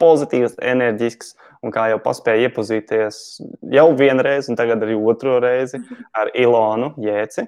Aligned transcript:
pozitīvs, 0.00 0.56
enerģisks, 0.72 1.34
un 1.64 1.74
kā 1.74 1.90
jau 1.92 2.00
paspēja 2.02 2.48
iepazīties 2.48 3.18
jau 3.74 3.88
vienreiz, 3.98 4.48
un 4.50 4.58
tagad 4.58 4.82
arī 4.86 4.96
otro 4.96 5.38
reizi 5.42 5.82
ar 6.16 6.32
Ilonu 6.34 6.94
Jēci. 7.00 7.46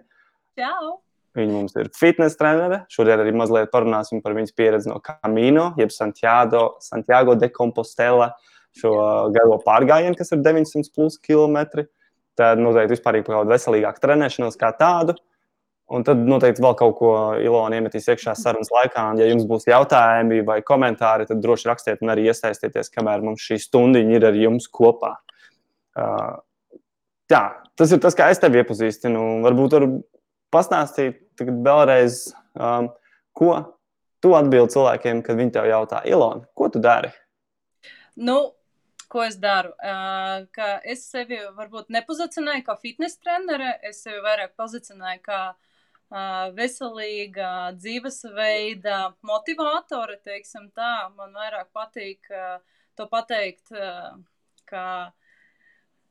Čau! 0.60 0.98
Viņa 1.32 1.52
mums 1.54 1.76
ir 1.80 1.88
fitnes 1.96 2.36
trenere. 2.36 2.82
Šodien 2.92 3.22
arī 3.22 3.32
mazliet 3.36 3.70
parunāsim 3.72 4.20
par 4.20 4.34
viņas 4.36 4.52
pieredzi 4.56 4.90
no 4.90 4.98
Camino, 5.00 5.70
jeb 5.80 5.92
Santiago, 5.94 6.74
Santiago 6.84 7.38
de 7.40 7.48
Compostela, 7.54 8.34
šo 8.76 8.92
garo 9.32 9.56
pārgājienu, 9.64 10.16
kas 10.18 10.34
ir 10.36 10.42
900 10.44 10.92
plus 10.92 11.16
km. 11.24 11.86
Tad 12.36 12.60
noteikti 12.60 12.96
vispār 12.96 13.20
par 13.24 13.38
kādu 13.38 13.52
veselīgāku 13.52 14.04
trenēšanos 14.04 14.60
kā 14.60 14.74
tādu. 14.76 15.16
Un 15.92 16.04
tad 16.06 16.22
noteikti 16.24 16.62
vēl 16.62 16.76
kaut 16.78 16.94
ko 16.96 17.10
Ilona 17.42 17.76
iemetīs 17.76 18.06
iekšā 18.08 18.32
sarunas 18.38 18.70
laikā. 18.72 19.02
Un, 19.12 19.18
ja 19.20 19.26
jums 19.28 19.44
būs 19.48 19.66
jautājumi 19.68 20.40
vai 20.46 20.60
komentāri, 20.64 21.26
tad 21.28 21.42
droši 21.42 21.68
rakstiet 21.68 22.04
un 22.04 22.14
arī 22.14 22.28
iesaistieties, 22.30 22.88
kamēr 22.94 23.24
mums 23.24 23.44
šī 23.44 23.58
stundiņa 23.66 24.14
ir 24.16 24.26
ar 24.30 24.38
jums 24.38 24.70
kopā. 24.72 25.16
Uh, 25.98 26.38
jā, 27.32 27.42
tas 27.76 27.92
ir 27.92 28.00
tas, 28.00 28.16
kā 28.16 28.30
es 28.32 28.40
tevi 28.40 28.62
iepazīstinu. 28.62 29.26
Varbūt 29.44 29.76
var 29.76 29.86
pastāstīt 30.54 31.42
vēlreiz, 31.42 32.24
um, 32.56 32.88
ko 33.36 33.52
tu 34.22 34.32
atbildi 34.38 34.76
cilvēkiem, 34.76 35.20
kad 35.26 35.38
viņi 35.40 35.54
tev 35.58 35.68
jautā, 35.68 36.00
Ilona, 36.08 36.46
ko 36.56 36.70
tu 36.72 36.80
dari? 36.82 37.10
Nu, 38.16 38.38
ko 39.12 39.24
es 39.26 39.36
daru? 39.40 39.74
Uh, 39.82 40.46
es 40.88 41.04
sevi 41.10 41.40
varbūt 41.56 41.92
nepozicionēju 41.92 42.64
kā 42.64 42.78
fitnes 42.80 43.18
trenere, 43.20 43.74
es 43.84 44.00
sevi 44.06 44.22
vairāk 44.24 44.54
pozicionēju 44.56 45.22
kā 45.26 45.42
veselīga 46.56 47.72
dzīvesveida 47.78 48.98
motivātore, 49.24 50.18
teiksim 50.24 50.70
tā. 50.76 51.08
Man 51.16 51.32
vairāk 51.36 51.72
patīk 51.72 52.28
to 52.98 53.06
pateikt, 53.08 53.72
ka 54.68 54.84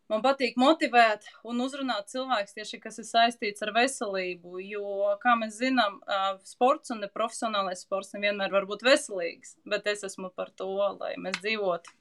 man 0.09 0.23
patīk 0.25 0.57
motivēt 0.59 1.27
un 1.47 1.61
uzrunāt 1.61 2.09
cilvēkus 2.11 2.57
tieši, 2.57 2.81
kas 2.81 2.99
ir 2.99 3.07
saistīts 3.07 3.61
ar 3.61 3.73
veselību, 3.77 4.59
jo, 4.65 5.13
kā 5.21 5.37
mēs 5.39 5.59
zinām, 5.61 6.01
sports 6.47 6.91
un 6.91 7.05
neprofesionālais 7.05 7.85
sports 7.85 8.15
nevienmēr 8.17 8.51
var 8.51 8.67
būt 8.69 8.85
veselīgs, 8.87 9.55
bet 9.69 9.87
es 9.91 10.03
esmu 10.09 10.33
par 10.35 10.49
to, 10.57 10.73
lai 10.97 11.13
mēs 11.21 11.39
dzīvotu 11.43 11.93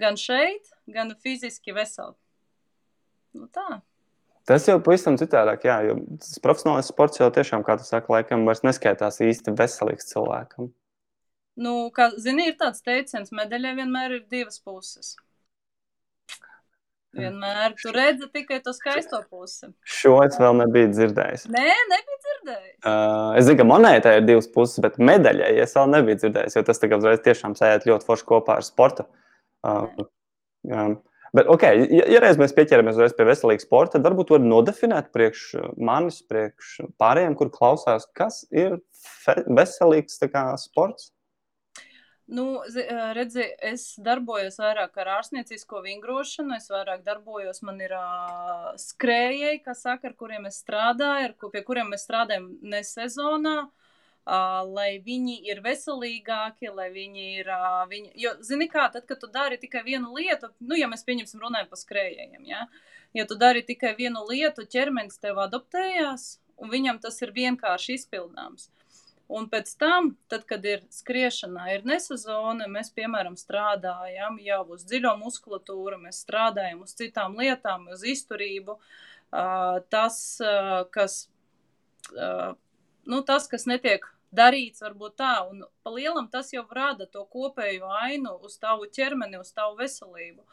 gan 0.00 0.16
šeit, 0.16 0.70
gan 0.88 1.12
fiziski 1.20 1.74
veseli. 1.76 2.16
Nu 3.36 3.46
tā. 3.52 3.82
Tas 4.50 4.64
jau 4.66 4.80
pavisam 4.82 5.14
citādāk, 5.14 5.62
jā, 5.68 5.76
jo 5.86 5.96
tas 6.18 6.40
profesionālais 6.42 6.88
sports 6.90 7.20
jau 7.20 7.28
tiešām, 7.30 7.62
kā 7.62 7.76
tu 7.78 7.86
saki, 7.86 8.10
laikam 8.10 8.42
vairs 8.48 8.64
neskaitās 8.66 9.20
īsti 9.22 9.54
veselīgs 9.54 10.10
cilvēkam. 10.10 10.72
Nu, 11.60 11.74
kā 11.94 12.08
zini, 12.18 12.48
ir 12.50 12.56
tāds 12.58 12.82
teiciens, 12.82 13.30
medaļai 13.36 13.76
vienmēr 13.78 14.16
ir 14.16 14.24
divas 14.32 14.58
puses. 14.58 15.14
Vienmēr 17.14 17.74
tu 17.78 17.90
redzi 17.94 18.28
tikai 18.30 18.60
to 18.62 18.72
skaisto 18.74 19.18
pusi. 19.30 19.66
Šo 19.82 20.16
es 20.22 20.36
vēl 20.38 20.54
nebiju 20.60 20.92
dzirdējis. 20.92 21.46
Nē, 21.50 21.66
nebiju 21.90 22.18
dzirdējis. 22.26 22.76
Uh, 22.86 23.32
es 23.38 23.48
zinu, 23.48 23.58
ka 23.58 23.66
monētai 23.66 24.16
ir 24.20 24.26
divas 24.28 24.46
puses, 24.50 24.78
bet 24.82 24.98
medaļai 25.02 25.50
es 25.64 25.74
vēl 25.78 25.90
nebiju 25.94 26.20
dzirdējis, 26.22 26.58
jo 26.58 26.64
tas 26.66 26.82
tagad 26.82 27.02
uzreiz 27.02 27.22
tiešām 27.24 27.54
sēž 27.58 27.88
ļoti 27.90 28.06
forši 28.06 28.28
kopā 28.30 28.60
ar 28.60 28.66
sportu. 28.66 29.06
Uh, 29.66 29.90
um, 30.70 30.94
Bet, 31.36 31.46
ok, 31.46 31.62
ja, 31.94 32.06
ja 32.10 32.20
reiz 32.22 32.40
mēs 32.40 32.54
pieķeramies 32.56 33.14
pie 33.14 33.26
veselīga 33.28 33.62
sporta, 33.62 33.96
tad 33.96 34.08
varbūt 34.08 34.32
var 34.34 34.42
nodefinēt 34.42 35.12
priekš 35.14 35.44
manis, 35.78 36.20
priekš 36.26 36.76
pārējiem, 36.98 37.36
kur 37.38 37.52
klausās, 37.54 38.08
kas 38.16 38.42
ir 38.50 38.80
veselīgs 39.46 40.18
kā, 40.26 40.44
sports. 40.58 41.12
Nu, 42.30 42.60
redzi, 43.16 43.42
es 43.66 43.96
darbojos 43.98 44.60
vairāk 44.62 45.00
ar 45.02 45.16
ārstniecisko 45.16 45.80
vingrošanu, 45.82 46.54
es 46.58 46.70
vairāk 46.70 47.02
darbojos, 47.06 47.58
man 47.66 47.80
ir 47.82 47.94
uh, 47.96 48.70
skrējēji, 48.78 49.64
kas 49.64 49.82
saka, 49.86 50.12
ar 50.12 50.14
kuriem 50.18 50.46
es 50.50 50.60
strādāju, 50.62 51.30
ar, 51.32 51.50
pie 51.50 51.62
kuriem 51.66 51.90
mēs 51.90 52.06
strādājam 52.06 52.52
ne 52.62 52.84
sezonā. 52.86 53.56
Uh, 53.66 53.79
lai 54.26 55.00
viņi 55.04 55.40
ir 55.48 55.62
veselīgāki, 55.64 56.70
lai 56.74 56.90
viņi 56.92 57.26
ir. 57.40 57.50
Viņi, 57.90 58.12
jo, 58.20 58.34
zini, 58.46 58.68
kā 58.68 58.90
tad, 58.92 59.06
kad 59.08 59.20
tu 59.20 59.30
dari 59.32 59.58
tikai 59.58 59.82
vienu 59.86 60.12
lietu, 60.14 60.52
nu, 60.60 60.76
ja 60.78 60.88
mēs 60.88 61.04
pieņemsim, 61.06 61.40
runājam 61.40 61.70
par 61.70 61.80
skrējējiem, 61.80 62.44
ja? 62.46 62.66
ja 63.14 63.26
tu 63.26 63.34
dari 63.34 63.62
tikai 63.62 63.94
vienu 63.98 64.26
lietu, 64.28 64.66
ķermenis 64.68 65.18
tev 65.18 65.40
adaptējās, 65.42 66.38
un 66.60 66.70
viņam 66.70 67.00
tas 67.00 67.20
ir 67.22 67.32
vienkārši 67.32 67.96
izpildāms. 67.96 68.70
Un 69.30 69.46
pēc 69.46 69.68
tam, 69.78 70.16
tad, 70.26 70.42
kad 70.42 70.64
ir 70.66 70.80
skriešana, 70.90 71.68
ir 71.76 71.84
nesezona, 71.86 72.66
mēs, 72.66 72.90
piemēram, 72.90 73.36
strādājam 73.38 74.40
jau 74.42 74.64
uz 74.74 74.82
dziļo 74.90 75.12
muskulatūru, 75.20 76.00
mēs 76.02 76.24
strādājam 76.24 76.82
uz 76.82 76.96
citām 76.98 77.38
lietām, 77.38 77.86
uz 77.94 78.02
izturību. 78.02 78.74
Tas, 79.30 80.16
kas 80.90 81.20
nu, 83.10 83.20
tas, 83.26 83.48
kas 83.50 83.66
netiek 83.66 84.06
darīts, 84.34 84.82
varbūt 84.84 85.16
tā, 85.18 85.34
un 85.50 85.64
pa 85.82 85.92
lielam 85.94 86.28
tas 86.30 86.52
jau 86.54 86.64
rada 86.70 87.06
to 87.10 87.24
kopējo 87.32 87.90
ainu 88.04 88.36
uz 88.46 88.56
tavu 88.62 88.86
ķermeni, 88.86 89.40
uz 89.40 89.50
tavu 89.56 89.76
veselību. 89.80 90.44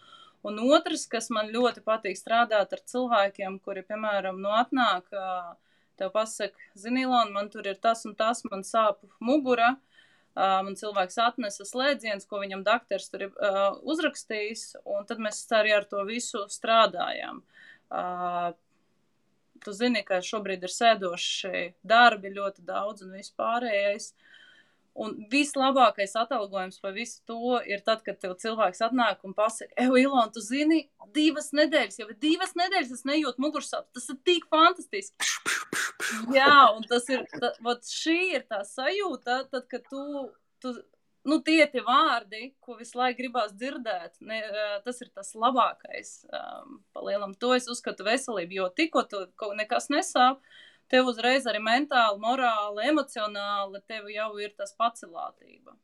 Un 0.47 0.59
otrs, 0.63 1.06
kas 1.12 1.29
man 1.34 1.51
ļoti 1.53 1.84
patīk 1.85 2.18
strādāt 2.18 2.73
ar 2.73 2.84
cilvēkiem, 2.91 3.57
kuri, 3.66 3.84
piemēram, 3.85 4.40
nu 4.41 4.53
atnāk, 4.56 5.09
tev 5.97 6.13
pasaka, 6.13 6.69
zini, 6.78 7.03
Ilona, 7.06 7.34
man 7.34 7.50
tur 7.53 7.68
ir 7.68 7.78
tas 7.81 8.06
un 8.06 8.16
tas, 8.18 8.44
man 8.50 8.63
sāp 8.66 9.01
mugura, 9.19 9.75
man 10.38 10.78
cilvēks 10.78 11.18
atnesa 11.25 11.66
slēdziens, 11.66 12.28
ko 12.29 12.41
viņam 12.44 12.63
doktors 12.66 13.09
tur 13.09 13.28
ir 13.28 13.34
uzrakstījis, 13.81 14.78
un 14.85 15.09
tad 15.09 15.22
mēs 15.22 15.41
arī 15.57 15.74
ar 15.78 15.89
to 15.89 16.06
visu 16.07 16.45
strādājām 16.53 17.41
tu 19.68 19.76
zini, 19.76 20.06
ka 20.08 20.22
šobrīd 20.24 20.64
ir 20.64 20.72
sēdoši 20.72 21.68
darbi 21.84 22.32
ļoti 22.32 22.64
daudz 22.68 23.04
un 23.04 23.14
vispārējais. 23.20 24.14
Un 24.98 25.12
vislabākais 25.30 26.16
atalgojums 26.18 26.80
par 26.82 26.96
visu 26.96 27.20
to 27.30 27.60
ir 27.70 27.84
tad, 27.86 28.00
kad 28.06 28.18
tev 28.18 28.34
cilvēks 28.42 28.80
atnāk 28.88 29.22
un 29.28 29.36
pasaka, 29.38 29.70
Ej, 29.78 29.92
Ilona, 30.08 30.32
tu 30.34 30.42
zini, 30.42 30.88
divas 31.14 31.52
nedēļas, 31.54 32.00
jau 32.02 32.08
divas 32.18 32.56
nedēļas 32.58 32.96
es 32.96 33.06
nejūtu 33.06 33.44
mugursāpes. 33.44 33.94
Tas 33.94 34.10
ir 34.10 34.18
tik 34.26 34.48
fantastiski. 34.50 35.30
Jā, 36.34 36.56
un 36.74 36.88
tas 36.90 37.06
ir, 37.14 37.28
ta, 37.30 37.52
šī 37.92 38.18
ir 38.40 38.48
tā 38.50 38.64
sajūta, 38.66 39.44
tad, 39.52 39.68
kad 39.70 39.86
tu, 39.92 40.02
tu 40.64 40.74
nu, 41.28 41.40
tie 41.44 41.60
ir 41.64 41.72
tie 41.74 41.84
vārdi, 41.86 42.52
ko 42.64 42.78
visu 42.80 42.98
laiku 43.00 43.22
gribās 43.22 43.52
dzirdēt. 43.56 44.16
Ne, 44.26 44.40
tas 44.86 45.02
ir 45.04 45.12
tas 45.14 45.34
labākais. 45.36 46.14
Um, 46.32 46.80
Palielam, 46.96 47.36
to 47.40 47.54
es 47.58 47.68
uzskatu 47.72 48.08
veselību, 48.08 48.62
jo 48.62 48.70
tikko 48.78 49.04
tu 49.12 49.26
nekas 49.60 49.92
nesāp, 49.94 50.40
tev 50.92 51.12
uzreiz 51.12 51.48
arī 51.50 51.62
mentāli, 51.64 52.22
morāli, 52.24 52.88
emocionāli, 52.94 53.84
tev 53.92 54.10
jau 54.14 54.32
ir 54.42 54.56
tas 54.58 54.74
pacelātība. 54.80 55.76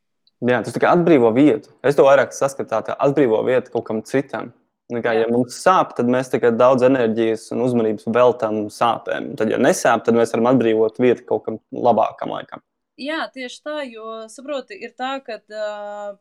Jā, 0.43 0.59
tas 0.63 0.75
tikai 0.75 0.91
atbrīvo 0.91 1.29
vietu. 1.35 1.71
Es 1.85 1.95
to 1.95 2.03
vairāk 2.07 2.35
saskatu, 2.35 2.81
tā 2.83 2.97
atbrīvo 2.99 3.39
vietu 3.47 3.71
kaut 3.75 3.87
kam 3.87 4.03
citam. 4.07 4.51
Kā, 4.91 5.13
ja 5.15 5.29
mums 5.31 5.55
sāp, 5.63 5.93
tad 5.97 6.09
mēs 6.11 6.29
tikai 6.29 6.51
daudz 6.59 6.83
enerģijas 6.85 7.47
un 7.55 7.63
uzmanības 7.63 8.09
veltām 8.13 8.65
sāpēm. 8.73 9.31
Tad, 9.39 9.53
ja 9.53 9.57
nesāp, 9.61 10.03
tad 10.05 10.17
mēs 10.17 10.35
varam 10.35 10.51
atbrīvot 10.51 10.99
vietu 11.01 11.25
kaut 11.29 11.47
kam 11.47 11.59
labākam 11.71 12.35
laikam. 12.35 12.61
Jā, 12.99 13.23
tieši 13.33 13.61
tā, 13.65 13.79
jo 13.89 14.05
saproti, 14.29 14.77
ir 14.85 14.93
tā, 14.93 15.15
ka 15.25 15.39
uh, 15.41 16.17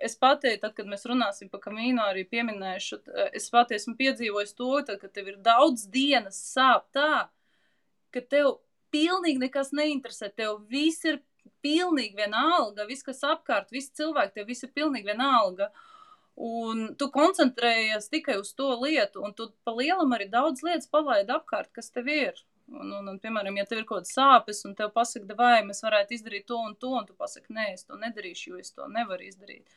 es 0.00 0.14
pati, 0.16 0.54
tad, 0.62 0.72
kad 0.76 0.88
mēs 0.88 1.04
runāsim 1.08 1.50
par 1.52 1.60
kamīnu, 1.64 2.00
arī 2.00 2.24
pieminēšu, 2.30 3.00
es 3.36 3.50
pati 3.52 3.76
esmu 3.76 3.96
piedzīvojis 3.98 4.54
to, 4.56 4.70
tad, 4.86 5.00
ka 5.02 5.10
tev 5.12 5.32
ir 5.32 5.40
daudz 5.44 5.88
dienas 5.92 6.38
sāp 6.54 6.86
tā, 6.96 7.26
ka 8.14 8.22
tev 8.22 8.60
pilnīgi 8.94 9.42
nekas 9.42 9.74
neinteresē, 9.76 10.30
tev 10.38 10.62
viss 10.70 11.04
ir 11.04 11.20
pilnīgi 11.64 12.16
vienalga, 12.16 12.86
viss, 12.86 13.04
kas 13.06 13.24
apkārt, 13.26 13.72
visi 13.74 13.92
cilvēki, 13.98 14.36
tev 14.38 14.48
viss 14.48 14.64
ir 14.64 14.72
pilnīgi 14.76 15.10
vienalga. 15.10 15.70
Un 16.36 16.90
tu 17.00 17.08
koncentrējies 17.12 18.10
tikai 18.12 18.36
uz 18.40 18.52
to 18.56 18.68
lietu, 18.82 19.22
un 19.24 19.32
tu 19.34 19.48
pa 19.64 19.72
lielam 19.72 20.12
arī 20.12 20.28
daudz 20.32 20.62
lietas 20.66 20.90
palaidi 20.92 21.32
apkārt, 21.32 21.72
kas 21.72 21.88
tev 21.94 22.10
ir. 22.12 22.42
Un, 22.66 22.90
un, 22.90 23.08
un, 23.12 23.18
piemēram, 23.22 23.56
ja 23.60 23.64
tev 23.68 23.80
ir 23.80 23.84
kaut 23.86 24.02
kādas 24.02 24.14
sāpes, 24.16 24.64
un 24.66 24.72
tev 24.74 24.90
pasaka, 24.94 25.36
vai 25.38 25.60
mēs 25.66 25.84
varētu 25.84 26.16
izdarīt 26.16 26.48
to 26.48 26.58
un 26.58 26.74
to, 26.74 26.90
un 26.98 27.06
tu 27.06 27.14
pasaki, 27.14 27.54
nē, 27.54 27.68
es 27.76 27.86
to 27.86 27.98
nedarīšu, 28.00 28.48
jo 28.50 28.62
es 28.62 28.74
to 28.74 28.88
nevaru 28.90 29.28
izdarīt. 29.28 29.76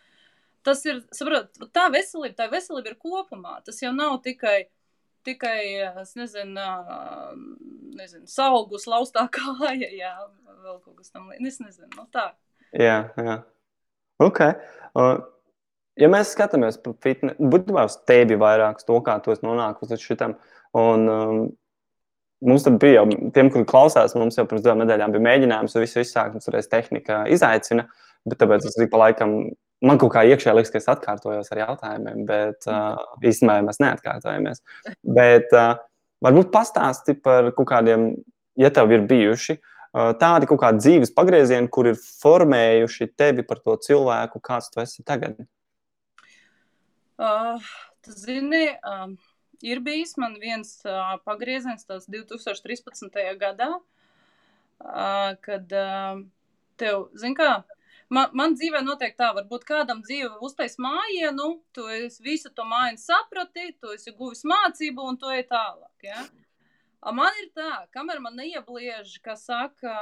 Tas 0.66 0.82
ir, 0.90 1.04
saprot, 1.16 1.54
tā 1.76 1.86
veselība, 1.94 2.36
tā 2.42 2.50
veselība 2.52 2.92
ir 2.92 2.98
kopumā. 3.00 3.60
Tas 3.66 3.80
jau 3.84 3.94
nav 3.96 4.18
tikai, 4.26 4.58
tikai 5.28 5.60
es 6.02 6.16
nezinu, 6.20 6.66
nezinu 8.00 8.28
saugus, 8.30 8.90
laustā 8.90 9.28
kāja, 9.32 9.92
jā, 10.02 10.14
vēl 10.66 10.82
kaut 10.82 10.98
kas 10.98 11.14
tam 11.14 11.30
līdzīgs. 11.30 11.54
Es 11.54 11.64
nezinu, 11.64 11.92
no 11.96 12.08
nu 12.08 12.14
tā. 12.16 12.32
Jā, 12.74 12.98
jā. 13.22 13.40
Ok. 14.20 14.44
Uh, 14.98 15.22
ja 16.00 16.10
mēs 16.12 16.34
skatāmies 16.36 16.82
par 16.84 16.98
fitnesu, 17.06 17.50
būtībā 17.54 17.86
uz 17.88 17.96
tevi 18.10 18.36
vairāk, 18.40 18.82
to, 18.86 18.98
kā 19.06 19.16
tu 19.24 19.32
esi 19.34 19.46
nonākusi 19.46 19.96
līdz 19.96 20.06
šitam, 20.10 20.36
un 20.78 21.10
um, 21.14 21.42
Mums 22.46 22.64
bija 22.80 23.02
jau, 23.02 23.08
tiem, 23.36 23.50
kuri 23.52 23.68
klausās, 23.68 24.14
mums 24.16 24.38
jau 24.40 24.46
pirms 24.48 24.64
divām 24.64 24.80
nedēļām 24.84 25.12
bija 25.16 25.26
mēģinājums, 25.26 25.74
un 25.76 25.84
viss 25.84 26.00
izsākt, 26.00 26.38
mums 26.38 26.48
reiz 26.54 26.70
tehnika 26.72 27.26
izaicina, 27.36 27.90
bet 28.28 28.40
tāpēc 28.40 28.70
es 28.70 28.78
pa 28.92 29.02
laikam 29.02 29.34
man 29.86 30.00
kaut 30.00 30.14
kā 30.14 30.24
iekšā 30.28 30.54
liekas, 30.56 30.72
ka 30.74 30.82
es 30.82 30.90
atkārtojos 30.92 31.52
ar 31.54 31.62
jautājumiem, 31.64 32.24
bet 32.28 32.68
uh, 32.70 33.00
īstenībā 33.24 33.60
mēs 33.68 33.82
neatkārtojamies. 33.84 34.64
Bet 35.04 35.54
uh, 35.56 35.80
varbūt 36.26 36.52
pastāsti 36.54 37.16
par 37.24 37.52
kaut 37.58 37.70
kādiem, 37.72 38.12
ja 38.60 38.72
tev 38.76 38.92
ir 38.96 39.06
bijuši 39.10 39.56
uh, 39.60 40.12
tādi 40.20 40.50
kaut 40.50 40.62
kādi 40.64 40.84
dzīves 40.84 41.16
pagriezieni, 41.16 41.72
kur 41.72 41.92
ir 41.92 42.00
formējuši 42.00 43.12
tevi 43.20 43.48
par 43.48 43.64
to 43.64 43.78
cilvēku, 43.88 44.44
kāds 44.44 44.72
tu 44.74 44.84
esi 44.84 45.06
tagad. 45.08 45.40
Uh, 47.20 47.72
tu 48.04 48.16
zini, 48.16 48.68
uh, 48.80 49.12
ir 49.66 49.82
bijis 49.84 50.16
man 50.18 50.38
viens 50.42 50.80
uh, 50.86 51.16
pagrieziens, 51.26 51.86
tas 51.88 52.08
2013. 52.12 53.20
gadā, 53.40 53.70
uh, 53.80 55.34
kad 55.46 55.76
uh, 55.76 56.24
tev, 56.80 57.08
zini 57.20 57.38
kā, 57.38 57.52
man, 58.10 58.34
man 58.34 58.58
dzīvē 58.58 58.84
notiek 58.86 59.16
tā, 59.20 59.32
varbūt 59.38 59.66
kādam 59.68 60.04
dzīve 60.06 60.42
uztais 60.46 60.80
mājienu, 60.82 61.60
tu 61.76 61.88
esi 62.00 62.24
visu 62.26 62.52
to 62.56 62.68
mājienu 62.68 63.02
saprati, 63.02 63.72
tu 63.82 63.96
esi 63.96 64.16
guvis 64.16 64.46
mācību 64.48 65.10
un 65.12 65.20
tu 65.20 65.32
ej 65.34 65.48
tālāk, 65.52 65.96
ja? 66.12 66.28
Man 67.16 67.32
ir 67.40 67.48
tā, 67.56 67.86
kamēr 67.96 68.20
man 68.20 68.36
neiebliež, 68.36 69.22
kā 69.24 69.38
saka, 69.40 69.94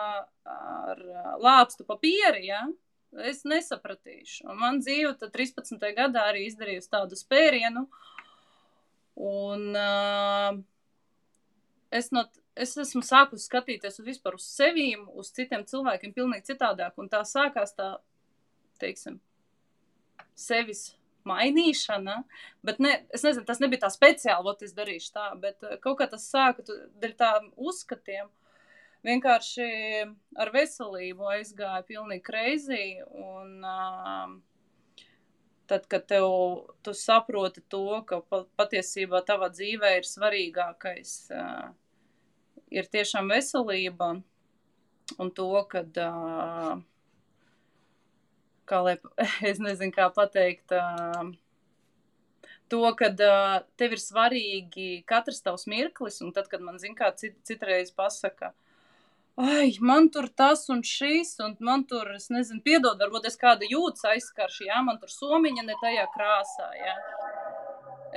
ar 0.49 1.01
lāpstu 1.37 1.85
papīri, 1.85 2.47
ja? 2.49 2.63
es 3.23 3.43
nesapratīšu. 3.47 4.45
Un 4.51 4.59
man 4.59 4.79
dzīve 4.81 5.13
13. 5.21 5.77
gadā 5.95 6.27
arī 6.31 6.47
izdarījusi 6.47 6.91
tādu 6.91 7.17
spērienu, 7.19 7.87
un 9.17 9.71
uh, 9.75 10.57
es 11.91 12.11
no 12.13 12.27
es 12.57 12.73
esmu 12.81 13.03
sākusi 13.05 13.47
skatīties 13.47 13.99
uz 14.01 14.05
vispār 14.07 14.37
uz 14.37 14.45
sevi, 14.49 14.89
uz 15.13 15.31
citiem 15.35 15.65
cilvēkiem, 15.67 16.13
pilnīgi 16.15 16.51
citādāk. 16.51 16.95
Un 16.97 17.09
tā 17.11 17.21
sākās 17.27 17.75
tā, 17.77 17.91
teiksim, 18.81 19.19
sevis 20.37 20.89
mainīšana. 21.27 22.21
Bet 22.65 22.81
ne, 22.83 22.93
es 23.13 23.25
nezinu, 23.25 23.45
tas 23.47 23.61
nebija 23.63 23.85
tā 23.85 23.91
speciāli, 23.93 24.51
ot 24.51 24.65
es 24.65 24.75
darīšu 24.77 25.13
tā, 25.15 25.29
bet 25.41 25.63
kaut 25.83 25.99
kā 26.01 26.09
tas 26.09 26.27
sāka 26.31 26.65
dēļ 27.01 27.15
tām 27.19 27.51
uzskatiem. 27.57 28.29
Vienkārši 29.05 29.67
ar 30.41 30.51
veselību 30.51 31.29
aizgāja 31.35 31.85
pilnīgi 31.87 32.25
kreizī. 32.25 32.85
Un, 33.05 33.59
uh, 33.61 34.37
tad, 35.67 35.87
kad 35.91 36.05
tev, 36.07 36.27
tu 36.81 36.93
saproti 36.95 37.61
to, 37.71 38.01
ka 38.07 38.21
patiesībā 38.59 39.21
tavā 39.27 39.49
dzīvē 39.53 39.97
ir 39.99 40.07
svarīgākais 40.07 41.13
uh, 41.35 41.69
ir 42.71 42.87
tiešām 42.91 43.31
veselība 43.31 44.13
un 45.17 45.31
to, 45.31 45.49
ka, 45.71 45.83
uh, 46.03 46.79
kā 48.67 48.79
lai, 48.83 48.95
es 49.51 49.61
nezinu, 49.63 49.93
kā 49.95 50.09
pateikt, 50.15 50.75
uh, 50.75 51.31
to, 52.71 52.83
ka 52.99 53.11
uh, 53.11 53.57
tev 53.79 53.97
ir 53.97 54.03
svarīgi 54.03 54.89
katrs 55.07 55.43
tavs 55.45 55.67
mirklis, 55.71 56.21
un 56.25 56.33
tad, 56.35 56.49
kad 56.51 56.63
man, 56.63 56.79
zin 56.81 56.95
kā, 56.97 57.11
cit, 57.19 57.39
citreiz 57.47 57.93
pasaka, 57.95 58.53
ai, 59.37 59.77
man 59.79 60.09
tur 60.09 60.27
tas 60.33 60.65
un 60.73 60.81
šis, 60.81 61.35
un 61.45 61.55
man 61.59 61.83
tur, 61.89 62.09
es 62.17 62.31
nezinu, 62.33 62.61
piedod, 62.65 62.97
varbūt 62.97 63.29
es 63.29 63.37
kādu 63.37 63.69
jūtas 63.69 64.07
aizskaršu, 64.13 64.65
jā, 64.71 64.81
man 64.85 64.97
tur 65.01 65.13
somiņa 65.13 65.65
ne 65.67 65.77
tajā 65.81 66.07
krāsā, 66.15 66.69
jā. 66.81 66.95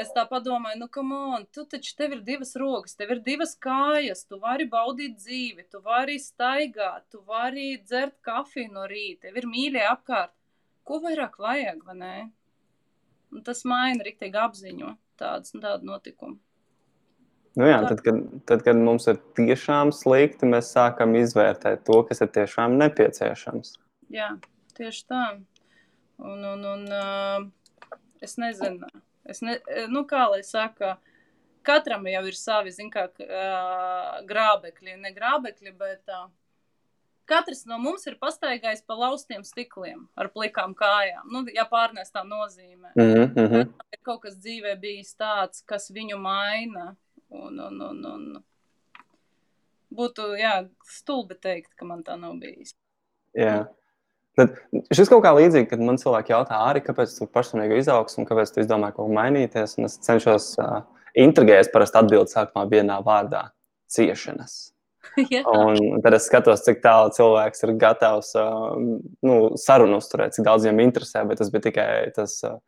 Es 0.00 0.12
tā 0.16 0.24
domāju, 0.24 0.78
nu, 0.80 0.88
kam 0.88 1.12
on, 1.12 1.44
tu 1.52 1.66
taču 1.68 1.92
tev 1.98 2.14
ir 2.16 2.20
divas 2.24 2.54
rokas, 2.56 2.96
tev 2.96 3.10
ir 3.12 3.20
divas 3.26 3.52
kājas, 3.60 4.24
tu 4.24 4.38
vari 4.40 4.64
baudīt 4.70 5.18
dzīvi, 5.18 5.66
tu 5.68 5.82
vari 5.84 6.16
staigāt, 6.22 7.04
tu 7.12 7.20
vari 7.26 7.76
dzert 7.84 8.16
kafiju 8.24 8.72
no 8.72 8.86
rīta, 8.88 9.26
tev 9.26 9.36
ir 9.42 9.48
mīļie 9.50 9.84
apkārt. 9.90 10.32
Ko 10.88 11.02
vairāk 11.04 11.36
vajag, 11.42 11.82
vai 11.84 11.96
ne? 11.98 12.14
Un 13.34 13.44
tas 13.46 13.60
maina 13.68 14.06
riktīgi 14.06 14.40
apziņu 14.40 14.94
tādas 15.20 15.52
tādu 15.52 15.90
notikumu. 15.90 16.40
Nu 17.58 17.66
jā, 17.66 17.80
tad 17.88 18.00
kad, 18.06 18.18
tad, 18.46 18.62
kad 18.62 18.78
mums 18.78 19.08
ir 19.10 19.18
tiešām 19.38 19.90
slikti, 19.94 20.46
mēs 20.46 20.70
sākam 20.76 21.16
izvērtēt 21.18 21.82
to, 21.88 22.02
kas 22.06 22.22
ir 22.22 22.30
tiešām 22.36 22.78
nepieciešams. 22.78 23.74
Jā, 24.14 24.32
tieši 24.78 25.06
tā. 25.10 25.24
Un, 26.20 26.44
un, 26.44 26.66
un 26.68 26.84
uh, 26.94 27.46
es 28.22 28.36
nezinu, 28.38 28.86
Es 29.30 29.42
ne, 29.44 29.58
nu, 29.92 30.04
kā 30.08 30.24
lai 30.32 30.42
saka, 30.46 30.96
katram 31.66 32.06
jau 32.10 32.22
ir 32.26 32.36
savi, 32.38 32.72
kā, 32.92 33.06
uh, 33.22 34.20
grābekļi, 34.28 34.96
ne 35.04 35.12
grābekļi, 35.14 35.74
bet 35.78 36.14
uh, 36.14 36.28
katrs 37.30 37.62
no 37.70 37.78
mums 37.78 38.06
ir 38.10 38.16
pastaigājis 38.20 38.82
pa 38.86 38.96
laustiem 38.98 39.44
stikliem 39.46 40.08
ar 40.18 40.32
plikām 40.34 40.74
kājām, 40.78 41.28
nu, 41.30 41.44
ja 41.54 41.66
pārnēs 41.70 42.10
tā 42.14 42.24
nozīmē. 42.26 42.94
Mm 42.96 43.28
-hmm. 43.36 43.68
Ir 43.92 44.02
kaut 44.02 44.22
kas 44.24 44.40
dzīvē 44.40 44.74
bijis 44.80 45.14
tāds, 45.14 45.62
kas 45.66 45.90
viņu 45.90 46.18
maina, 46.18 46.96
un, 47.30 47.58
un, 47.66 47.82
un, 47.90 48.06
un 48.10 48.40
būtu, 49.94 50.32
jā, 50.38 50.54
stulbi 50.86 51.36
teikt, 51.40 51.72
ka 51.78 51.88
man 51.88 52.04
tā 52.06 52.16
nav 52.20 52.38
bijis. 52.42 52.74
Jā. 53.36 53.68
Tad 54.38 54.54
šis 54.94 55.10
kaut 55.10 55.24
kā 55.24 55.32
līdzīgi, 55.34 55.68
kad 55.72 55.82
man 55.82 55.98
cilvēki 56.00 56.32
jautā, 56.32 56.60
arī 56.70 56.82
kāpēc 56.84 57.12
tu 57.16 57.26
personīgi 57.30 57.80
izaugsmi 57.82 58.22
un 58.22 58.28
kāpēc 58.28 58.52
tu 58.54 58.62
izdomāji 58.62 58.96
kaut 58.96 59.08
ko 59.08 59.16
mainīties. 59.16 59.76
Es 59.86 59.98
cenšos 60.06 60.52
uh, 60.62 60.82
intrigēt, 61.18 61.72
parasti 61.74 61.98
atbildēt 62.00 62.32
sākumā 62.32 62.66
vienā 62.70 63.00
vārdā- 63.06 63.48
ciešanas. 63.94 64.70
un 65.50 65.98
tad 66.04 66.14
es 66.14 66.28
skatos, 66.28 66.62
cik 66.62 66.82
tālu 66.84 67.10
cilvēks 67.16 67.66
ir 67.66 67.74
gatavs 67.80 68.30
uh, 68.38 68.76
nu, 69.26 69.36
sarunu 69.58 69.98
uzturēt, 69.98 70.36
cik 70.36 70.46
daudz 70.46 70.68
viņam 70.68 70.84
interesē. 70.86 71.24
Bet 71.26 71.42
tas 71.42 71.50
bija 71.50 71.66
tikai 71.66 71.90
tas 72.14 72.36
uh, 72.46 72.60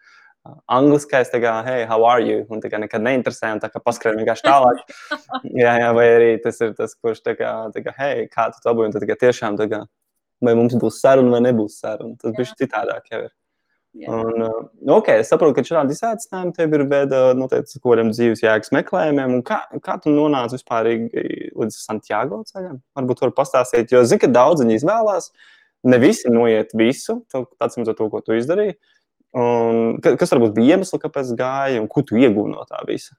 angliskais, 0.73 1.31
tā 1.33 1.41
kā, 1.43 1.55
hey, 1.67 1.87
how 1.89 2.05
are 2.09 2.23
you? 2.25 2.43
Un 2.51 2.63
tā 2.63 2.71
kā 2.73 2.81
nekad 2.83 3.05
neinteresē, 3.05 3.53
un 3.57 3.63
tā 3.63 3.71
kā 3.73 3.83
paskrien 3.83 4.19
vienkārši 4.19 4.47
tālāk. 4.47 4.85
jā, 5.63 5.75
jā, 5.85 5.91
vai 5.97 6.07
arī 6.17 6.31
tas 6.43 6.61
ir 6.65 6.77
tas, 6.79 6.95
kurš 6.99 7.23
tā 7.27 7.37
kā, 7.39 7.53
tā 7.75 7.85
kā 7.85 7.95
hey, 7.99 8.27
kā 8.33 8.51
tu 8.55 8.63
dabūji? 8.67 8.91
Un 8.91 8.97
tad 8.97 9.27
tiešām 9.27 9.61
tā 9.61 9.69
kā 9.71 9.85
vai 10.43 10.57
mums 10.59 10.75
būs 10.79 10.99
saruna 11.03 11.37
vai 11.37 11.45
nebūs 11.47 11.79
saruna. 11.83 12.19
Tas 12.21 12.35
bija 12.37 12.59
citādāk 12.59 13.09
jau 13.13 13.23
ir. 13.27 13.31
Jā. 14.03 14.09
Un, 14.09 14.41
uh, 14.41 14.93
okay, 14.97 15.21
es 15.21 15.29
saprotu, 15.29 15.59
ka 15.59 15.67
šādi 15.69 15.93
izaicinājumi 15.93 16.55
tev 16.57 16.77
ir 16.79 16.85
veidā 16.89 17.19
noteikti 17.37 17.77
kaut 17.77 17.91
kādiem 17.91 18.13
dzīves 18.15 18.41
jēgas 18.41 18.73
meklējumiem. 18.73 19.43
Kā, 19.45 19.59
kā 19.85 19.99
tu 20.01 20.15
nonāci 20.15 20.57
vispār 20.57 20.89
līdz 20.89 21.77
Santiago 21.77 22.41
ceļam? 22.49 22.79
Varbūt 22.97 23.21
var 23.27 23.35
pastāstīt, 23.37 23.93
jo 23.93 24.01
zinu, 24.09 24.23
ka 24.23 24.33
daudz 24.33 24.65
viņi 24.65 24.81
izvēlās. 24.81 25.29
Ne 25.93 25.99
visi 26.01 26.33
noiet 26.33 26.73
visu, 26.79 27.19
tāds 27.35 27.77
ir 27.77 27.93
to, 27.93 28.09
ko 28.09 28.23
tu 28.25 28.39
izdarīji. 28.39 28.79
Un, 29.33 29.97
kas 30.03 30.35
varbūt 30.35 30.53
bija 30.59 30.77
iemesls, 30.77 31.01
kāpēc 31.01 31.31
gāja 31.39 31.81
un 31.81 31.89
ko 31.89 32.03
tu 32.05 32.19
iegūti 32.21 32.53
no 32.53 32.67
tā 32.69 32.83
visa? 32.89 33.17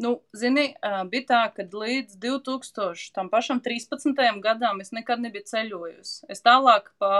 Nu, 0.00 0.14
zini, 0.34 0.70
bija 1.12 1.26
tā, 1.28 1.40
ka 1.54 1.62
līdz 1.68 2.16
2013. 2.22 4.40
gadam 4.42 4.80
es 4.80 4.92
nekad 4.96 5.20
nebiju 5.20 5.44
ceļojusi. 5.50 6.24
Es 6.32 6.40
tālāk 6.42 6.88
pa 6.98 7.12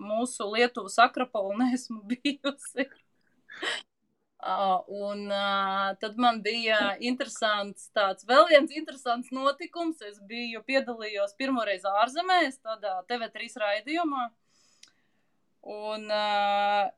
mūsu 0.00 0.48
Lietuvas 0.54 0.96
akropolu 1.04 1.58
neesmu 1.60 2.00
bijusi. 2.10 2.88
Un 4.42 5.30
tad 6.02 6.16
man 6.18 6.42
bija 6.42 6.96
interesants 6.98 7.92
tāds, 7.94 8.26
vēl 8.26 8.48
viens 8.50 8.72
interesants 8.74 9.30
notikums. 9.30 10.02
Es 10.02 10.18
biju 10.26 10.64
piedalījos 10.66 11.36
pirmoreiz 11.38 11.86
ārzemēs, 11.86 12.58
tādā 12.64 13.04
TV3 13.06 13.46
raidījumā. 13.62 14.32
Un 15.62 16.10
uh, 16.10 16.90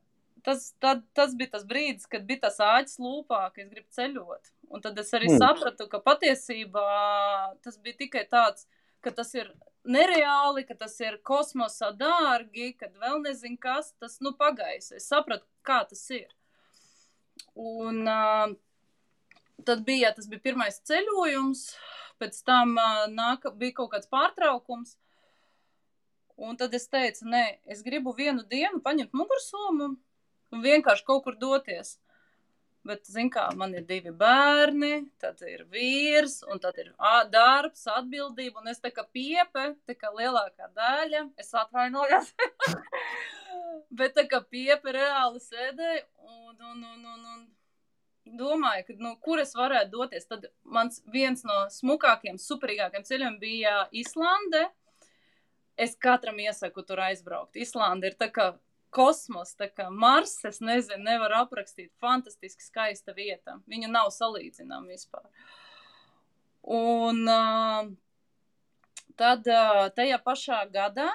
tas, 0.44 0.72
tad, 0.78 1.02
tas 1.16 1.34
bija 1.36 1.54
tas 1.56 1.64
brīdis, 1.68 2.08
kad 2.10 2.26
bija 2.28 2.44
tas 2.46 2.60
āķis 2.60 3.00
lūpā, 3.00 3.40
ka 3.54 3.62
es 3.64 3.70
gribu 3.70 3.88
ceļot. 3.96 4.50
Un 4.74 4.82
tad 4.84 4.98
es 5.00 5.12
arī 5.16 5.30
mm. 5.30 5.40
sapratu, 5.40 5.86
ka 5.88 6.00
patiesībā 6.04 6.84
tas 7.64 7.78
bija 7.80 8.00
tikai 8.04 8.24
tāds, 8.30 8.68
ka 9.04 9.12
tas 9.14 9.32
ir 9.36 9.50
nereāli, 9.84 10.64
ka 10.68 10.76
tas 10.84 10.96
ir 11.00 11.18
kosmosā 11.24 11.92
dārgi, 11.96 12.72
kad 12.80 12.92
vēl 13.00 13.22
nezinu, 13.24 13.58
kas 13.60 13.92
tas 14.00 14.18
nu, 14.24 14.34
pagājis. 14.36 14.92
Es 15.00 15.08
sapratu, 15.08 15.46
kā 15.64 15.82
tas 15.88 16.04
ir. 16.12 16.28
Un 17.54 18.04
uh, 18.04 18.52
tad 19.64 19.84
bija, 19.88 20.12
tas 20.16 20.28
bija 20.28 20.44
pirmais 20.44 20.80
ceļojums, 20.88 21.66
pēc 22.20 22.40
tam 22.44 22.76
uh, 22.76 23.04
nāka, 23.12 23.52
bija 23.52 23.80
kaut 23.80 23.94
kāds 23.96 24.10
pārtraukums. 24.12 24.96
Un 26.36 26.56
tad 26.58 26.74
es 26.74 26.88
teicu, 26.90 27.28
nē, 27.30 27.44
es 27.70 27.84
gribu 27.86 28.12
vienu 28.16 28.42
dienu 28.50 28.80
paņemt 28.82 29.14
mugursomu 29.14 29.94
un 30.54 30.64
vienkārši 30.64 31.06
kaut 31.06 31.24
kur 31.26 31.38
doties. 31.40 31.96
Bet, 32.84 33.06
zin 33.08 33.30
kā, 33.32 33.46
man 33.56 33.72
ir 33.72 33.86
divi 33.88 34.10
bērni, 34.12 35.06
tad 35.20 35.40
ir 35.48 35.62
vīrs, 35.72 36.42
un 36.52 36.60
tad 36.60 36.76
ir 36.82 36.90
darbs, 37.32 37.86
atbildība, 37.88 38.60
un 38.60 38.68
es 38.68 38.82
tā 38.84 38.90
kā 38.92 39.06
piepe, 39.08 39.70
tā 39.88 39.96
kā 39.96 40.10
lielākā 40.12 40.68
daļa, 40.76 41.22
es 41.40 41.48
atvainojos, 41.56 42.34
bet 44.02 44.12
tā 44.18 44.26
kā 44.28 44.42
piepe 44.44 44.92
reāli 44.98 45.40
sēdēja, 45.40 46.04
un, 46.28 46.60
un, 46.60 46.84
un, 46.84 47.06
un, 47.14 47.24
un 47.32 48.36
domāju, 48.42 48.84
ka, 48.90 48.98
nu, 49.00 49.14
kur 49.24 49.40
es 49.40 49.56
varētu 49.56 49.90
doties, 49.94 50.28
tad 50.28 50.44
mans 50.64 51.00
viens 51.12 51.40
no 51.48 51.64
smukākiem, 51.72 52.36
superīgākiem 52.40 53.04
ceļiem 53.08 53.40
bija 53.40 53.86
Islande. 53.92 54.66
Es 55.74 55.96
katram 55.98 56.36
iesaku 56.38 56.84
tur 56.86 57.00
aizbraukt. 57.02 57.56
Islanda 57.58 58.06
ir 58.06 58.14
tā 58.20 58.28
kā 58.30 58.52
kosmos, 58.94 59.54
tā 59.58 59.68
kā 59.72 59.88
Mars, 59.90 60.36
es 60.48 60.60
nezinu, 60.64 61.02
nevar 61.04 61.34
aprakstīt. 61.42 61.90
Fantastiski 62.02 62.64
skaista 62.64 63.14
vieta. 63.16 63.58
Viņa 63.70 63.90
nav 63.90 64.10
salīdzināma 64.14 64.94
vispār. 64.94 65.26
Un 66.74 67.22
uh, 67.28 67.90
tad 69.20 69.50
uh, 69.50 69.86
tajā 69.96 70.18
pašā 70.24 70.62
gadā 70.72 71.10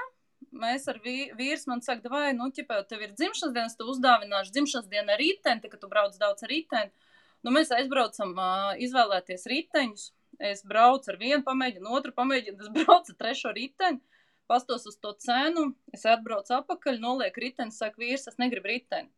mēs 0.56 0.88
ar 0.92 1.00
vī, 1.04 1.32
vīrs 1.38 1.66
man 1.70 1.82
saka, 1.86 2.10
vai, 2.12 2.30
nu, 2.38 2.50
ķipā, 2.54 2.82
tev 2.90 3.04
ir 3.06 3.16
dzimšanas 3.18 3.56
dienas, 3.56 3.76
tu 3.78 3.88
uzdāvināšu 3.92 4.54
dzimšanas 4.56 4.88
dienu 4.92 5.14
ar 5.14 5.22
riteni, 5.22 5.72
ka 5.72 5.80
tu 5.80 5.90
brauc 5.92 6.16
daudz 6.22 6.46
ar 6.46 6.54
riteni. 6.54 7.10
Nu, 7.46 7.54
mēs 7.56 7.72
aizbraucam 7.76 8.36
uh, 8.36 8.72
izvēlēties 8.84 9.48
riteņus. 9.50 10.10
Es 10.40 10.62
braucu 10.68 11.12
ar 11.12 11.18
vienu 11.20 11.42
pamēģinu, 11.44 11.92
otru 11.92 12.14
pamēģinu, 12.16 12.62
es 12.62 12.72
braucu 12.78 13.16
ar 13.16 13.20
trešo 13.24 13.56
riteni 13.56 14.04
pastos 14.50 14.88
uz 14.90 14.98
to 14.98 15.14
cenu, 15.22 15.70
es 15.94 16.06
atbraucu 16.10 16.56
atpakaļ, 16.58 17.00
nolieku 17.04 17.44
riteni, 17.44 17.76
saka, 17.76 18.02
vīrs, 18.02 18.28
es 18.32 18.40
negribu 18.42 18.72
riteni. 18.72 19.12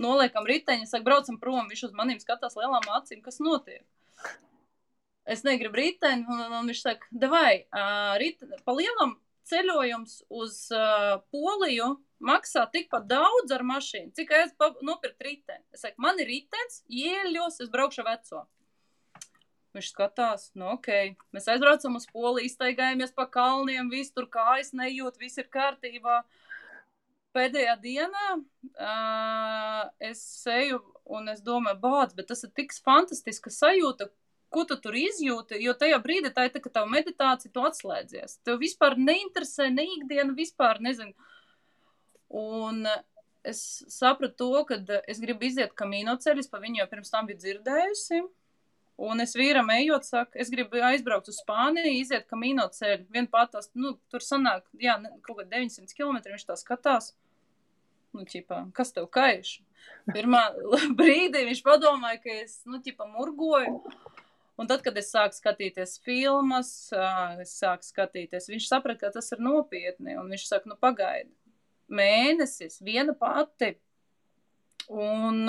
Noliekam 0.00 0.46
riteni, 0.48 0.88
saka, 0.88 1.04
braucam 1.04 1.36
prom, 1.40 1.66
viņš 1.68 1.88
uz 1.90 1.96
maniem 1.96 2.20
skatās 2.22 2.56
lielām 2.56 2.86
acīm, 2.96 3.20
kas 3.24 3.42
notiek. 3.44 3.84
Es 5.28 5.44
negribu 5.46 5.78
riteni, 5.78 6.24
un, 6.26 6.40
un, 6.48 6.70
viņš 6.70 6.80
saka, 6.86 7.10
devai, 7.12 7.66
uh, 7.68 8.14
riteni, 8.22 8.58
pa 8.64 8.74
lielam 8.78 9.18
ceļojums 9.48 10.16
uz 10.32 10.56
uh, 10.74 11.20
Poliju 11.34 11.92
maksā 12.22 12.64
tikpat 12.72 13.06
daudz 13.10 13.52
ar 13.54 13.64
mašīnu, 13.66 14.14
cik 14.16 14.32
es 14.38 14.56
nopirku 14.80 15.28
riteni. 15.28 15.62
Es 15.74 15.84
saku, 15.84 16.00
man 16.02 16.18
ir 16.22 16.30
ritenis, 16.30 16.82
ieļos, 16.88 17.60
es 17.62 17.70
braukšu 17.70 18.06
veco. 18.06 18.46
Viņš 19.72 19.88
skatās, 19.88 20.50
nu, 20.58 20.66
ok, 20.74 20.88
mēs 21.32 21.46
aizbraucam 21.48 21.96
uz 21.96 22.04
Poliju, 22.12 22.44
iztaigājamies 22.44 23.14
pa 23.16 23.24
kalniem, 23.32 23.88
viss 23.92 24.12
tur 24.12 24.26
kājas 24.28 24.74
nejūt, 24.76 25.16
viss 25.20 25.40
ir 25.40 25.48
kārtībā. 25.52 26.18
Pēdējā 27.32 27.78
dienā 27.80 28.26
uh, 28.36 29.86
es 30.04 30.20
eju 30.52 30.82
un 31.16 31.32
es 31.32 31.40
domāju, 31.40 31.80
bāc, 31.80 32.12
bet 32.18 32.28
tas 32.28 32.44
ir 32.44 32.52
tik 32.52 32.74
fantastiska 32.84 33.48
sajūta, 33.50 34.10
ko 34.52 34.66
tu 34.68 34.76
tur 34.84 34.96
izjūti, 34.98 35.56
jo 35.64 35.72
tajā 35.80 35.96
brīdī 36.04 36.34
tā 36.36 36.44
ir 36.46 36.52
tā, 36.52 36.60
ka 36.60 36.74
tava 36.74 36.92
meditācija, 36.92 37.52
tu 37.54 37.64
atslēdzies. 37.64 38.42
Tev 38.44 38.60
vispār 38.60 38.98
neinteresē 39.00 39.70
ne 39.72 39.86
ikdiena, 39.96 40.36
vispār 40.36 40.82
nezinu. 40.84 41.16
Un 42.28 42.84
es 43.48 43.62
sapratu 43.88 44.36
to, 44.44 44.64
ka 44.68 45.00
es 45.08 45.24
gribu 45.24 45.48
iziet 45.48 45.72
kamīno 45.78 46.18
ceļu, 46.20 46.44
es 46.44 46.52
pa 46.52 46.60
viņu 46.60 46.82
jau 46.82 46.88
pirms 46.92 47.12
tam 47.12 47.28
biju 47.30 47.40
dzirdējusi. 47.40 48.22
Un 49.00 49.24
es 49.24 49.32
vīram 49.36 49.70
ejot, 49.72 50.04
saku, 50.04 50.36
es 50.42 50.50
gribu 50.52 50.80
aizbraukt 50.84 51.30
uz 51.32 51.40
Spāniju, 51.40 51.94
iziet 51.96 52.26
kamīno 52.28 52.66
ceļu. 52.74 53.06
Vien 53.14 53.26
patās, 53.30 53.70
nu, 53.74 53.94
tur 54.12 54.24
sanāk, 54.24 54.66
jā, 54.78 54.98
kaut 55.24 55.40
kā 55.40 55.46
900 55.48 55.96
km 55.96 56.20
viņš 56.26 56.44
tā 56.48 56.56
skatās. 56.60 57.12
Nu, 58.12 58.26
ķipā, 58.28 58.66
kas 58.76 58.92
tev 58.92 59.08
kaiš? 59.12 59.62
Pirmā 60.12 60.42
brīdī 60.98 61.46
viņš 61.48 61.62
padomāja, 61.64 62.20
ka 62.20 62.34
es, 62.42 62.58
nu, 62.68 62.82
ķipā, 62.84 63.08
murgoju. 63.14 63.80
Un 64.60 64.68
tad, 64.68 64.82
kad 64.84 64.98
es 65.00 65.08
sāku 65.08 65.34
skatīties 65.34 65.96
filmas, 66.04 66.92
es 67.40 67.54
sāku 67.56 67.88
skatīties, 67.88 68.50
viņš 68.52 68.66
saprata, 68.68 69.06
ka 69.06 69.14
tas 69.16 69.32
ir 69.32 69.40
nopietni. 69.42 70.18
Un 70.20 70.28
viņš 70.30 70.44
saka, 70.50 70.68
nu, 70.68 70.76
pagaidi, 70.78 71.32
mēnesis, 71.88 72.82
viena 72.84 73.16
pati. 73.16 73.72
Un 74.92 75.48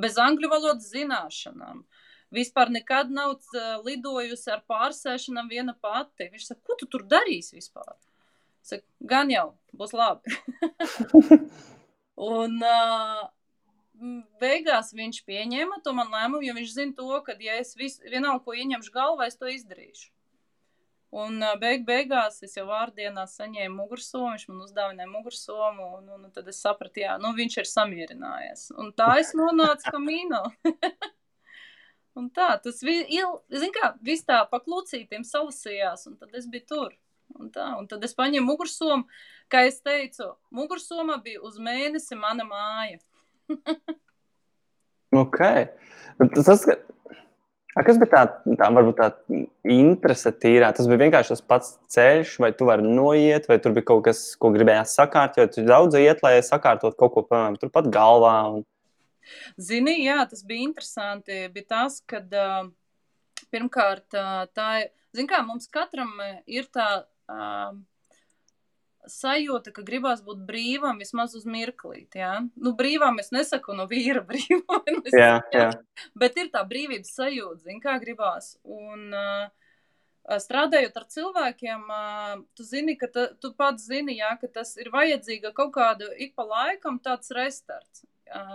bez 0.00 0.16
angļu 0.18 0.48
valodas 0.48 0.88
zināšanām. 0.94 1.82
Uh, 1.82 2.01
vispār 2.32 2.72
nekad 2.72 3.12
nav 3.12 3.36
lidojusi 3.86 4.50
ar 4.54 4.64
pārsēšanām 4.70 5.50
viena 5.50 5.74
pati. 5.74 6.30
Viņš 6.32 6.48
saka, 6.48 6.62
ko 6.66 6.78
tu 6.80 6.88
tur 6.90 7.04
darīsi 7.08 7.58
vispār? 7.58 7.94
Saka, 8.62 8.86
gan 9.00 9.30
jau, 9.32 9.52
būs 9.76 9.94
labi. 9.96 10.34
un 12.32 12.58
uh, 12.62 13.22
beigās 14.42 14.92
viņš 14.96 15.22
pieņēma 15.28 15.82
to 15.84 15.94
man 15.96 16.10
lēmumu, 16.12 16.42
jo 16.46 16.56
viņš 16.56 16.74
zina 16.74 16.96
to, 16.98 17.10
ka, 17.26 17.36
ja 17.42 17.58
es 17.60 17.76
visu, 17.78 18.02
vienalga, 18.08 18.42
ko 18.44 18.56
ieņemšu 18.58 18.94
galvā, 18.94 19.28
es 19.30 19.38
to 19.38 19.50
izdarīšu. 19.50 20.10
Un 21.12 21.42
beig 21.60 21.82
beigās 21.84 22.38
es 22.46 22.54
jau 22.56 22.64
vārdienā 22.70 23.26
saņēmu 23.28 23.82
mugursomu, 23.82 24.30
viņš 24.32 24.46
man 24.48 24.62
uzdāvināja 24.64 25.10
mugursomu, 25.10 25.88
un, 25.98 26.06
un, 26.08 26.22
un 26.24 26.30
tad 26.32 26.46
es 26.48 26.62
sapratu, 26.64 27.02
jā, 27.02 27.18
nu 27.20 27.34
viņš 27.36 27.58
ir 27.60 27.68
samierinājies. 27.68 28.70
Un 28.80 28.94
tā 28.96 29.10
es 29.20 29.34
nonācu 29.36 29.92
kamīno. 29.92 30.40
Un 32.18 32.28
tā, 32.28 32.50
tas 32.60 32.82
zin 32.82 33.72
kā, 33.72 33.94
viss 34.04 34.26
tā 34.28 34.42
pa 34.50 34.60
klucītiem 34.60 35.24
salasījās, 35.24 36.04
un 36.10 36.18
tad 36.20 36.34
es 36.36 36.48
biju 36.50 36.68
tur. 36.68 36.90
Un, 37.38 37.48
tā, 37.52 37.70
un 37.78 37.86
tad 37.88 38.02
es 38.04 38.12
paņēmu 38.18 38.44
mugursomu, 38.44 39.06
kā 39.52 39.64
es 39.68 39.80
teicu, 39.80 40.34
mugursoma 40.52 41.16
bija 41.24 41.40
uz 41.46 41.56
mēnesi 41.62 42.18
mana 42.18 42.44
māja. 42.44 42.98
ok. 45.22 45.40
Tas, 46.36 46.66
a, 46.68 47.84
kas 47.86 48.00
bija 48.02 48.10
tā, 48.12 48.22
tā, 48.60 48.68
varbūt 48.76 49.00
tā 49.00 49.08
interese 49.72 50.34
tīrā? 50.42 50.72
Tas 50.76 50.90
bija 50.90 51.06
vienkārši 51.06 51.34
tas 51.34 51.44
pats 51.54 51.72
ceļš, 51.94 52.36
vai 52.44 52.52
tu 52.56 52.68
vari 52.68 52.84
noiet, 52.84 53.48
vai 53.48 53.56
tur 53.62 53.72
bija 53.76 53.88
kaut 53.94 54.04
kas, 54.10 54.24
ko 54.36 54.52
gribējās 54.54 54.96
sakārtot. 54.98 55.56
Tu 55.56 55.64
daudz 55.68 55.96
iet, 56.00 56.20
lai 56.24 56.36
sakārtot 56.44 56.98
kaut 57.00 57.16
ko, 57.16 57.24
piemēram, 57.30 57.56
turpat 57.62 57.88
galvā. 57.92 58.36
Un... 58.58 58.66
Zini, 59.60 59.98
jā, 60.06 60.20
tas 60.28 60.44
bija 60.46 60.68
interesanti. 60.68 61.44
Bija 61.54 61.70
tas, 61.76 62.00
ka 62.06 62.22
pirmkārt 63.52 64.18
tā 64.56 64.68
ir, 64.82 64.92
zini 65.16 65.30
kā, 65.30 65.42
mums 65.46 65.68
katram 65.72 66.14
ir 66.46 66.68
tā 66.72 66.88
uh, 67.02 67.74
sajūta, 69.10 69.72
ka 69.74 69.84
gribās 69.86 70.22
būt 70.24 70.44
brīvam 70.46 71.00
vismaz 71.02 71.34
uz 71.38 71.46
mirklīt, 71.48 72.14
jā. 72.18 72.34
Nu, 72.54 72.74
brīvam 72.78 73.18
es 73.22 73.32
nesaku 73.34 73.74
no 73.76 73.88
vīra 73.90 74.22
brīvam, 74.30 74.84
nu, 74.86 75.02
jā, 75.10 75.34
jā. 75.54 75.70
bet 76.18 76.38
ir 76.38 76.52
tā 76.54 76.62
brīvības 76.68 77.16
sajūta, 77.18 77.64
zini, 77.66 77.82
kā 77.82 77.98
gribās. 78.02 78.54
Un, 78.62 79.10
uh, 79.10 79.50
strādājot 80.22 80.96
ar 80.96 81.06
cilvēkiem, 81.10 81.88
tu 82.54 82.64
zini, 82.66 82.94
ka 82.98 83.08
ta, 83.10 83.26
tu 83.42 83.52
pats 83.58 83.88
zini, 83.88 84.20
jā, 84.20 84.30
ka 84.40 84.48
tas 84.60 84.76
ir 84.78 84.92
vajadzīga 84.94 85.52
kaut 85.56 85.72
kāda 85.74 86.12
ik 86.16 86.36
pa 86.38 86.46
laikam 86.46 87.00
tāds 87.02 87.34
restarts. 87.34 88.04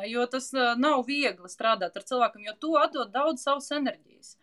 Jo 0.09 0.25
tas 0.31 0.51
nav 0.53 1.05
viegli 1.07 1.49
strādāt 1.51 1.97
ar 1.97 2.05
cilvēkiem, 2.09 2.45
jo 2.47 2.53
tu 2.61 2.75
atdod 2.81 3.11
daudz 3.13 3.43
savas 3.43 3.71
enerģijas. 3.71 4.37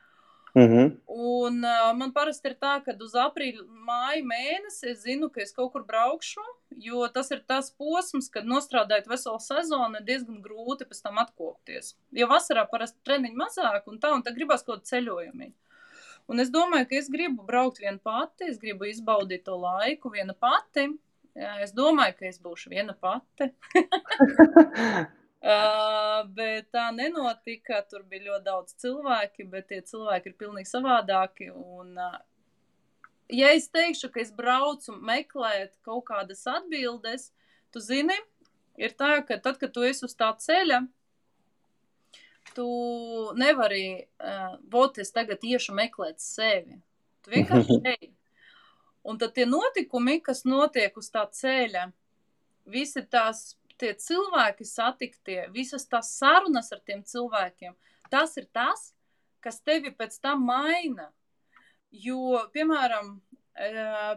Mm 0.55 0.69
-hmm. 0.69 0.97
Un 1.07 1.65
uh, 1.65 1.97
man 1.99 2.13
parasti 2.13 2.49
ir 2.49 2.55
tā, 2.55 2.75
ka 2.85 2.93
uz 3.05 3.15
aprīļa, 3.15 3.65
māja 3.87 4.23
mēnesi 4.23 4.91
es 4.91 5.03
zinu, 5.03 5.29
ka 5.31 5.41
es 5.41 5.53
kaut 5.53 5.73
kur 5.73 5.85
braukšu, 5.85 6.45
jo 6.71 7.09
tas 7.09 7.31
ir 7.31 7.43
tas 7.47 7.71
posms, 7.71 8.29
kad 8.29 8.45
nostrādājot 8.45 9.09
veselu 9.09 9.41
sezonu, 9.41 9.97
ir 9.97 10.05
diezgan 10.05 10.43
grūti 10.43 10.85
pēc 10.85 11.03
tam 11.03 11.19
atkopties. 11.19 11.97
Jo 12.13 12.27
vasarā 12.27 12.69
parasti 12.71 12.99
treniņi 13.05 13.37
mazāk 13.37 13.83
un 13.87 13.99
tā, 13.99 14.15
un 14.15 14.23
tad 14.23 14.35
gribas 14.35 14.63
kaut 14.63 14.77
kādu 14.77 14.87
ceļojumu. 14.91 15.53
Un 16.29 16.41
es 16.41 16.51
domāju, 16.51 16.89
ka 16.89 16.97
es 16.97 17.11
gribu 17.11 17.43
braukt 17.43 17.79
viena 17.79 17.99
pati, 17.99 18.45
es 18.45 18.59
gribu 18.59 18.85
izbaudīt 18.85 19.45
to 19.45 19.57
laiku 19.57 20.11
viena 20.11 20.35
pati. 20.35 20.89
Es 21.35 21.73
domāju, 21.73 22.15
ka 22.19 22.27
es 22.27 22.39
būšu 22.39 22.71
viena 22.71 22.95
pati. 22.95 23.51
Uh, 25.45 26.23
bet 26.33 26.71
tā 26.73 26.87
nenotika. 26.97 27.83
Tur 27.85 28.07
bija 28.09 28.31
ļoti 28.31 28.45
daudz 28.47 28.77
cilvēki, 28.81 29.45
bet 29.53 29.69
tie 29.69 29.83
cilvēki 29.85 30.31
ir 30.31 30.37
pilnīgi 30.41 30.71
savādāki. 30.71 31.51
Un, 31.53 31.99
uh, 32.01 32.15
ja 33.29 33.51
es 33.53 33.69
teikšu, 33.69 34.09
ka 34.15 34.23
es 34.23 34.33
braucu 34.33 34.95
meklēt 34.97 35.75
kaut 35.85 36.07
kādas 36.09 36.47
atbildes, 36.49 37.29
tu 37.75 37.83
zini, 37.85 38.17
ir 38.81 38.95
tā, 38.97 39.19
ka 39.29 39.37
tad, 39.37 39.59
kad 39.61 39.75
tu 39.75 39.85
esi 39.85 40.07
uz 40.09 40.15
tā 40.17 40.31
ceļa, 40.41 40.81
tu 42.57 42.69
nevari, 43.37 44.07
uh, 44.25 44.55
vot 44.73 44.97
es 45.03 45.13
tagad 45.13 45.45
iešu 45.45 45.75
meklēt 45.77 46.25
sevi. 46.25 46.79
Tu 47.21 47.35
vienkārši 47.35 47.77
ej. 47.93 48.15
Un 49.05 49.21
tad 49.21 49.35
tie 49.37 49.45
notikumi, 49.45 50.23
kas 50.25 50.47
notiek 50.49 50.97
uz 50.97 51.13
tā 51.13 51.27
ceļa, 51.29 51.91
visi 52.65 53.05
tās 53.13 53.51
tie 53.81 53.93
cilvēki 53.99 54.67
satiktie, 54.69 55.41
visas 55.55 55.87
tās 55.91 56.15
sarunas 56.19 56.73
ar 56.73 56.81
tiem 56.87 57.03
cilvēkiem, 57.07 57.75
tas 58.13 58.37
ir 58.41 58.49
tas, 58.53 58.93
kas 59.45 59.61
tevi 59.61 59.93
pēc 59.93 60.19
tam 60.23 60.47
maina. 60.49 61.11
Jo, 61.95 62.41
piemēram, 62.55 63.19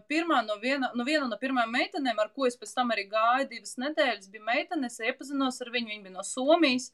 pirmā 0.10 0.42
no 0.46 0.58
viena, 0.62 0.90
no 0.96 1.06
viena 1.06 1.28
no 1.30 1.38
pirmajām 1.38 1.76
meitenēm, 1.76 2.20
ar 2.20 2.32
ko 2.34 2.48
es 2.48 2.58
pēc 2.58 2.74
tam 2.74 2.92
arī 2.92 3.06
gāju 3.12 3.50
divas 3.52 3.78
nedēļas, 3.78 4.32
bija 4.34 4.44
meitene, 4.44 4.88
es 4.88 5.00
iepazinos 5.00 5.62
ar 5.62 5.72
viņu, 5.74 5.92
viņa 5.92 6.04
bija 6.08 6.16
no 6.16 6.26
Somijas. 6.26 6.92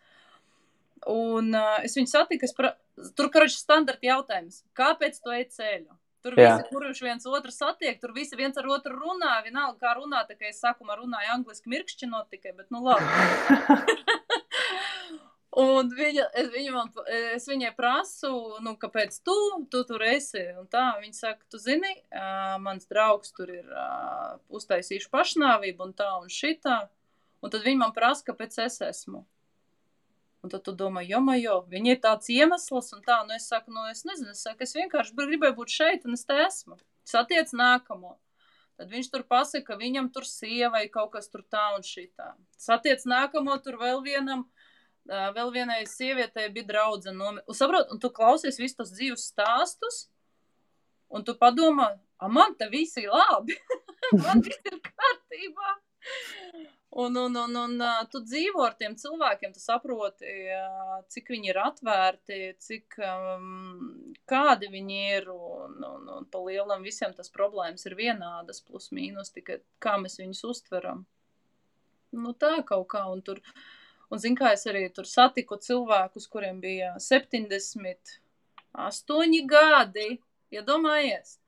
Un 1.08 1.52
uh, 1.52 1.82
es 1.84 1.96
viņu 1.98 2.08
satiku, 2.08 2.48
es 2.48 2.56
pra... 2.56 2.76
tur, 3.16 3.28
karoči, 3.32 3.58
standarta 3.60 4.08
jautājums, 4.08 4.62
kāpēc 4.76 5.20
tu 5.20 5.34
ej 5.36 5.50
ceļu? 5.52 5.92
Tur 6.24 6.38
Jā. 6.40 6.54
visi, 6.56 6.70
kurš 6.72 7.02
viens 7.04 7.26
otru 7.28 7.52
satiek, 7.52 7.98
tur 8.00 8.14
visi 8.16 8.38
viens 8.40 8.56
ar 8.60 8.68
otru 8.72 8.96
runā. 8.96 9.34
Vienalga, 9.44 9.76
kā 9.82 9.92
runā, 9.98 10.24
tā 10.30 10.38
kā 10.40 10.48
es 10.48 10.62
sākumā 10.64 10.96
runāju 10.96 11.34
angliski, 11.36 11.72
mirkšķinot 11.74 12.30
tikai, 12.32 12.54
bet 12.56 12.72
nu 12.72 12.80
labi. 12.86 13.04
Un 15.60 15.92
viņa, 15.94 16.24
es, 16.40 16.48
viņa 16.50 16.72
man, 16.74 16.88
es 17.36 17.44
viņai 17.46 17.74
prasu, 17.78 18.32
nu, 18.66 18.74
kāpēc 18.80 19.20
tu, 19.28 19.36
tu 19.70 19.84
tur 19.86 20.02
esi. 20.08 20.42
Un 20.58 20.66
tā 20.72 20.86
viņa 21.02 21.18
saka, 21.18 21.46
tu 21.52 21.60
zini, 21.62 21.92
uh, 22.10 22.56
mans 22.64 22.88
draugs 22.90 23.36
tur 23.38 23.52
ir 23.54 23.68
uh, 23.68 24.40
uztaisījuši 24.50 25.12
pašnāvību 25.14 25.86
un 25.86 25.94
tā 26.00 26.10
un 26.24 26.32
šitā. 26.32 26.80
Un 27.44 27.54
tad 27.54 27.68
viņi 27.68 27.84
man 27.84 27.94
prasa, 27.94 28.26
kāpēc 28.32 28.58
es 28.64 28.80
esmu. 28.88 29.26
Un 30.44 30.52
tad 30.52 30.66
tu 30.66 30.74
domā, 30.76 31.06
jo, 31.08 31.22
jo, 31.40 31.54
viņi 31.72 31.94
ir 31.94 32.00
tāds 32.04 32.28
iemesls, 32.34 32.90
un 32.98 33.04
tā, 33.06 33.22
nu 33.24 33.32
es 33.38 33.46
saku, 33.48 33.72
nu 33.72 33.86
es 33.88 34.04
nezinu, 34.04 34.34
es 34.36 34.42
saku, 34.44 34.66
es 34.66 34.76
vienkārši 34.76 35.16
gribēju 35.16 35.56
būt 35.56 35.72
šeit, 35.72 36.04
un 36.04 36.18
es 36.18 36.28
te 36.28 36.36
esmu. 36.44 36.76
Satiec 37.08 37.54
nākamo. 37.56 38.18
Tad 38.76 38.90
viņš 38.92 39.08
tur 39.14 39.24
pasaka, 39.30 39.64
ka 39.70 39.80
viņam 39.80 40.10
tur 40.12 40.26
sievai 40.28 40.88
kaut 40.92 41.14
kas 41.14 41.32
tur 41.32 41.46
tā 41.48 41.64
un 41.78 41.86
šitā. 41.88 42.34
Satiec 42.60 43.06
nākamo, 43.08 43.56
tur 43.64 43.78
vēl 43.80 44.04
vienam, 44.04 44.44
vēl 45.08 45.54
vienai 45.56 45.84
sievietei 45.88 46.50
bija 46.52 46.68
draudzene. 46.74 47.16
No... 47.16 47.32
Un, 47.40 47.56
saprot, 47.56 47.94
un 47.94 48.04
tu 48.04 48.12
klausies 48.12 48.60
visus 48.60 48.76
tos 48.82 48.92
dzīves 48.98 49.30
stāstus, 49.32 50.08
un 51.08 51.24
tu 51.24 51.38
padomā, 51.40 51.94
man 52.28 52.58
te 52.60 52.68
viss 52.74 53.00
ir 53.00 53.14
labi, 53.14 53.56
man 54.26 54.44
viss 54.44 54.72
ir 54.74 54.80
kārtībā. 54.92 55.76
Un, 56.96 57.18
un, 57.18 57.36
un, 57.36 57.56
un 57.58 57.82
tu 58.14 58.20
dzīvo 58.22 58.62
ar 58.62 58.76
tiem 58.78 58.94
cilvēkiem, 59.02 59.50
tu 59.56 59.62
saproti, 59.62 60.30
cik 61.10 61.30
viņi 61.34 61.50
ir 61.50 61.58
atvērti, 61.58 62.54
cik 62.62 62.98
um, 63.02 64.14
kādi 64.30 64.70
viņi 64.70 65.00
ir. 65.16 65.26
Un, 65.34 65.80
un, 65.88 66.04
un 66.20 66.28
pa 66.30 66.38
lielam 66.46 66.86
visiem 66.86 67.10
tas 67.18 67.34
problēmas 67.34 67.88
ir 67.90 67.96
vienādas, 67.98 68.62
plus 68.62 68.92
mīnus, 68.94 69.34
tikai 69.34 69.58
kā 69.82 69.98
mēs 70.04 70.22
viņus 70.22 70.44
uztveram. 70.52 71.02
Nu, 72.14 72.38
tā 72.38 72.62
kaut 72.68 72.86
kā. 72.94 73.02
Un, 73.10 73.26
tur, 73.26 73.42
un 74.14 74.22
zin, 74.22 74.38
kā 74.38 74.54
es 74.54 74.68
arī 74.70 74.86
tur 74.94 75.10
satiku 75.10 75.58
cilvēkus, 75.58 76.30
kuriem 76.30 76.62
bija 76.62 76.94
78 77.02 79.50
gadi. 79.50 80.22
Iedomājies! 80.54 81.42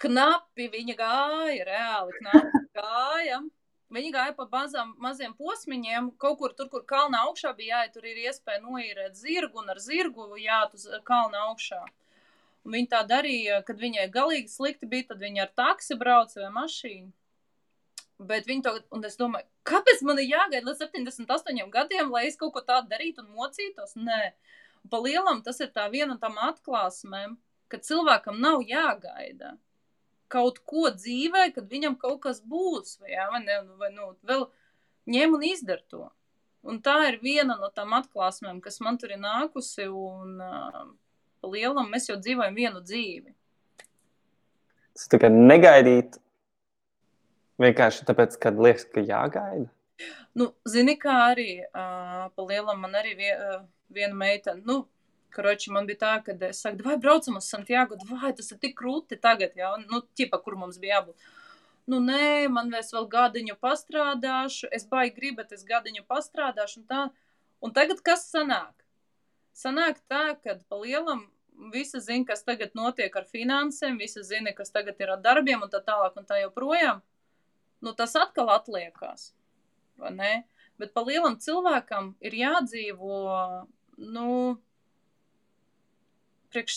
Knapi 0.00 0.68
viņa 0.76 0.94
gāja, 1.00 1.64
reāli 1.70 2.12
knapi 2.18 2.62
gāja. 2.76 3.40
Viņi 3.90 4.12
gāja 4.14 4.34
pa 4.38 4.46
mazam, 4.52 4.92
maziem 5.02 5.32
posmiņiem, 5.34 6.12
kaut 6.22 6.38
kur 6.38 6.52
tur, 6.54 6.68
kur 6.70 6.84
kalna 6.86 7.24
augšā 7.26 7.50
bija 7.58 7.80
jāiet, 7.80 7.94
tur 7.96 8.04
ir 8.06 8.20
iespēja 8.22 8.62
noīrēt 8.62 9.16
zirgu 9.18 9.58
un 9.64 9.72
ar 9.72 9.80
zirgu 9.82 10.28
jāt 10.38 10.76
uz 10.78 10.84
kalna 11.08 11.48
augšā. 11.48 11.80
Un 12.64 12.76
viņi 12.76 12.90
tā 12.92 13.00
darīja, 13.08 13.62
kad 13.66 13.80
viņai 13.80 14.04
galīgi 14.14 14.52
slikti 14.52 14.86
bija, 14.86 15.08
tad 15.08 15.24
viņi 15.24 15.42
ar 15.42 15.50
taksi 15.58 15.96
brauca 15.98 16.38
vai 16.44 16.50
mašīnu. 16.60 17.10
Bet 18.30 18.46
viņi 18.46 18.62
to, 18.62 18.74
un 18.94 19.08
es 19.08 19.16
domāju, 19.18 19.48
kāpēc 19.66 20.04
man 20.06 20.20
ir 20.20 20.28
jāgaida 20.28 20.68
līdz 20.68 20.84
78 20.84 21.72
gadiem, 21.72 22.12
lai 22.12 22.26
es 22.28 22.36
kaut 22.38 22.52
ko 22.54 22.62
tādu 22.62 22.92
darītu 22.92 23.24
un 23.24 23.32
mocītos? 23.32 23.96
Nē, 23.96 24.20
pa 24.92 25.00
lielam 25.02 25.40
tas 25.42 25.58
ir 25.64 25.72
tā 25.74 25.88
viena 25.90 26.12
no 26.12 26.20
tām 26.20 26.38
atklāsmēm, 26.50 27.38
ka 27.72 27.80
cilvēkam 27.80 28.38
nav 28.44 28.62
jāgaida 28.68 29.56
kaut 30.30 30.62
ko 30.68 30.88
dzīvē, 30.94 31.50
kad 31.56 31.68
viņam 31.70 31.98
kaut 32.00 32.22
kas 32.26 32.40
būs, 32.46 32.98
vai, 33.02 33.12
jā, 33.14 33.26
vai, 33.32 33.42
ne, 33.44 33.58
vai 33.80 33.90
nu, 33.94 34.12
vēl 34.26 34.46
ņem 35.10 35.36
un 35.36 35.46
izdara 35.50 35.82
to. 35.90 36.06
Un 36.70 36.80
tā 36.84 36.96
ir 37.08 37.20
viena 37.22 37.56
no 37.56 37.70
tām 37.72 37.94
atklāsmēm, 37.96 38.60
kas 38.64 38.80
man 38.84 38.98
tur 39.00 39.14
ir 39.14 39.20
nākusi, 39.22 39.86
un 39.88 40.40
uh, 40.44 40.82
lielam 41.48 41.88
mēs 41.92 42.10
jau 42.10 42.18
dzīvojam 42.20 42.58
vienu 42.58 42.82
dzīvi. 42.84 43.32
Tas 44.96 45.08
tikai 45.08 45.30
negaidīt, 45.32 46.18
vienkārši 47.62 48.06
tāpēc, 48.08 48.36
kad 48.42 48.60
liekas, 48.60 48.84
ka 48.92 49.04
jāgaida. 49.04 49.70
Nu, 50.36 50.50
zini, 50.68 50.96
kā 51.00 51.16
arī 51.32 51.50
uh, 51.64 52.28
pa 52.34 52.46
lielam 52.48 52.84
man 52.84 52.96
arī 53.00 53.16
vie, 53.18 53.32
uh, 53.34 53.62
viena 53.92 54.16
meitene, 54.16 54.62
nu, 54.68 54.82
Kroči, 55.34 55.72
man 55.74 55.86
bija 55.88 56.00
tā, 56.02 56.12
ka 56.26 56.34
es 56.48 56.62
saku, 56.64 56.84
vai 56.86 56.96
braucam 57.00 57.38
uz 57.40 57.48
Santiago, 57.50 57.98
vai 58.10 58.32
tas 58.36 58.50
ir 58.52 58.60
tik 58.62 58.76
krūti 58.78 59.18
tagad, 59.20 59.56
jā, 59.58 59.72
nu, 59.86 60.02
ķipa, 60.18 60.40
kur 60.44 60.58
mums 60.60 60.80
bija 60.82 61.00
jābūt. 61.00 61.30
Nu, 61.90 61.98
nē, 62.04 62.46
man 62.52 62.70
vēl 62.70 63.08
gadiņu 63.10 63.56
pastrādāšu, 63.58 64.68
es 64.76 64.86
baigi 64.86 65.16
gribu, 65.16 65.40
bet 65.40 65.56
es 65.56 65.66
gadiņu 65.66 66.04
pastrādāšu 66.10 66.82
un 66.82 66.86
tā. 66.86 67.02
Un 67.60 67.74
tagad 67.76 68.00
kas 68.04 68.28
sanāk? 68.30 68.74
Sanāk 69.56 69.98
tā, 70.08 70.36
ka 70.44 70.54
pa 70.68 70.78
lielam 70.80 71.26
visi 71.72 72.00
zina, 72.00 72.24
kas 72.28 72.44
tagad 72.46 72.76
notiek 72.78 73.16
ar 73.16 73.26
finansēm, 73.28 73.98
visi 74.00 74.22
zina, 74.24 74.54
kas 74.56 74.72
tagad 74.72 75.00
ir 75.00 75.12
ar 75.16 75.20
darbiem 75.24 75.66
un 75.66 75.72
tā 75.72 75.82
tālāk 75.84 76.16
un 76.16 76.28
tā 76.28 76.40
joprojām. 76.44 77.02
Nu, 77.80 77.92
tas 77.96 78.16
atkal 78.16 78.52
atliekās, 78.52 79.30
vai 80.00 80.12
ne? 80.14 80.32
Bet 80.80 80.94
pa 80.96 81.04
lielam 81.04 81.36
cilvēkam 81.40 82.14
ir 82.24 82.36
jādzīvo, 82.38 83.20
nu, 84.14 84.28
priekš, 86.52 86.76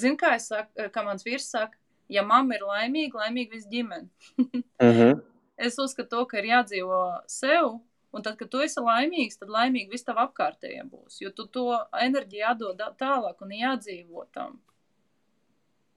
zin, 0.00 0.16
kā 0.20 0.34
saku, 0.42 0.88
kā 0.94 1.04
mans 1.06 1.24
vīrs 1.26 1.50
saka, 1.52 1.78
ja 2.12 2.24
mamma 2.26 2.58
ir 2.58 2.66
laimīga, 2.66 3.22
laimīga 3.24 3.56
viss 3.56 3.70
ģimene. 3.70 4.08
mm 4.82 4.92
-hmm. 4.98 5.22
Es 5.56 5.78
uzskatu, 5.78 6.08
to, 6.10 6.24
ka 6.26 6.38
ir 6.38 6.50
jādzīvo 6.50 7.20
sev, 7.26 7.78
un 8.12 8.22
tad, 8.22 8.36
kad 8.36 8.48
tu 8.48 8.60
esi 8.60 8.80
laimīgs, 8.80 9.38
tad 9.38 9.48
laimīgi 9.48 9.90
viss 9.90 10.04
tav 10.04 10.18
apkārtējiem 10.18 10.90
būs, 10.90 11.20
jo 11.20 11.30
tu 11.30 11.46
to 11.46 11.78
enerģiju 12.00 12.44
jādod 12.44 12.82
tālāk 12.98 13.42
un 13.42 13.50
jādzīvo 13.50 14.26
tam. 14.32 14.60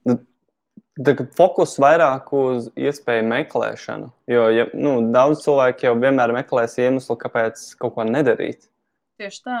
Nu, 0.04 0.18
Tagad 0.96 1.34
fokus 1.36 1.74
vairāk 1.76 2.30
uz 2.32 2.70
iespēju 2.72 3.24
meklēšanu. 3.28 4.06
Jo 4.32 4.46
ja, 4.48 4.64
nu, 4.72 4.94
daudz 5.12 5.42
cilvēku 5.44 5.84
jau 5.84 5.92
vienmēr 6.00 6.32
meklēs 6.32 6.78
iemeslu, 6.80 7.18
kāpēc 7.20 7.66
kaut 7.76 7.98
ko 7.98 8.06
nedarīt. 8.08 8.70
Tieši 9.20 9.42
tā. 9.44 9.58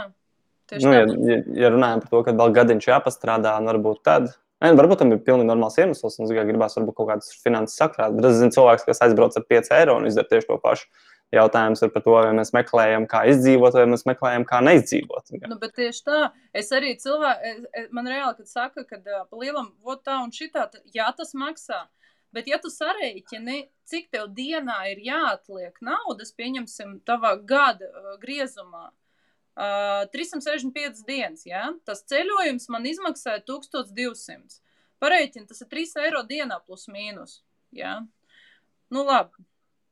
Tieši 0.70 0.86
nu, 0.86 0.94
ja, 0.94 1.04
ja, 1.30 1.38
ja 1.62 1.70
runājam 1.70 2.02
par 2.02 2.10
to, 2.10 2.20
ka 2.26 2.34
vēl 2.34 2.54
gadiņš 2.56 2.88
jāpastrādā, 2.90 3.54
un 3.60 3.70
varbūt 3.70 4.02
tad. 4.06 4.32
Ne, 4.64 4.72
varbūt 4.72 5.02
tam 5.02 5.12
ir 5.12 5.20
pilnīgi 5.22 5.50
normāls 5.50 5.76
iemesls, 5.78 6.16
un 6.16 6.26
es 6.26 6.32
gribēju 6.32 6.78
varbūt 6.78 6.96
kaut 6.96 7.10
kādas 7.10 7.28
finanses 7.44 7.76
sakrāt. 7.78 8.16
Bet 8.16 8.30
es 8.30 8.40
zinu, 8.40 8.54
cilvēks, 8.56 8.86
kas 8.88 9.02
aizbrauc 9.04 9.36
ar 9.36 9.44
5 9.52 9.70
eiro 9.76 9.98
un 10.00 10.08
izdara 10.08 10.30
tieši 10.30 10.48
to 10.48 10.56
pašu. 10.62 10.88
Jautājums 11.34 11.82
ir 11.82 11.90
par 11.92 12.04
to, 12.06 12.14
vai 12.14 12.32
mēs 12.38 12.52
meklējam, 12.54 13.04
kā 13.10 13.24
izdzīvot, 13.32 13.74
vai 13.76 13.84
mēs 13.90 14.06
meklējam, 14.08 14.46
kā 14.46 14.60
neizdzīvot. 14.62 15.34
Nu, 15.42 15.58
bet 15.60 15.74
tieši 15.76 16.04
tā, 16.06 16.20
es 16.56 16.70
arī 16.74 16.94
cilvēku, 17.02 17.54
man 17.98 18.10
reāli, 18.10 18.36
kad 18.38 18.50
saka, 18.50 18.86
ka 18.86 19.00
pa 19.02 19.40
lielam, 19.42 19.72
vot 19.86 20.04
tā 20.06 20.20
un 20.22 20.30
šitā, 20.34 20.68
jā, 20.94 21.10
tas 21.18 21.34
maksā. 21.36 21.82
Bet, 22.34 22.46
ja 22.50 22.60
tu 22.62 22.70
sarēķini, 22.70 23.64
cik 23.90 24.08
tev 24.14 24.30
dienā 24.36 24.78
ir 24.92 25.02
jāatliek 25.02 25.82
naudas, 25.84 26.30
pieņemsim, 26.38 27.00
tavā 27.06 27.34
gada 27.42 27.90
griezumā, 28.22 28.86
Uh, 28.86 29.05
365 29.56 31.04
dienas, 31.06 31.46
ja? 31.48 31.70
tas 31.88 32.04
ceļojums 32.10 32.68
man 32.68 32.86
izmaksāja 32.88 33.40
1200. 33.48 34.60
Pareiķini, 35.00 35.46
tas 35.48 35.62
ir 35.64 35.70
3 35.72 36.00
eiro 36.04 36.22
dienā 36.28 36.58
plus 36.64 36.86
mīnus. 36.92 37.40
Ja? 37.72 37.98
Nu, 38.92 39.04
labi. 39.04 39.44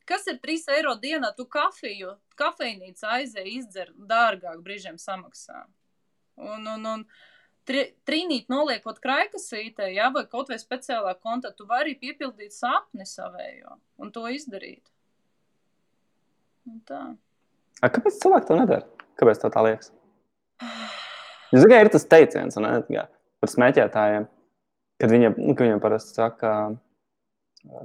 Kas 0.05 0.27
ir 0.29 0.37
3 0.43 0.69
eiro 0.77 0.95
dienā? 1.01 1.33
Tu 1.37 1.47
kafiju, 1.49 2.13
kafejnīca 2.37 3.17
aizēja 3.19 3.53
izdzer 3.57 3.93
dārgāk 3.97 4.61
brīžiem 4.65 5.01
samaksā. 5.01 5.65
Un, 6.37 6.67
un, 6.69 6.85
un 6.91 7.05
tri, 7.65 7.87
trīnīt 8.05 8.51
noliekot 8.53 9.01
kraikasītē, 9.01 9.89
ja, 9.97 10.11
vai 10.13 10.27
kaut 10.29 10.53
vai 10.53 10.59
speciālā 10.61 11.15
konta, 11.23 11.55
tu 11.57 11.65
vari 11.71 11.97
piepildīt 11.97 12.53
sapni 12.53 13.09
savējo 13.09 13.79
un 13.97 14.13
to 14.13 14.27
izdarīt. 14.29 14.93
Un 16.69 16.81
tā. 16.89 17.01
A, 17.81 17.89
kāpēc 17.89 18.21
cilvēki 18.21 18.51
to 18.51 18.61
nedara? 18.61 18.94
Kāpēc 19.21 19.43
tā, 19.43 19.51
tā 19.53 19.65
liekas? 19.67 19.93
Jūs 21.53 21.63
zināt, 21.63 21.87
ir 21.87 21.93
tas 21.95 22.07
teiciens 22.11 22.57
ne, 22.59 22.73
jā, 22.91 23.05
par 23.43 23.53
smēķētājiem, 23.53 24.27
kad 25.03 25.13
viņiem, 25.13 25.37
nu, 25.39 25.55
ka 25.55 25.67
viņiem 25.67 25.83
parasti 25.83 26.17
saka, 26.17 26.55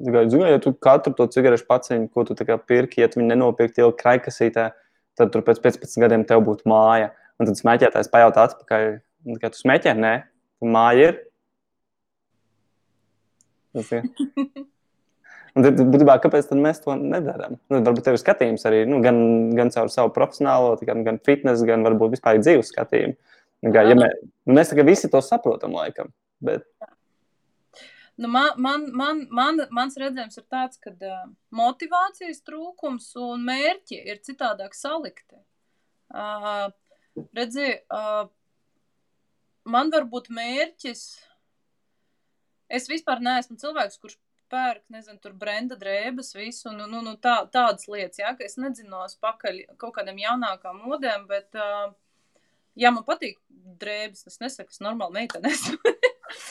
Zinu, 0.03 0.43
ja 0.43 0.59
tu 0.59 0.73
katru 0.75 1.13
to 1.15 1.27
cigarešu 1.31 1.63
paciņu, 1.69 2.09
ko 2.11 2.25
tu 2.27 2.35
pirki, 2.67 2.99
ja 2.99 3.07
tu 3.07 3.21
viņu 3.21 3.29
nenopirkti 3.29 3.79
jau 3.79 3.93
kraikasītē, 3.95 4.65
tad 5.15 5.31
tur 5.31 5.45
pēc 5.47 5.61
15 5.63 6.03
gadiem 6.03 6.25
tev 6.27 6.43
būtu 6.47 6.67
māja. 6.67 7.13
Un 7.39 7.47
tad 7.47 7.55
smēķētājs 7.55 8.11
pajautā 8.11 8.49
atpakaļ, 8.49 8.89
kā 9.39 9.51
tu 9.53 9.61
smēķē? 9.61 9.93
Nē, 9.95 10.11
māja 10.75 11.13
ir. 11.13 11.21
Tas 13.77 13.93
ir. 13.95 14.03
Un 15.57 15.65
tad, 15.65 15.79
būtībā, 15.93 16.19
kāpēc 16.21 16.51
mēs 16.57 16.81
to 16.83 16.93
nedarām? 16.99 17.57
Nu, 17.71 17.81
varbūt 17.85 18.05
tev 18.05 18.17
ir 18.17 18.21
skatījums 18.21 18.65
arī 18.69 18.83
nu, 18.89 18.99
gan, 19.05 19.17
gan 19.57 19.71
caur 19.73 19.89
savu 19.93 20.13
profesionālo, 20.15 20.75
gan, 20.85 21.01
gan 21.07 21.19
fitnes, 21.25 21.63
gan 21.65 21.85
varbūt 21.87 22.17
vispār 22.17 22.41
dzīves 22.41 22.69
skatījumu. 22.73 23.17
Kā, 23.73 23.83
ja 23.89 23.97
mē, 23.97 24.07
nu, 24.47 24.55
mēs 24.55 24.71
tagad 24.71 24.87
visi 24.87 25.09
to 25.11 25.21
saprotam, 25.25 25.73
laikam. 25.75 26.13
Bet... 26.43 26.67
Nu, 28.19 28.27
man, 28.31 28.51
man, 28.59 28.85
man, 28.95 29.23
man, 29.31 29.61
mans 29.75 29.97
redzējums 29.99 30.39
ir 30.39 30.45
tāds, 30.51 30.79
ka 30.83 30.91
uh, 30.91 31.25
motivācijas 31.55 32.43
trūkums 32.47 33.09
un 33.19 33.45
mērķi 33.47 33.99
ir 34.11 34.19
citādāk 34.27 34.75
salikti. 34.75 35.39
Uh, 36.11 36.67
redzi, 37.35 37.73
uh, 37.95 38.27
man 39.67 39.91
var 39.93 40.07
būt 40.11 40.27
mērķis. 40.35 41.03
Es 42.69 42.89
vispār 42.91 43.23
neesmu 43.23 43.57
cilvēks, 43.59 43.99
kurš 44.03 44.19
pērk, 44.51 44.83
nezinu, 44.93 45.19
tur 45.23 45.35
brenda 45.37 45.77
drēbes, 45.79 46.33
visu, 46.37 46.71
nu, 46.75 46.87
nu, 46.91 47.01
nu 47.05 47.15
tā, 47.21 47.35
tādas 47.53 47.87
lietas, 47.91 48.21
jā, 48.21 48.33
ka 48.37 48.45
es 48.47 48.57
nedzinos 48.61 49.17
pakaļ 49.23 49.61
kaut 49.81 49.95
kādiem 49.97 50.21
jaunākām 50.23 50.81
modēm, 50.85 51.27
bet, 51.29 51.49
uh, 51.57 51.91
jā, 52.79 52.91
man 52.95 53.05
patīk 53.07 53.39
drēbes, 53.81 54.25
tas 54.27 54.39
nesaka, 54.43 54.73
es 54.73 54.83
normāli 54.83 55.21
meitenes. 55.21 55.67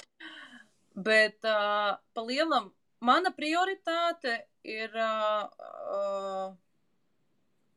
bet, 1.09 1.39
uh, 1.45 1.99
pa 1.99 2.27
lielam, 2.27 2.73
mana 3.05 3.35
prioritāte 3.35 4.41
ir 4.67 4.95
uh, 4.99 5.49
uh, 5.95 6.55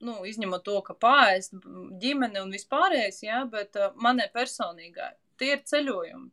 nu, 0.01 0.19
izņemot 0.27 0.63
to, 0.65 0.77
ka 0.85 0.97
pāriest 0.97 1.55
ģimene 2.01 2.41
un 2.43 2.53
vispārējais, 2.53 3.23
jā, 3.25 3.41
bet 3.51 3.77
uh, 3.79 3.93
manai 4.01 4.29
personīgai 4.33 5.13
tie 5.41 5.55
ir 5.55 5.65
ceļojumi. 5.65 6.29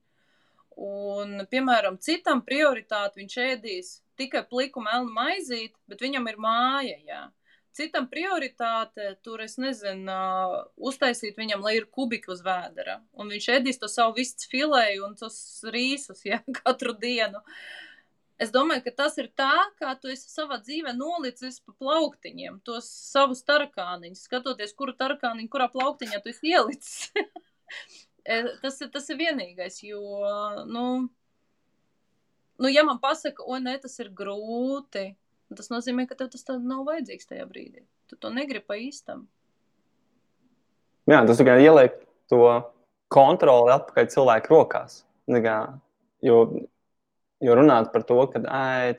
Un, 0.78 1.40
piemēram, 1.50 1.96
citam 1.98 2.44
prioritāti 2.46 3.18
viņš 3.18 3.34
ēdīs 3.42 3.88
tikai 4.18 4.44
pliku 4.46 4.82
melnu 4.82 5.10
maizīti, 5.14 5.74
bet 5.90 6.04
viņam 6.04 6.28
ir 6.30 6.38
māja, 6.42 6.94
jā. 7.06 7.24
Citam 7.78 8.08
prioritāte 8.10 9.12
tur, 9.22 9.42
es 9.44 9.56
nezinu, 9.58 10.14
uztaisīt 10.90 11.36
viņam, 11.38 11.62
lai 11.66 11.76
ir 11.78 11.88
kubika 11.94 12.32
uz 12.34 12.40
vēdera. 12.46 12.98
Un 13.18 13.30
viņš 13.30 13.48
ēdīs 13.58 13.78
to 13.82 13.90
savu 13.90 14.16
vistu 14.16 14.48
filēju 14.50 15.04
un 15.06 15.18
tos 15.18 15.36
rīsus, 15.74 16.24
jā, 16.30 16.40
katru 16.62 16.94
dienu. 16.98 17.42
Es 18.38 18.54
domāju, 18.54 18.84
ka 18.86 18.94
tas 19.02 19.18
ir 19.18 19.32
tā, 19.34 19.52
kā 19.82 19.96
tu 19.98 20.10
esi 20.14 20.30
savā 20.30 20.60
dzīvē 20.62 20.94
nolicis 20.94 21.58
pa 21.66 21.74
plauktiņiem, 21.82 22.60
tos 22.66 22.86
savus 22.86 23.42
tarakāniņus, 23.46 24.26
skatoties, 24.30 24.74
kuru 24.78 24.94
tarakāniņu, 24.98 25.50
kurā 25.50 25.66
plauktiņā 25.74 26.22
tu 26.22 26.34
esi 26.34 26.54
ielicis. 26.54 27.10
tas, 28.62 28.80
tas 28.92 29.08
ir 29.12 29.18
vienīgais, 29.20 29.80
jo, 29.86 30.02
nu, 30.68 30.84
nu, 32.58 32.70
ja 32.72 32.84
man 32.86 33.00
pasaka, 33.02 33.44
o, 33.46 33.58
nē, 33.62 33.78
tas 33.82 33.96
ir 34.02 34.12
grūti, 34.14 35.10
tas 35.56 35.70
nozīmē, 35.72 36.06
ka 36.08 36.18
tev 36.18 36.30
tas 36.32 36.44
nav 36.58 36.84
vajadzīgs 36.88 37.30
tajā 37.30 37.46
brīdī. 37.48 37.86
Tu 38.08 38.16
to 38.20 38.32
negribi 38.32 38.64
pa 38.68 38.78
īstam. 38.80 39.26
Jā, 41.08 41.22
tas 41.24 41.40
tikai 41.40 41.60
ieliek 41.64 41.94
to 42.28 42.42
kontroli 43.12 43.72
atpakaļ 43.72 44.10
cilvēku 44.12 44.52
rokās. 44.52 45.02
Kā, 45.28 45.56
jo, 46.24 46.40
jo 47.44 47.56
runāt 47.56 47.90
par 47.94 48.04
to, 48.08 48.18
ka 48.32 48.42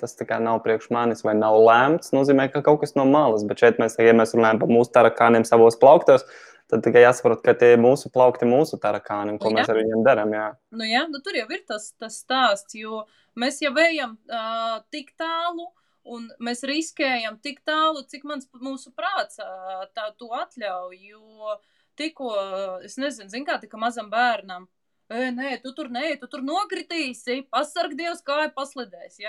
tas 0.01 0.15
nav 0.41 0.61
priekš 0.65 0.89
manis 0.93 1.25
vai 1.25 1.35
nav 1.37 1.57
lēmts, 1.61 2.13
nozīmē, 2.15 2.49
ka 2.53 2.63
kaut 2.65 2.81
kas 2.81 2.95
no 2.97 3.05
malas. 3.05 3.45
Bet 3.45 3.61
šeit 3.61 3.81
mēs, 3.81 3.97
ja 4.01 4.13
mēs 4.17 4.33
runājam 4.37 4.61
par 4.61 4.73
mūsu 4.73 4.93
tarakāniem 4.95 5.45
savos 5.45 5.77
plauktos, 5.77 6.25
tad 6.25 6.33
tikai 6.69 7.01
jāsaprot, 7.01 7.41
ka 7.45 7.55
tie 7.57 7.73
ir 7.73 7.81
mūsu 7.81 8.11
plaukti, 8.13 8.47
mūsu 8.49 8.77
tarakāni, 8.81 9.33
un 9.33 9.41
ko 9.41 9.49
nu, 9.49 9.57
mēs 9.57 9.71
ar 9.71 9.79
viņiem 9.79 10.05
darām. 10.05 10.35
Jā. 10.37 10.45
Nu, 10.75 10.85
jā, 10.85 11.03
nu, 11.09 11.21
tur 11.25 11.37
jau 11.39 11.47
ir 11.49 11.65
tas, 11.67 11.89
tas 11.97 12.19
stāsts, 12.21 12.77
jo 12.77 13.03
mēs 13.39 13.57
jau 13.63 13.73
ejam 13.81 14.15
uh, 14.29 14.79
tik 14.93 15.15
tālu. 15.19 15.71
Un 16.09 16.23
mēs 16.41 16.63
riskējam 16.65 17.35
tik 17.43 17.59
tālu, 17.67 18.01
cik 18.09 18.23
mans, 18.25 18.47
mūsu 18.63 18.89
prāts 18.97 19.37
uh, 19.43 19.83
tā 19.93 20.07
to 20.17 20.29
atļauj. 20.33 20.95
Jo 21.11 21.57
tikko, 21.99 22.31
es 22.87 22.97
nezinu, 23.01 23.29
zin 23.29 23.45
kā 23.47 23.57
tika 23.61 23.77
mazam 23.77 24.09
bērnam, 24.09 24.67
e, 25.11 25.29
nē, 25.35 25.57
tu 25.63 25.73
tur, 25.75 25.91
nē, 25.93 26.13
tu 26.21 26.29
tur 26.31 26.45
nokritīsi, 26.45 27.43
pasarg 27.51 27.97
Dievs, 27.99 28.23
kā 28.25 28.45
ir 28.47 28.53
paslidējis. 28.55 29.19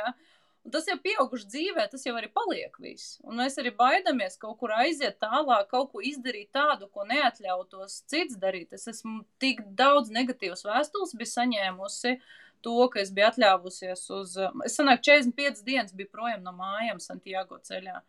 Un 0.61 0.73
tas 0.75 0.85
jau 0.85 0.97
pieauguši 1.01 1.47
dzīvē, 1.49 1.87
tas 1.89 2.03
jau 2.05 2.13
arī 2.19 2.29
paliek 2.37 2.75
viss. 2.85 3.15
Un 3.25 3.39
mēs 3.41 3.57
arī 3.61 3.73
baidamies 3.77 4.37
kaut 4.41 4.59
kur 4.61 4.75
aiziet 4.77 5.17
tālāk, 5.23 5.71
kaut 5.71 5.89
ko 5.95 6.03
izdarīt 6.05 6.51
tādu, 6.53 6.91
ko 6.93 7.07
neatļautos 7.09 8.03
cits 8.11 8.37
darīt. 8.41 8.75
Es 8.77 8.85
esmu 8.93 9.23
tik 9.41 9.63
daudz 9.79 10.13
negatīvas 10.13 10.67
vēstules 10.69 11.17
bija 11.17 11.33
saņēmusi. 11.33 12.15
To, 12.61 12.77
ka 12.93 13.01
es 13.01 13.09
biju 13.17 13.31
atļāvusies 13.31 14.05
uz. 14.13 14.37
Es 14.67 14.77
sanāku 14.77 15.07
45 15.09 15.65
dienas, 15.65 15.97
biju 15.97 16.13
projām 16.13 16.45
no 16.45 16.53
mājām 16.53 17.01
Santiago 17.01 17.57
ceļā. 17.65 18.03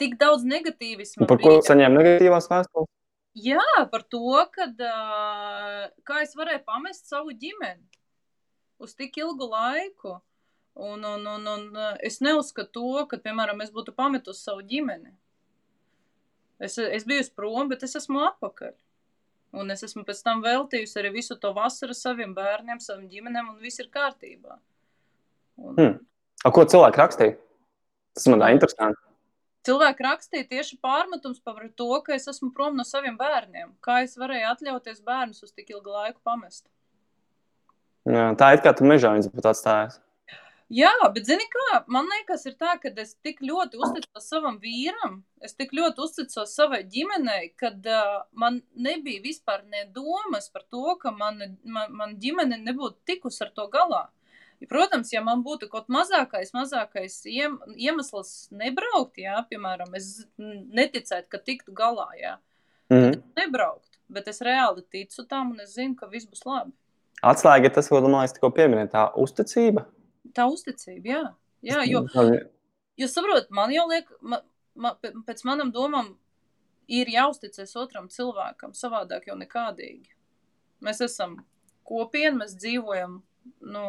Tik 0.00 0.20
daudz 0.20 0.44
negatīvisma. 0.44 1.24
Par 1.28 1.40
ko 1.40 1.56
saņēmu 1.64 2.02
negatīvās 2.02 2.52
vēstules? 2.52 2.92
Jā, 3.40 3.64
par 3.88 4.04
to, 4.12 4.42
kad, 4.52 4.76
uh, 4.76 5.88
kā 6.04 6.20
es 6.24 6.36
varēju 6.36 6.66
pamest 6.66 7.08
savu 7.08 7.32
ģimeni 7.32 7.86
uz 8.82 8.92
tik 8.98 9.16
ilgu 9.22 9.48
laiku. 9.48 10.18
Un, 10.80 11.02
un, 11.04 11.26
un, 11.28 11.48
un 11.52 11.80
es 12.06 12.22
neuzskatu 12.24 12.72
to, 12.72 13.06
ka, 13.10 13.18
piemēram, 13.20 13.60
es 13.60 13.72
būtu 13.74 13.92
pametusi 13.96 14.46
savu 14.46 14.64
ģimeni. 14.64 15.12
Es, 16.60 16.78
es 16.80 17.04
biju 17.08 17.26
prom, 17.36 17.68
bet 17.68 17.84
es 17.84 17.98
esmu 18.00 18.22
atpakaļ. 18.30 18.72
Un 19.60 19.72
es 19.74 19.82
esmu 19.82 20.04
pēc 20.06 20.22
tam 20.24 20.40
veltījusi 20.44 20.98
arī 21.00 21.10
visu 21.18 21.36
to 21.42 21.50
vasaru 21.56 21.96
saviem 21.96 22.32
bērniem, 22.36 22.80
saviem 22.80 23.08
ģimenēm, 23.10 23.52
un 23.52 23.62
viss 23.64 23.82
ir 23.82 23.90
kārtībā. 23.92 24.56
Un... 25.60 25.76
Hmm. 25.76 25.94
A, 26.44 26.52
ko 26.54 26.64
cilvēki 26.64 27.00
rakstīja? 27.02 27.36
Tas 28.16 28.28
man 28.30 28.44
ir 28.46 28.56
interesanti. 28.56 29.00
Cilvēki 29.66 30.04
rakstīja 30.06 30.48
tieši 30.48 30.78
pārmetums 30.80 31.40
par 31.44 31.60
to, 31.76 31.90
ka 32.06 32.14
es 32.16 32.24
esmu 32.30 32.48
prom 32.56 32.78
no 32.78 32.86
saviem 32.88 33.18
bērniem. 33.20 33.74
Kā 33.84 34.00
es 34.06 34.16
varēju 34.20 34.48
atļauties 34.54 35.02
bērnus 35.04 35.44
uz 35.44 35.52
tik 35.52 35.74
ilgu 35.74 35.92
laiku 35.92 36.20
pamest? 36.24 36.64
Jā, 38.08 38.30
tā 38.40 38.54
ir 38.54 38.62
kā 38.64 38.72
tu 38.72 38.86
mežā 38.88 39.12
viņas 39.12 39.28
būtu 39.34 39.50
atstājis. 39.50 39.98
Jā, 40.70 40.90
bet 41.10 41.26
zini 41.26 41.48
kā, 41.50 41.80
man 41.90 42.06
liekas, 42.06 42.44
ir 42.46 42.54
tā, 42.54 42.76
ka 42.78 42.92
es 43.02 43.16
tik 43.26 43.40
ļoti 43.42 43.80
uzticos 43.82 44.28
savam 44.30 44.60
vīram, 44.62 45.16
es 45.42 45.56
tik 45.58 45.74
ļoti 45.74 46.04
uzticos 46.04 46.54
savai 46.54 46.84
ģimenei, 46.86 47.48
kad 47.58 47.82
uh, 47.90 48.20
man 48.38 48.60
nebija 48.78 49.18
vispār 49.24 49.64
nedomas 49.66 50.46
par 50.54 50.62
to, 50.70 50.94
ka 51.02 51.10
man, 51.10 51.42
man, 51.66 51.90
man 51.90 52.14
ģimene 52.22 52.60
nebūtu 52.62 53.02
tikus 53.10 53.42
ar 53.42 53.50
to 53.56 53.66
galā. 53.74 54.04
Protams, 54.70 55.10
ja 55.10 55.24
man 55.26 55.42
būtu 55.42 55.66
kaut 55.72 55.90
mazākais, 55.90 56.54
mazākais 56.54 57.18
iem, 57.26 57.58
iemesls 57.74 58.52
nebraukt, 58.54 59.18
jā, 59.18 59.40
piemēram, 59.50 59.90
es 59.98 60.20
neticētu, 60.38 61.26
ka 61.32 61.42
tiktu 61.42 61.74
galā, 61.74 62.12
jā, 62.20 62.36
mm 62.92 62.98
-hmm. 62.98 63.22
nebraukt, 63.42 63.98
bet 64.06 64.28
es 64.28 64.38
reāli 64.38 64.86
ticu 64.86 65.26
tam 65.26 65.50
un 65.50 65.60
es 65.60 65.74
zinu, 65.74 65.96
ka 65.96 66.06
viss 66.06 66.30
būs 66.30 66.46
labi. 66.46 66.76
Atslēga 67.22 67.74
tas, 67.74 67.88
ko, 67.88 68.00
man 68.00 68.20
liekas, 68.20 68.38
tikko 68.38 68.50
pieminēja, 68.54 68.92
tā 68.92 69.10
uzticība 69.16 69.90
tā 70.36 70.46
uzticība, 70.50 71.12
jā. 71.12 71.22
jā 71.66 71.82
jo, 71.90 72.04
jo 73.00 73.08
saprot, 73.10 73.50
man 73.54 73.72
jau 73.74 73.86
liek, 73.90 74.10
ma, 74.20 74.40
ma, 74.74 74.94
pēc 75.00 75.44
manam 75.48 75.72
domam, 75.74 76.14
ir 76.90 77.10
jāuzticas 77.10 77.76
otram 77.78 78.08
cilvēkam, 78.10 78.74
savādāk 78.74 79.28
jau 79.30 79.36
nekādīgi. 79.38 80.10
Mēs 80.84 81.02
esam 81.06 81.36
kopiena, 81.86 82.42
mēs 82.42 82.56
dzīvojam 82.58 83.20
nu, 83.74 83.84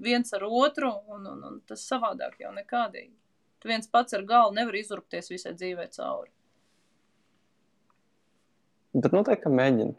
viens 0.00 0.36
ar 0.36 0.44
otru, 0.46 0.92
un, 1.10 1.26
un, 1.26 1.40
un 1.48 1.58
tas 1.66 1.82
savādāk 1.86 2.38
jau 2.42 2.52
nekādīgi. 2.54 3.14
Tu 3.60 3.68
viens 3.68 3.90
pats 3.92 4.16
ar 4.16 4.22
galvu 4.24 4.56
nevar 4.56 4.78
izurpties 4.78 5.28
visai 5.32 5.52
dzīvē 5.56 5.88
cauri. 5.96 6.30
Bet 8.96 9.12
noteikti, 9.14 9.44
ka 9.44 9.52
mēģina 9.54 9.92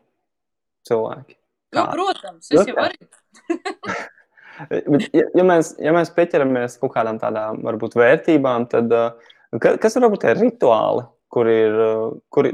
cilvēki. 0.90 1.38
Kā? 1.72 1.84
Jo, 1.84 1.84
protams, 1.94 2.50
es 2.52 2.68
jau 2.68 2.80
arī. 2.82 3.08
Bet, 4.70 5.08
ja, 5.16 5.26
ja, 5.38 5.46
mēs, 5.48 5.74
ja 5.82 5.94
mēs 5.96 6.12
pieķeramies 6.16 6.78
kaut 6.82 6.94
kādām 6.96 7.20
tādām 7.22 7.62
varbūt 7.66 7.96
vērtībām, 8.00 8.68
tad 8.72 8.92
uh, 8.96 9.32
kas 9.60 9.96
ir 9.96 10.06
varbūt 10.06 10.26
tie 10.26 10.36
rituāli, 10.38 11.06
kur 11.32 11.50
ir, 11.52 11.78
uh, 11.80 12.06
kuri, 12.34 12.54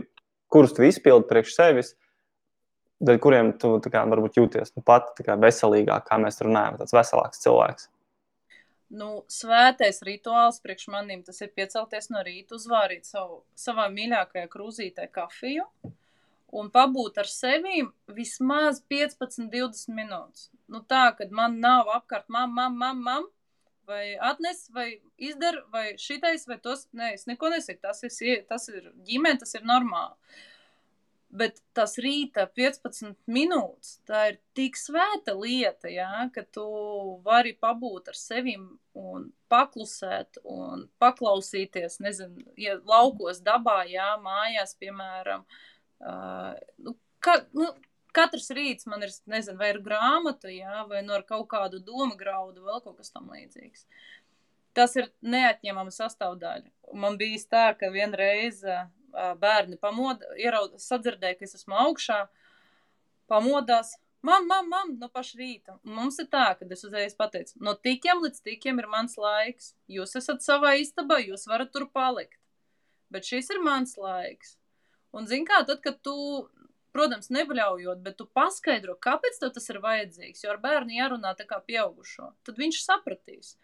kurus 0.54 0.76
tu 0.78 0.86
izpildi 0.88 1.28
priekš 1.30 1.58
sevis, 1.58 1.92
dēļ 3.04 3.22
kuriem 3.22 3.54
tu 3.62 3.76
kā, 3.84 4.06
varbūt 4.10 4.40
jūties 4.40 4.74
nu, 4.78 4.86
pat 4.86 5.14
veselīgāk, 5.26 6.08
kā 6.08 6.22
mēs 6.22 6.42
runājam, 6.46 6.80
tāds 6.82 6.96
veselāks 6.98 7.46
cilvēks? 7.46 7.92
Nu, 8.98 9.26
svētais 9.28 10.00
rituāls 10.08 10.62
priekš 10.64 10.88
maniem 10.94 11.20
tas 11.28 11.42
ir 11.44 11.52
piecelties 11.52 12.08
no 12.14 12.22
rīta, 12.24 12.56
uzvārīt 12.56 13.04
savu, 13.10 13.42
savā 13.60 13.90
mīļākajā 13.92 14.48
krūzītē 14.54 15.10
kafiju. 15.12 15.66
Uh, 15.84 15.96
un 16.56 16.70
pabūt 16.72 17.20
ar 17.22 17.30
sevi 17.30 17.84
vismaz 18.16 18.82
15, 18.90 19.50
20 19.52 19.96
minūtes. 19.96 20.50
Nu, 20.72 20.84
tā, 20.84 21.10
kad 21.18 21.32
man 21.32 21.60
nav 21.64 21.92
apkārt, 21.96 22.28
mam, 22.32 22.54
mam, 22.56 22.78
mam, 22.80 23.02
mam, 23.04 23.30
vai 23.88 24.18
atnes, 24.30 24.68
vai 24.76 24.90
izdara, 25.18 25.64
vai 25.72 25.88
šitais, 26.00 26.48
vai 26.48 26.60
tos. 26.64 26.88
Nē, 26.96 27.14
es 27.16 27.28
neko 27.28 27.52
nesaku. 27.54 27.82
Tas 27.84 28.04
ir, 28.04 28.46
tas 28.50 28.70
ir 28.72 28.92
ģimene, 29.08 29.40
tas 29.44 29.56
ir 29.56 29.68
normāli. 29.68 30.16
Bet 31.38 31.60
tas 31.76 31.98
rīta 32.00 32.46
15 32.56 33.18
minūtes, 33.28 33.98
tā 34.08 34.22
ir 34.30 34.38
tik 34.56 34.78
svēta 34.80 35.34
lieta, 35.36 35.90
jā, 35.92 36.30
ka 36.32 36.46
tu 36.56 36.64
vari 37.26 37.52
pabūt 37.52 38.08
ar 38.14 38.16
sevi 38.16 38.54
un 38.96 39.26
paklusēt 39.52 40.40
un 40.48 40.86
paklausīties, 41.04 42.00
nezinu, 42.00 42.48
ja 42.56 42.78
laukos 42.80 43.44
dabā, 43.44 43.82
jā, 43.92 44.08
mājās, 44.24 44.72
piemēram, 44.80 45.44
uh, 45.44 45.77
Uh, 45.98 46.54
nu, 46.84 46.94
ka, 47.24 47.40
nu, 47.58 47.72
katrs 48.18 48.52
rīts 48.54 48.88
man 48.90 49.06
ir, 49.06 49.14
nezinu, 49.30 49.58
vai 49.60 49.72
ir 49.74 49.82
grāmata, 49.86 50.52
jā, 50.54 50.84
vai 50.90 51.02
nu 51.06 51.16
ar 51.18 51.26
kaut 51.28 51.48
kādu 51.52 51.82
domu 51.84 52.18
graudu, 52.20 52.66
vēl 52.66 52.82
kaut 52.86 53.00
kas 53.02 53.14
tam 53.14 53.30
līdzīgs. 53.34 53.88
Tas 54.78 54.94
ir 55.00 55.10
neatņemama 55.26 55.94
sastāvdaļa. 55.94 56.70
Man 57.02 57.18
bija 57.18 57.40
tā, 57.50 57.66
ka 57.80 57.90
vienreiz 57.94 58.62
uh, 58.66 58.86
bērni 59.42 59.80
pamoda, 59.82 60.36
ieraud, 60.38 60.78
sadzirdēja, 60.82 61.40
ka 61.40 61.48
es 61.48 61.58
esmu 61.58 61.78
augšā, 61.88 62.20
pamodās, 63.32 63.96
mam, 64.26 64.46
mam, 64.50 64.70
mam, 64.70 64.94
no 65.02 65.10
paša 65.14 65.42
rīta. 65.42 65.78
Mums 65.84 66.20
ir 66.22 66.30
tā, 66.34 66.52
ka 66.60 66.68
es 66.78 66.86
uzreiz 66.86 67.18
pateicu, 67.18 67.58
no 67.64 67.74
tikiem 67.74 68.22
līdz 68.24 68.44
tikiem 68.46 68.84
ir 68.84 68.90
mans 68.92 69.18
laiks. 69.18 69.74
Jūs 69.92 70.16
esat 70.22 70.46
savā 70.46 70.78
istabā, 70.82 71.20
jūs 71.26 71.48
varat 71.50 71.74
tur 71.74 71.90
palikt. 71.94 72.38
Bet 73.10 73.28
šis 73.28 73.50
ir 73.56 73.64
mans 73.64 73.98
laiks. 73.98 74.58
Un, 75.15 75.28
zini, 75.30 75.46
kā 75.48 75.62
tad, 75.67 75.80
kad 75.84 76.00
tu, 76.04 76.15
protams, 76.96 77.32
nebļaujot, 77.34 78.02
bet 78.04 78.17
tu 78.20 78.28
paskaidro, 78.36 78.98
kāpēc 79.02 79.39
tev 79.39 79.54
tas 79.56 79.70
ir 79.72 79.80
vajadzīgs, 79.84 80.43
jo 80.43 80.52
ar 80.54 80.60
bērnu 80.63 80.98
jārunā 80.98 81.34
tā 81.38 81.48
kā 81.50 81.62
pieaugušo, 81.63 82.32
tad 82.48 82.60
viņš 82.60 82.84
sapratīs. 82.84 83.56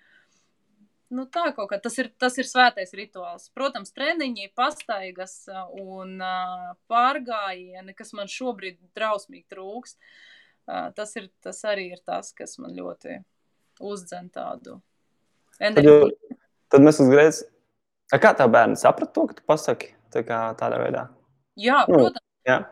nu, 1.13 1.27
tā 1.29 1.51
kaut 1.53 1.69
kā 1.69 1.77
tas 1.77 1.97
ir, 2.01 2.09
tas 2.17 2.37
ir 2.41 2.47
svētais 2.49 2.93
rituāls. 2.97 3.51
Protams, 3.53 3.91
treniņi, 3.93 4.49
pastaigas 4.57 5.43
un 5.77 6.15
uh, 6.17 6.71
pārgājieni, 6.89 7.93
kas 7.93 8.15
man 8.17 8.31
šobrīd 8.31 8.79
drausmīgi 8.97 9.45
trūks. 9.53 9.93
Uh, 10.65 10.89
tas, 10.97 11.13
ir, 11.19 11.29
tas 11.43 11.59
arī 11.69 11.91
ir 11.93 12.01
tas, 12.01 12.31
kas 12.33 12.57
man 12.57 12.73
ļoti 12.73 13.19
uzdzen 13.83 14.31
tādu 14.33 14.79
enerģiju. 15.59 16.09
Tad, 16.09 16.39
tad 16.73 16.87
mēs 16.87 17.01
uzreiz, 17.03 17.43
kā 18.13 18.33
tā 18.37 18.47
bērni 18.49 18.79
saprata 18.79 19.13
to, 19.13 19.27
ka 19.29 19.37
tu 19.37 19.45
pasaki 19.49 19.93
tā 20.13 20.25
kā 20.25 20.39
tādā 20.57 20.81
veidā? 20.81 21.07
Jā, 21.59 21.83
Nu, 21.87 21.97
protams. 21.97 22.25
jā. 22.47 22.63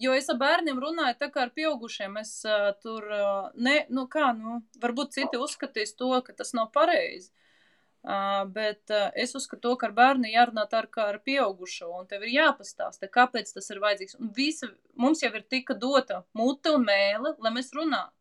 Jo 0.00 0.14
es 0.16 0.30
ar 0.32 0.38
bērniem 0.40 0.78
runāju 0.80 1.18
tā 1.20 1.28
kā 1.28 1.42
ar 1.44 1.50
pieaugušiem. 1.52 2.16
Es 2.22 2.44
uh, 2.48 2.70
tur, 2.80 3.04
uh, 3.04 3.50
ne, 3.54 3.84
nu 3.92 4.06
kā, 4.08 4.30
nu, 4.36 4.62
varbūt 4.80 5.12
citi 5.12 5.36
uzskatīs 5.36 5.92
to, 5.98 6.08
ka 6.24 6.32
tas 6.32 6.54
nav 6.56 6.70
pareizi. 6.72 7.28
Uh, 8.00 8.46
bet 8.48 8.88
uh, 8.88 9.10
es 9.12 9.34
uzskatu, 9.36 9.60
to, 9.60 9.74
ka 9.76 9.90
ar 9.90 9.92
bērnu 9.92 10.30
jārunā 10.32 10.64
tā 10.70 10.80
kā 10.88 11.10
ar 11.12 11.18
pieaugušo, 11.20 11.90
un 11.98 12.06
tev 12.08 12.22
ir 12.24 12.32
jāpastāsta, 12.32 13.10
kāpēc 13.12 13.52
tas 13.52 13.68
ir 13.68 13.82
vajadzīgs. 13.82 14.16
Un 14.16 14.30
visa, 14.32 14.70
mums 14.96 15.20
jau 15.20 15.28
ir 15.36 15.44
tika 15.44 15.76
dota 15.76 16.22
mute 16.32 16.72
un 16.72 16.86
mēle, 16.88 17.34
lai 17.36 17.52
mēs 17.52 17.68
runātu. 17.76 18.16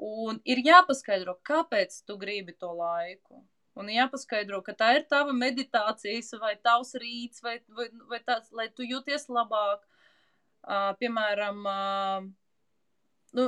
Un 0.00 0.42
ir 0.44 0.60
jāpaskaidro, 0.64 1.38
kāpēc 1.44 2.02
tu 2.04 2.18
gribi 2.20 2.52
to 2.52 2.74
laiku. 2.76 3.40
Un 3.78 3.88
jāpaskaidro, 3.92 4.60
ka 4.66 4.74
tā 4.76 4.90
ir 4.98 5.06
tava 5.10 5.32
meditācijas, 5.36 6.32
vai 6.42 6.56
tavs 6.58 6.96
rīts, 6.98 7.42
vai, 7.44 7.60
vai, 7.76 7.86
vai 8.10 8.18
tāds, 8.26 8.50
lai 8.52 8.66
tu 8.74 8.86
jūties 8.86 9.28
labāk. 9.30 9.86
Uh, 10.60 10.90
piemēram, 11.00 11.62
uh, 11.64 12.26
nu, 13.38 13.46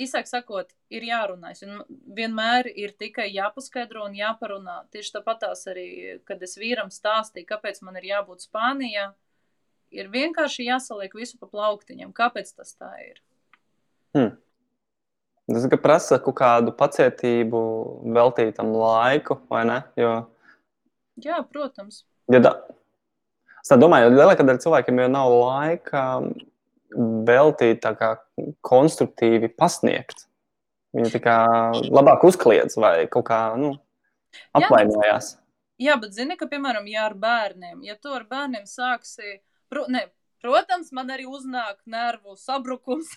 īsāk 0.00 0.30
sakot, 0.30 0.70
ir 0.94 1.04
jārunā. 1.06 1.52
Un 1.66 1.82
vienmēr 2.16 2.70
ir 2.70 2.94
tikai 2.98 3.26
jāpaskaidro 3.34 4.06
un 4.08 4.16
jāparunā. 4.18 4.78
Tieši 4.94 5.16
tāpat 5.18 5.42
tās 5.44 5.66
arī, 5.70 5.88
kad 6.28 6.42
es 6.42 6.56
vīram 6.60 6.90
stāstīju, 6.94 7.50
kāpēc 7.50 7.82
man 7.86 7.98
ir 8.00 8.08
jābūt 8.14 8.46
Spānijā, 8.46 9.10
ir 9.94 10.10
vienkārši 10.14 10.70
jāsaliek 10.70 11.14
visu 11.18 11.38
pa 11.40 11.50
plauktiņam. 11.50 12.14
Kāpēc 12.16 12.54
tas 12.56 12.74
tā 12.78 12.90
ir? 13.04 13.20
Hmm. 14.14 14.34
Tas 15.50 15.66
prasa 15.82 16.16
kaut 16.24 16.38
kādu 16.38 16.72
pacietību, 16.72 17.58
veltīt 18.16 18.54
tam 18.56 18.72
laiku, 18.72 19.36
vai 19.52 19.64
ne? 19.68 19.82
Jo, 20.00 20.14
Jā, 21.20 21.42
protams. 21.46 22.04
ja 22.32 22.40
da... 22.42 22.56
Es 23.64 23.70
domāju, 23.80 24.10
ka 24.10 24.16
lielākā 24.18 24.44
daļa 24.44 24.60
cilvēkiem 24.60 24.98
jau 25.00 25.06
nav 25.08 25.34
laika 25.40 26.00
veltīt 27.28 27.80
tā 27.80 27.94
kā 27.96 28.10
konstruktīvi 28.64 29.48
pasniegt. 29.56 30.26
Viņi 30.94 31.12
tā 31.14 31.20
kā 31.24 31.36
labāk 31.88 32.26
uzkliedz 32.28 32.76
vai 32.76 33.06
kaut 33.10 33.24
kā 33.30 33.38
nu, 33.58 33.72
apvainojās. 34.54 35.34
Jā, 35.80 35.96
bet 35.98 36.12
zini, 36.14 36.36
ka, 36.38 36.46
piemēram, 36.50 36.84
ja 36.92 37.08
ar 37.08 37.16
bērniem, 37.18 37.80
ja 37.88 37.96
tu 37.98 38.12
ar 38.14 38.28
bērniem 38.30 38.68
sāksi, 38.68 39.40
pro, 39.72 39.88
ne, 39.90 40.04
protams, 40.44 40.92
man 40.92 41.12
arī 41.14 41.24
uznāk 41.30 41.80
nervu 41.88 42.36
sabrukums 42.36 43.14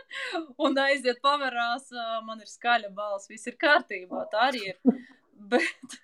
un 0.64 0.78
aiziet 0.80 1.20
paverās, 1.24 1.90
man 2.24 2.40
ir 2.40 2.48
skaļa 2.48 2.92
balss, 2.96 3.28
viss 3.30 3.50
ir 3.50 3.58
kārtībā, 3.60 4.26
tā 4.32 4.48
arī 4.50 4.70
ir. 4.72 4.80
Bet, 5.52 5.94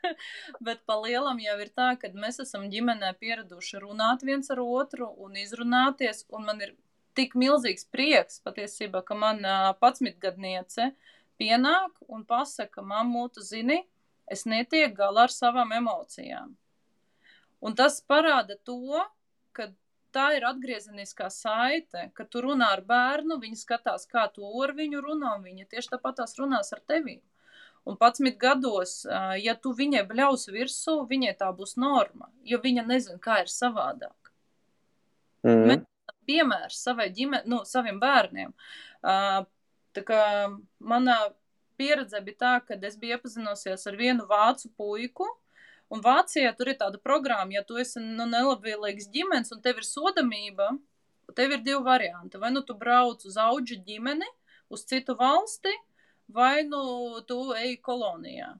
bet 0.58 0.80
pa 0.82 0.96
lielam 0.98 1.38
jau 1.38 1.52
ir 1.62 1.68
tā, 1.70 1.92
ka 2.00 2.08
mēs 2.10 2.40
esam 2.42 2.64
ģimenē 2.72 3.12
pieraduši 3.20 3.78
runāt 3.84 4.24
viens 4.26 4.50
ar 4.50 4.58
otru 4.64 5.06
un 5.22 5.36
izrunāties, 5.38 6.24
un 6.34 6.48
man 6.48 6.58
ir 6.66 6.72
tik 7.14 7.36
milzīgs 7.38 7.86
prieks 7.86 8.42
patiesībā, 8.42 9.04
ka 9.06 9.14
man 9.14 9.46
patsmitgadniece 9.78 10.88
pienāk 11.38 12.02
un 12.10 12.26
pasaka, 12.26 12.82
mammu, 12.82 13.28
tu 13.30 13.46
zini, 13.46 13.78
es 14.26 14.42
netieku 14.42 14.98
galā 15.04 15.28
ar 15.28 15.36
savām 15.36 15.70
emocijām. 15.78 16.56
Un 17.62 17.78
tas 17.78 18.02
parāda 18.10 18.58
to, 18.66 18.98
ka 19.54 19.70
tā 20.14 20.28
ir 20.36 20.46
atgriezeniskā 20.48 21.28
saite, 21.32 22.08
ka 22.16 22.24
tu 22.24 22.42
runā 22.44 22.70
ar 22.76 22.82
bērnu, 22.86 23.38
viņa 23.42 23.58
skatās, 23.60 24.06
kā 24.10 24.26
tu 24.34 24.46
ar 24.62 24.74
viņu 24.76 25.02
runā, 25.04 25.34
un 25.38 25.44
viņa 25.46 25.68
tieši 25.72 25.94
tāpat 25.94 26.22
tās 26.22 26.36
runās 26.40 26.72
ar 26.76 26.82
tevi. 26.86 27.18
Un 27.88 27.96
11 27.96 28.36
gados, 28.40 29.00
ja 29.40 29.54
tu 29.56 29.72
viņai 29.72 30.02
bļaus 30.10 30.48
virsū, 30.52 30.98
viņai 31.08 31.32
tā 31.40 31.48
būs 31.56 31.76
norma, 31.80 32.28
jo 32.44 32.58
viņa 32.60 32.84
nezina, 32.84 33.20
kā 33.22 33.40
ir 33.44 33.52
savādāk. 33.52 34.32
Mm. 35.46 35.64
Mēs 35.70 35.84
esam 35.84 36.18
piemērs 36.28 36.82
savai 36.84 37.08
ģimene, 37.14 37.46
nu, 37.48 37.62
saviem 37.64 38.00
bērniem. 38.02 38.52
Tā 39.02 40.04
kā 40.04 40.22
manā 40.84 41.18
pieredze 41.80 42.20
bija 42.26 42.40
tā, 42.42 42.54
ka 42.66 42.76
es 42.84 42.98
biju 42.98 43.16
iepazinusies 43.16 43.86
ar 43.88 43.96
vienu 43.96 44.26
vācu 44.28 44.68
puiku, 44.76 45.28
Un 45.88 46.02
Vācijā 46.04 46.50
tur 46.56 46.68
ir 46.68 46.76
tāda 46.80 47.00
programma, 47.00 47.54
ja 47.56 47.62
tu 47.64 47.78
esi 47.80 48.00
nu, 48.02 48.26
nelabvēlīgs 48.28 49.08
ģimenes 49.12 49.54
un 49.54 49.62
tev 49.64 49.80
ir 49.80 49.86
sodamība, 49.88 50.68
tev 51.36 51.54
ir 51.56 51.62
divi 51.64 51.80
varianti. 51.84 52.40
Vai 52.40 52.52
nu 52.52 52.62
tu 52.66 52.76
brauc 52.76 53.24
uz 53.24 53.38
auģu 53.40 53.80
ģimeni, 53.86 54.28
uz 54.68 54.84
citu 54.84 55.16
valsti, 55.16 55.72
vai 56.28 56.66
nu 56.68 57.22
tu 57.28 57.40
ej 57.56 57.78
kolonijā. 57.84 58.52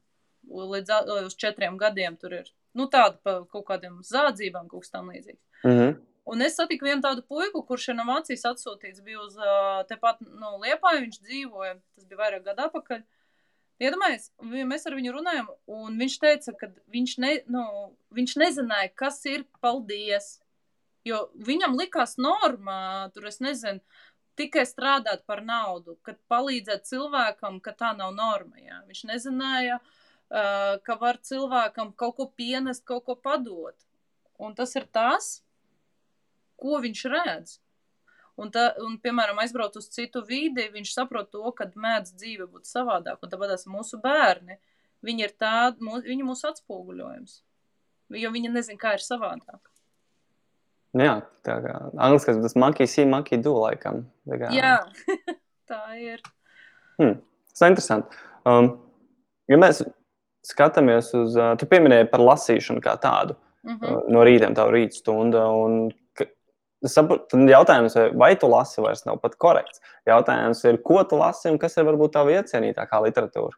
Līdz 0.49 0.95
uz 1.27 1.37
četriem 1.37 1.77
gadiem 1.77 2.17
tur 2.17 2.39
ir 2.41 2.53
nu, 2.79 2.87
tāda 2.89 3.19
pa 3.25 3.41
kaut 3.53 3.67
kādiem 3.69 4.01
zādzībām, 4.07 4.69
kaut 4.71 4.87
kas 4.87 4.95
tam 4.95 5.11
līdzīgs. 5.13 5.43
Mm 5.65 5.77
-hmm. 5.79 5.97
Un 6.29 6.43
es 6.45 6.57
satiku 6.57 6.85
vienu 6.85 7.01
tādu 7.03 7.23
puiku, 7.25 7.63
kurš 7.67 7.89
ir 7.89 7.97
no 7.97 8.05
Vācijas 8.05 8.45
atsūtīts, 8.51 9.05
bija 9.05 9.21
uz 9.21 9.37
tepat 9.89 10.21
no 10.21 10.51
nu, 10.51 10.59
Liepāja, 10.65 11.01
viņš 11.05 11.21
dzīvoja, 11.25 11.79
tas 11.95 12.05
bija 12.05 12.19
vairāk 12.19 12.43
gadu 12.45 12.63
atpakaļ. 12.67 13.03
Iedomājieties, 13.79 14.33
mēs 14.67 14.89
ar 14.91 14.97
viņu 14.99 15.13
runājam, 15.15 15.49
un 15.71 15.99
viņš 16.01 16.15
teica, 16.19 16.55
ka 16.59 16.69
viņš, 16.91 17.13
ne, 17.23 17.33
nu, 17.47 17.63
viņš 18.15 18.35
nezināja, 18.41 18.91
kas 18.99 19.21
ir 19.31 19.47
paldies. 19.63 20.39
Jo 21.07 21.29
viņam 21.47 21.77
likās 21.79 22.17
normā, 22.19 23.09
tur 23.15 23.29
es 23.31 23.39
nezinu, 23.41 23.79
tikai 24.39 24.65
strādāt 24.67 25.23
par 25.31 25.45
naudu, 25.47 25.95
kad 26.07 26.19
palīdzēt 26.31 26.91
cilvēkam, 26.91 27.61
ka 27.63 27.75
tā 27.79 27.93
nav 27.99 28.13
norma. 28.17 28.59
Jā. 28.63 28.81
Viņš 28.91 29.05
nezināja, 29.13 29.79
uh, 29.79 30.75
ka 30.83 30.99
var 31.01 31.23
cilvēkam 31.23 31.95
kaut 31.99 32.19
ko 32.19 32.29
pienest, 32.35 32.85
kaut 32.87 33.07
ko 33.07 33.15
padot. 33.15 33.79
Un 34.39 34.59
tas 34.59 34.75
ir 34.79 34.87
tas, 34.95 35.39
ko 36.59 36.83
viņš 36.83 37.07
redz. 37.15 37.59
Un, 38.39 38.53
tā, 38.55 38.69
un, 38.85 38.95
piemēram, 39.03 39.41
aizbraukt 39.43 39.77
uz 39.81 39.89
citu 39.91 40.23
vidi, 40.27 40.69
viņš 40.71 40.93
saprot 40.95 41.31
to, 41.35 41.43
ka 41.57 41.67
mēdz 41.75 42.15
dzīve 42.15 42.47
būt 42.47 42.69
savādāk. 42.71 43.19
Un 43.23 43.33
tāpēc 43.33 43.65
mūsu 43.71 43.99
bērni, 44.03 44.61
viņi 45.07 45.27
ir 45.27 45.35
tādi, 45.41 45.83
mūs, 45.85 46.05
viņi 46.07 46.27
mūsu 46.27 46.47
atspoguļojums. 46.53 47.41
Jo 48.19 48.31
viņi 48.33 48.53
nezin, 48.55 48.79
kā 48.81 48.95
ir 48.97 49.05
savādāk. 49.05 49.61
Jā, 50.97 51.19
tā 51.45 51.59
kā 51.65 51.75
angliski 52.01 52.39
tas 52.41 52.57
monkey 52.57 52.89
see, 52.89 53.05
monkey 53.11 53.43
do 53.43 53.53
laikam. 53.59 54.07
Tā 54.31 54.39
kā... 54.41 54.53
Jā, 54.57 54.77
tā 55.71 55.83
ir. 56.01 56.23
Hmm, 56.97 57.19
tas 57.53 57.67
ir 57.67 57.75
interesanti. 57.75 58.23
Um, 58.49 58.71
ja 59.51 59.59
mēs 59.61 59.83
skatāmies 60.47 61.11
uz, 61.19 61.37
uh, 61.37 61.53
tu 61.61 61.69
pieminēji 61.69 62.09
par 62.13 62.25
lasīšanu 62.25 62.81
kā 62.87 62.97
tādu 63.03 63.37
Mm 63.69 63.75
uh, 63.75 63.91
-hmm. 63.91 64.03
no 64.09 64.25
rīta, 64.25 64.55
tā 64.55 64.71
rīta 64.71 64.95
stunda. 64.95 65.49
Un, 65.49 65.91
saprotu, 66.85 67.27
tad 67.33 67.49
jautājums, 67.51 67.95
vai- 68.15 68.37
tu 68.37 68.49
lasi, 68.49 68.81
vairs 68.81 69.05
nav 69.07 69.21
pat 69.21 69.37
korekts. 69.37 69.81
Jautājums 70.07 70.65
ir, 70.65 70.79
ko 70.79 71.03
tu 71.05 71.17
lasi 71.17 71.51
un 71.51 71.59
kas 71.59 71.77
ir 71.77 71.85
varbūt 71.85 72.13
tā 72.13 72.25
iecienītākā 72.27 73.01
literatūra? 73.03 73.57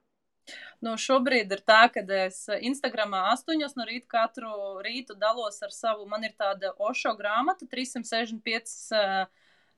Nu, 0.80 0.94
šobrīd 0.96 1.52
ir 1.52 1.60
tā, 1.60 1.92
ka 1.92 2.00
es 2.00 2.46
Instagramā 2.48 3.30
astoņos 3.34 3.76
no 3.76 3.84
rīta 3.84 4.08
katru 4.08 4.80
rītu 4.80 5.14
dalos 5.18 5.62
ar 5.62 5.68
savu. 5.70 6.06
Man 6.08 6.24
ir 6.24 6.32
tāda 6.32 6.72
ošo 6.78 7.12
grāmata, 7.18 7.68
365, 7.68 8.92
uh, 8.96 9.26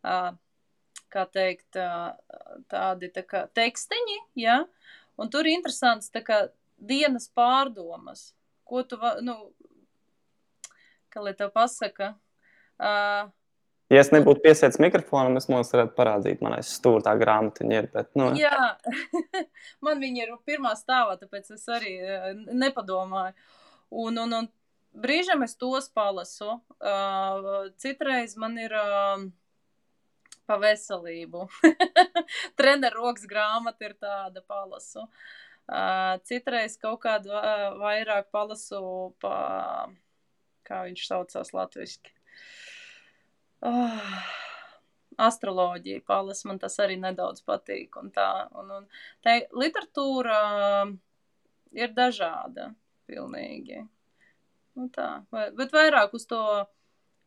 uh, 0.05 0.33
kā 1.13 1.27
teikt, 1.29 1.77
tādi 2.73 3.11
tā 3.13 3.23
kā 3.27 3.45
tekstiņi, 3.53 4.19
ja? 4.41 4.65
un 5.19 5.29
tur 5.29 5.47
ir 5.47 5.59
interesants 5.59 6.09
kā 6.25 6.49
dienas 6.79 7.29
pārdomas, 7.29 8.33
ko 8.65 8.83
tu, 8.83 8.97
va- 8.97 9.19
nu, 9.21 9.53
kā 11.13 11.21
lai 11.23 11.35
tev 11.35 11.53
pasaka. 11.53 12.15
Uh, 12.83 13.31
Ja 13.93 14.01
es 14.01 14.09
nebūtu 14.09 14.41
piesēdis 14.41 14.81
mikrofonam, 14.81 15.35
es 15.37 15.51
mums 15.53 15.69
varētu 15.75 15.93
parādīt, 15.99 16.41
man 16.41 16.55
aiz 16.57 16.71
stūra 16.79 17.03
tā 17.05 17.13
grāmatiņa 17.21 17.75
ir. 17.77 17.89
Bet, 17.93 18.09
nu, 18.17 18.31
Jā, 18.39 18.71
man 19.85 20.01
viņa 20.01 20.23
ir 20.25 20.33
pirmā 20.49 20.73
stāvā, 20.79 21.19
tāpēc 21.21 21.51
es 21.59 21.67
arī 21.69 21.99
eh, 22.01 22.31
nepadomāju. 22.57 23.37
Un, 23.93 24.17
un, 24.23 24.33
un 24.39 24.49
brīžiem 24.97 25.45
es 25.45 25.59
tos 25.61 25.91
palasu. 25.93 26.55
Uh, 26.81 27.69
citreiz 27.83 28.33
man 28.41 28.57
ir 28.63 28.73
uh, 28.79 29.27
pa 30.49 30.57
veselību. 30.63 31.45
Treneru 32.59 33.03
rokas 33.03 33.29
grāmata 33.29 33.91
ir 33.91 33.99
tāda 34.01 34.41
palasu. 34.49 35.05
Uh, 35.69 36.17
citreiz 36.25 36.79
kaut 36.81 37.03
kādu 37.05 37.29
uh, 37.37 37.77
vairāk 37.83 38.33
palasu 38.33 39.13
pa, 39.21 39.37
kā 40.65 40.87
viņš 40.89 41.07
saucās 41.13 41.53
latviski. 41.53 42.17
Oh, 43.63 44.13
astroloģija, 45.23 46.03
palas, 46.07 46.45
man 46.49 46.59
tas 46.59 46.79
arī 46.83 46.97
nedaudz 47.01 47.45
patīk. 47.47 47.97
Un 48.01 48.11
tā, 48.15 48.29
un, 48.59 48.71
un 48.81 48.87
tā 49.25 49.39
literatūra 49.55 50.39
ir 51.73 51.93
dažāda. 51.97 52.73
pilnīgi. 53.13 53.83
Nu 54.79 54.87
tā, 54.89 55.25
vai, 55.35 55.51
bet 55.53 55.73
vairāk 55.75 56.15
uz 56.17 56.25
to 56.31 56.41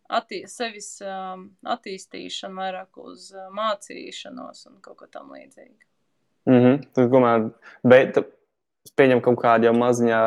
attī, 0.10 0.40
sevis 0.50 0.96
um, 1.06 1.50
attīstīšanu, 1.62 2.58
vairāk 2.58 2.98
uz 3.04 3.28
uh, 3.36 3.52
mācīšanos 3.54 4.66
un 4.72 4.80
kaut 4.82 4.98
ko 5.02 5.10
tam 5.12 5.30
līdzīgu. 5.36 5.86
Mm 6.50 6.62
-hmm. 6.64 6.82
Tu, 6.94 7.06
tomēr, 7.12 7.50
bet 7.84 8.18
es 8.18 8.92
pieņemu, 8.98 9.22
ka 9.22 9.30
kaut 9.30 9.44
kāda 9.44 9.70
jau 9.70 9.74
maziņā 9.78 10.22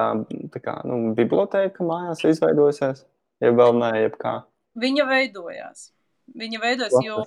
kā, 0.63 0.81
nu, 0.85 1.15
biblioteka 1.15 1.85
mājās 1.85 2.25
izveidojusies, 2.25 3.07
ja 3.41 3.51
vēl 3.51 3.73
nē, 3.83 3.93
jeb 4.03 4.17
kā. 4.19 4.43
Viņa 4.75 5.07
veidojās. 5.07 5.93
Viņa 6.37 6.61
veidojas, 6.61 6.97
jo, 7.05 7.23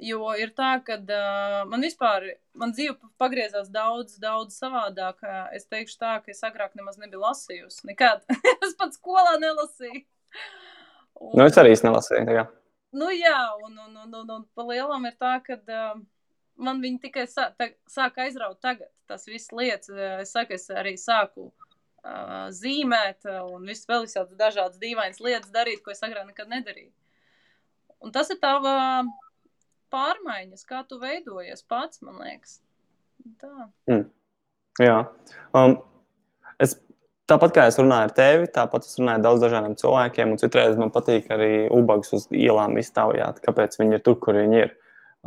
jo 0.00 0.30
ir 0.38 0.52
tā, 0.56 0.70
ka 0.86 0.96
uh, 1.00 1.56
man 1.70 1.82
vispār, 1.84 2.28
man 2.54 2.74
dzīve 2.76 2.96
pagriezās 3.20 3.70
daudz, 3.72 4.16
daudz 4.22 4.56
savādāk. 4.60 5.24
Es 5.56 5.66
teikšu 5.70 5.98
tā, 6.00 6.14
ka 6.24 6.32
es 6.32 6.44
agrāk 6.46 6.76
nemaz 6.78 7.00
nebiju 7.00 7.24
lasījusi. 7.24 7.84
Nekad. 7.90 8.24
es 8.66 8.76
pat 8.78 8.96
skolā 8.96 9.36
nelasīju. 9.42 10.04
Un, 11.20 11.34
nu, 11.36 11.44
es 11.44 11.58
arī 11.60 11.74
nelasīju. 11.74 12.24
Tā. 12.30 12.46
Nu, 12.96 13.10
jā, 13.14 13.38
un, 13.66 13.76
un, 13.78 13.98
un, 14.04 14.14
un, 14.22 14.32
un 14.38 14.46
pa 14.54 14.66
lielam 14.66 15.04
ir 15.06 15.18
tā, 15.20 15.36
ka 15.44 15.58
uh, 15.60 15.98
man 16.60 16.80
viņi 16.82 17.02
tikai 17.06 17.26
sā, 17.30 17.50
tā, 17.58 17.72
sāk 17.90 18.18
aizraut 18.24 18.60
tagad. 18.62 18.90
Tas 19.10 19.26
viss 19.26 19.50
lietas, 19.54 19.90
es 20.22 20.32
saku, 20.34 20.54
es 20.54 20.68
arī 20.70 20.94
sāku 21.00 21.48
uh, 21.50 22.46
zīmēt 22.54 23.26
un 23.42 23.66
viss 23.66 23.88
vēl 23.90 24.06
visādas 24.06 24.38
dažādas 24.38 24.78
dīvainas 24.82 25.22
lietas 25.22 25.52
darīt, 25.54 25.82
ko 25.84 25.94
es 25.94 26.02
agrāk 26.06 26.28
nekad 26.28 26.50
nedarīju. 26.52 26.92
Un 28.00 28.12
tas 28.14 28.30
ir 28.32 28.38
tava 28.40 28.74
pārmaiņas, 29.92 30.64
kā 30.68 30.82
tu 30.88 31.00
veidojies 31.02 31.64
pats, 31.68 32.00
man 32.06 32.20
liekas. 32.22 32.60
Tā. 33.40 33.68
Mm. 33.90 34.06
Jā. 34.80 34.98
Um, 35.56 35.76
es, 36.62 36.76
tāpat 37.28 37.54
kā 37.56 37.66
es 37.68 37.78
runāju 37.80 38.08
ar 38.08 38.14
tevi, 38.16 38.48
tāpat 38.54 38.86
es 38.86 38.96
runāju 39.00 39.20
ar 39.20 39.24
daudz 39.26 39.44
dažādiem 39.44 39.76
cilvēkiem, 39.80 40.32
un 40.32 40.40
citreiz 40.40 40.78
man 40.80 40.92
patīk 40.94 41.28
arī 41.34 41.52
ubagus 41.74 42.14
uz 42.16 42.28
ielām 42.32 42.78
iztaujāt, 42.80 43.42
kāpēc 43.44 43.76
viņi 43.80 43.98
ir 43.98 44.04
tur, 44.06 44.16
kur 44.22 44.38
viņi 44.40 44.62
ir. 44.62 44.76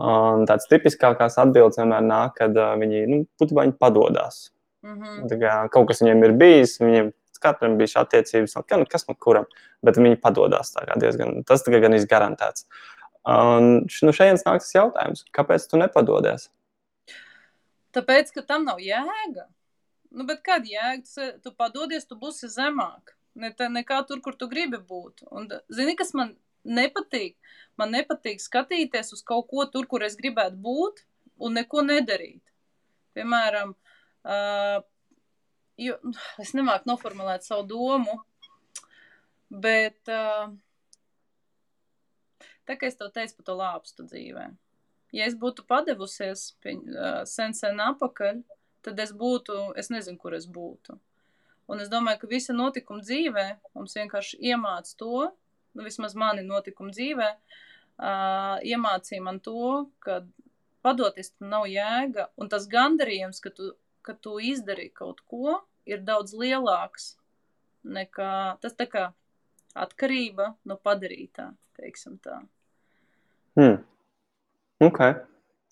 Un 0.02 0.48
tāds 0.50 0.66
tipiskākās 0.72 1.38
atbildes 1.42 1.78
vienmēr 1.78 2.02
nāk, 2.08 2.34
kad 2.40 2.56
uh, 2.58 2.74
viņi, 2.82 3.04
nu, 3.12 3.20
būtībā 3.38 3.68
viņi 3.68 3.78
padodas. 3.78 4.48
Mm 4.84 4.96
-hmm. 5.00 5.28
Tā 5.30 5.38
kā 5.40 5.52
kaut 5.72 5.88
kas 5.92 6.02
viņiem 6.02 6.24
ir 6.26 6.34
bijis, 6.40 6.80
viņiem 6.82 7.12
katram 7.44 7.78
bija 7.80 7.94
šī 7.94 8.02
attiecības, 8.04 8.58
nu, 8.80 8.88
kas 8.90 9.08
no 9.10 9.16
kuram, 9.20 9.48
bet 9.86 10.00
viņi 10.00 10.20
padodas 10.24 10.74
diezgan, 11.02 11.44
tas 11.48 11.66
gan 11.68 11.98
izgarantēts. 12.00 12.68
Un 13.24 13.86
nu, 13.88 14.12
šeit 14.16 14.44
nāk 14.44 14.60
tas 14.60 14.74
jautājums, 14.76 15.24
kāpēc 15.36 15.68
tu 15.72 15.80
nepadodies? 15.80 16.50
Tāpēc, 17.96 18.34
ka 18.36 18.44
tam 18.48 18.66
nav 18.68 18.82
jēga. 18.84 19.46
Nu, 20.14 20.26
bet 20.30 20.44
kad 20.46 20.66
jēga, 20.68 21.04
tu, 21.08 21.28
tu 21.46 21.54
padodies, 21.56 22.08
tu 22.10 22.18
būsi 22.20 22.50
zemāk. 22.52 23.16
Ne, 23.40 23.50
tā, 23.56 23.70
nekā 23.72 24.02
tur, 24.10 24.20
kur 24.22 24.36
tu 24.38 24.50
gribi 24.50 24.78
būt. 24.78 25.24
Un, 25.34 25.48
zini, 25.74 25.96
kas 25.98 26.14
man 26.18 26.36
nepatīk? 26.64 27.38
Man 27.80 27.94
nepatīk 27.96 28.42
skatīties 28.44 29.14
uz 29.16 29.24
kaut 29.26 29.48
ko 29.50 29.66
tur, 29.72 29.88
kur 29.90 30.06
es 30.06 30.18
gribētu 30.20 30.60
būt, 30.62 31.02
un 31.42 31.58
neko 31.58 31.82
nedarīt. 31.86 32.44
Piemēram, 33.18 33.74
uh, 33.74 34.84
jo, 35.78 35.98
es 36.42 36.54
nemāku 36.58 36.90
noformulēt 36.90 37.46
savu 37.46 37.66
domu, 37.70 38.18
bet 39.50 40.12
uh, 40.12 40.52
tā 42.68 42.78
kā 42.78 42.90
es 42.90 43.00
tev 43.00 43.14
teicu 43.14 43.40
par 43.40 43.50
to 43.50 43.58
lāpstu 43.60 44.08
dzīvē. 44.10 44.50
Ja 45.14 45.30
es 45.30 45.38
būtu 45.38 45.66
padevusies 45.70 46.52
pieņ, 46.64 46.84
uh, 46.94 47.18
sen, 47.30 47.54
sen 47.58 47.82
apakaļ, 47.84 48.42
tad 48.84 49.00
es 49.00 49.14
būtu, 49.16 49.74
es 49.80 49.92
nezinu, 49.94 50.20
kur 50.20 50.36
es 50.38 50.48
būtu. 50.50 50.98
Un 51.72 51.80
es 51.80 51.90
domāju, 51.92 52.24
ka 52.24 52.32
visa 52.32 52.56
notikuma 52.56 53.04
dzīvē 53.06 53.46
mums 53.78 53.96
vienkārši 53.96 54.42
iemāca 54.52 54.98
to, 55.00 55.28
nu, 55.74 55.86
vismaz 55.86 56.16
mani 56.20 56.44
notikuma 56.46 56.92
dzīvē, 56.92 57.30
uh, 57.34 58.58
iemācīja 58.68 59.24
man 59.24 59.40
to, 59.44 59.86
ka 60.04 60.24
padoties 60.84 61.32
tam 61.38 61.54
nav 61.54 61.70
jēga, 61.72 62.28
un 62.36 62.52
tas 62.52 62.68
gandarījums, 62.70 63.40
ka 63.40 63.54
tu 63.56 63.72
ka 64.06 64.16
tu 64.20 64.38
izdarīji 64.44 64.94
kaut 65.00 65.22
ko, 65.30 65.60
ir 65.90 66.04
daudz 66.06 66.36
lielāks 66.38 67.14
nekā 67.84 68.60
tas 68.64 68.76
tā 68.80 68.88
kā 68.90 69.10
atkarība 69.74 70.54
no 70.70 70.78
padarītā, 70.78 71.50
teiksim 71.80 72.18
tā. 72.24 72.40
Hmm. 73.58 73.82
Ok. 74.84 75.00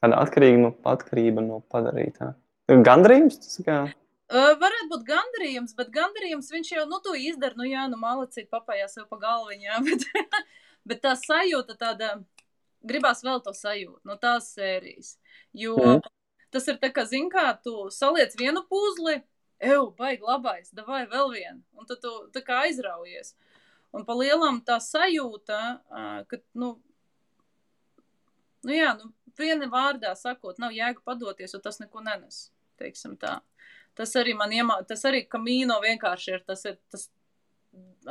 Tāda 0.01 0.21
atkarība 0.23 0.61
no, 0.63 0.71
atkarība 0.89 1.43
no 1.45 1.59
padarītā. 1.71 2.33
Gandarījums 2.71 3.41
tas 3.43 3.59
kā? 3.65 3.79
Uh, 4.31 4.53
varētu 4.59 4.87
būt 4.93 5.01
gandarījums, 5.09 5.73
bet 5.75 5.91
gandarījums 5.91 6.49
viņš 6.53 6.69
jau, 6.77 6.85
nu, 6.87 7.01
to 7.03 7.13
izdara, 7.19 7.57
nu, 7.59 7.65
jā, 7.67 7.83
nu, 7.91 7.99
malacīt 7.99 8.47
papājā 8.53 8.87
sev 8.87 9.09
pa 9.11 9.19
galviņā, 9.19 9.81
bet, 9.87 10.05
bet 10.87 11.01
tā 11.03 11.17
sajūta 11.19 11.75
tāda, 11.79 12.13
gribās 12.87 13.25
vēl 13.27 13.43
to 13.43 13.51
sajūtu 13.57 13.99
no 14.07 14.15
tās 14.21 14.53
sērijas, 14.55 15.17
jo 15.51 15.75
mm 15.75 15.99
tas 16.51 16.67
ir 16.67 16.79
tā 16.81 16.91
kā, 16.93 17.05
zin 17.07 17.29
kā, 17.31 17.47
tu 17.63 17.89
saliec 17.93 18.35
vienu 18.39 18.63
puzli, 18.69 19.19
eju, 19.61 19.91
baigi 19.97 20.25
labais, 20.25 20.71
davai 20.75 21.05
vēl 21.09 21.33
vienu, 21.35 21.61
un 21.77 21.89
tad 21.89 22.01
tu 22.03 22.13
tā 22.33 22.43
kā 22.45 22.63
aizraujies. 22.65 23.35
Un 23.91 24.05
pa 24.07 24.15
lielam 24.15 24.61
tā 24.63 24.77
sajūta, 24.79 25.59
ka, 26.31 26.39
nu, 26.55 26.73
nu 28.63 28.75
jā, 28.75 28.93
nu, 28.99 29.11
viena 29.37 29.67
vārdā 29.71 30.13
sakot, 30.15 30.59
nav 30.63 30.75
jēga 30.75 31.03
padoties, 31.05 31.55
jo 31.55 31.59
tas 31.63 31.81
neko 31.81 32.03
nenes, 32.05 32.45
teiksim 32.79 33.17
tā. 33.19 33.39
Tas 33.97 34.15
arī 34.15 34.33
man 34.37 34.53
iemā, 34.55 34.79
tas 34.87 35.03
arī 35.07 35.25
kamīno 35.27 35.75
vienkārši 35.83 36.37
ir, 36.37 36.45
tas 36.47 36.63
ir, 36.69 36.77
tas 36.91 37.09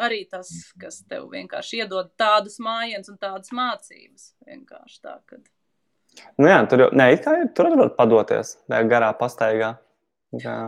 arī 0.01 0.25
tas, 0.31 0.51
kas 0.81 1.01
tev 1.09 1.31
vienkārši 1.33 1.81
iedod 1.83 2.13
tādus 2.21 2.59
mājiens 2.63 3.09
un 3.13 3.17
tādas 3.21 3.53
mācības, 3.57 4.35
vienkārši 4.47 5.01
tā, 5.05 5.17
kad. 5.27 5.49
Nu 6.41 6.49
jā, 6.51 6.59
tur 6.71 6.87
jau 6.87 6.91
ne, 6.97 7.11
ir, 7.15 7.23
tur 7.57 7.71
var 7.79 7.95
padoties 7.97 8.57
garā 8.91 9.11
pastaigā. 9.17 9.75
Jā. 10.37 10.59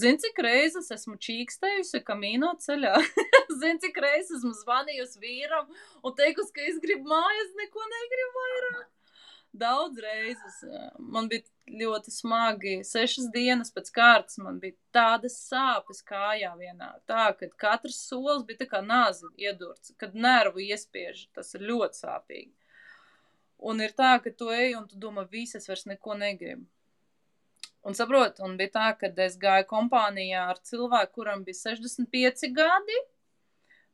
Zini, 0.00 0.18
cik 0.18 0.40
reizes 0.42 0.90
esmu 0.90 1.14
čīkstējusi 1.22 2.00
kamīno 2.06 2.50
ceļā? 2.62 2.96
Zini, 3.60 3.78
cik 3.84 4.00
reizes 4.02 4.40
esmu 4.40 4.50
zvanījusi 4.58 5.22
vīram 5.22 5.68
un 6.02 6.16
teikusi, 6.18 6.50
ka 6.56 6.66
es 6.66 6.80
gribu 6.82 7.06
mājas, 7.12 7.52
neko 7.60 7.86
negribu 7.92 8.40
vairāk. 8.40 8.90
Daudz 9.54 10.00
reizes 10.02 10.56
man 10.98 11.28
bija 11.30 11.44
ļoti 11.70 12.10
smagi. 12.10 12.72
Sešas 12.82 13.28
dienas 13.30 13.70
pēc 13.70 13.92
kārtas 13.94 14.40
man 14.42 14.58
bija 14.58 14.74
tādas 14.96 15.36
sāpes 15.46 16.02
kājā 16.08 16.50
vienā. 16.58 16.90
Tā, 17.06 17.28
ka 17.38 17.46
katrs 17.62 18.00
solis 18.08 18.42
bija 18.48 18.64
tā 18.64 18.66
kā 18.72 18.82
nāzi 18.82 19.30
iedurts, 19.38 19.94
kad 20.00 20.18
nervu 20.18 20.64
iespiež. 20.66 21.28
Tas 21.38 21.54
ir 21.54 21.68
ļoti 21.70 22.02
sāpīgi. 22.02 22.50
Un 23.58 23.80
ir 23.80 23.94
tā, 23.96 24.16
ka 24.22 24.30
tu 24.30 24.50
ej 24.52 24.74
un 24.78 24.86
tu 24.88 24.98
domā, 25.00 25.24
visas 25.30 25.68
vairs 25.68 25.86
neko 25.86 26.16
negribu. 26.18 26.66
Un 27.84 27.96
saprot, 27.96 28.38
un 28.44 28.56
bija 28.56 28.72
tā, 28.72 28.86
ka 28.96 29.10
es 29.24 29.36
gāju 29.40 29.66
kompānijā 29.68 30.46
ar 30.54 30.60
cilvēku, 30.64 31.12
kuram 31.20 31.44
bija 31.44 31.58
65 31.58 32.48
gadi, 32.56 33.00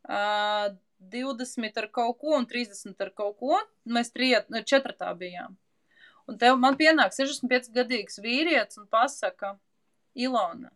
uh, 0.07 0.70
20 1.01 1.81
ar 1.83 1.88
kaut 1.90 2.18
ko 2.20 2.37
un 2.37 2.46
30 2.46 3.03
ar 3.03 3.11
kaut 3.16 3.38
ko. 3.40 3.59
Mēs 3.87 4.12
triet, 4.14 4.46
četratā 4.68 5.11
bijām. 5.18 5.57
Un 6.29 6.38
tev 6.38 6.59
man 6.62 6.77
pienāk 6.79 7.16
65 7.16 7.73
gadīgs 7.75 8.20
vīrietis 8.23 8.79
un 8.79 8.87
pasaka, 8.87 9.57
Ilona, 10.14 10.70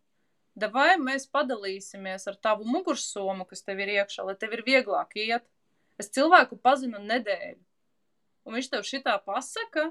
vai 0.73 0.95
mēs 0.99 1.27
padalīsimies 1.31 2.27
ar 2.31 2.37
tavu 2.43 2.67
mugursomu, 2.67 3.47
kas 3.47 3.63
tev 3.67 3.83
ir 3.83 3.93
iekšā, 3.99 4.25
lai 4.27 4.35
tev 4.39 4.55
ir 4.55 4.65
vieglāk 4.67 5.15
iet. 5.19 5.47
Es 5.99 6.11
cilvēku 6.11 6.59
pazinu 6.59 6.99
nedēļu 7.03 7.63
un 8.45 8.57
viņš 8.57 8.71
tev 8.73 8.85
šitā 8.87 9.17
pasaka, 9.25 9.91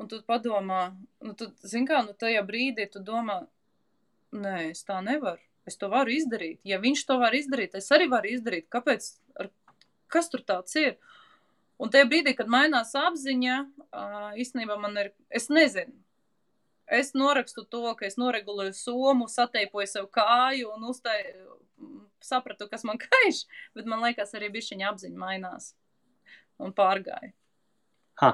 un 0.00 0.10
tu 0.10 0.20
padomā, 0.26 0.94
nu, 1.22 1.34
tu, 1.38 1.50
zin 1.66 1.86
kā, 1.86 2.02
nu, 2.06 2.14
tajā 2.18 2.42
brīdī 2.46 2.86
tu 2.90 3.02
domā, 3.04 3.44
nē, 4.34 4.70
es 4.72 4.82
tā 4.86 5.00
nevaru, 5.04 5.42
es 5.68 5.78
to 5.80 5.90
varu 5.92 6.14
izdarīt. 6.14 6.60
Ja 6.66 6.80
viņš 6.82 7.04
to 7.08 7.18
var 7.22 7.34
izdarīt, 7.36 7.76
es 7.78 7.90
arī 7.94 8.08
varu 8.10 8.32
izdarīt. 8.34 8.66
Kāpēc? 8.72 9.10
Ar, 9.40 9.50
kas 10.10 10.30
tur 10.32 10.42
tāds 10.46 10.74
ir? 10.80 10.96
Un 11.78 11.90
tajā 11.90 12.06
brīdī, 12.10 12.34
kad 12.38 12.50
mainās 12.50 12.94
apziņa, 12.98 13.58
īstenībā 14.38 14.78
man 14.78 14.98
ir, 15.02 15.12
es 15.30 15.48
nezinu, 15.50 15.94
es 16.86 17.14
norakstu 17.18 17.64
to, 17.66 17.86
ka 17.98 18.06
es 18.06 18.18
noregulēju 18.20 18.74
somu, 18.78 19.26
sateipoju 19.30 19.90
sev 19.90 20.10
kāju 20.14 20.74
un 20.74 20.90
uztai, 20.90 21.18
sapratu, 22.22 22.68
kas 22.70 22.86
man 22.86 23.00
kaiš, 23.06 23.44
bet 23.74 23.90
man 23.90 24.04
liekas, 24.06 24.36
arī 24.38 24.52
bišķiņa 24.54 24.92
apziņa 24.92 25.18
mainās 25.18 25.72
un 26.62 26.74
pārgāju. 26.76 27.32
Ha. 28.22 28.30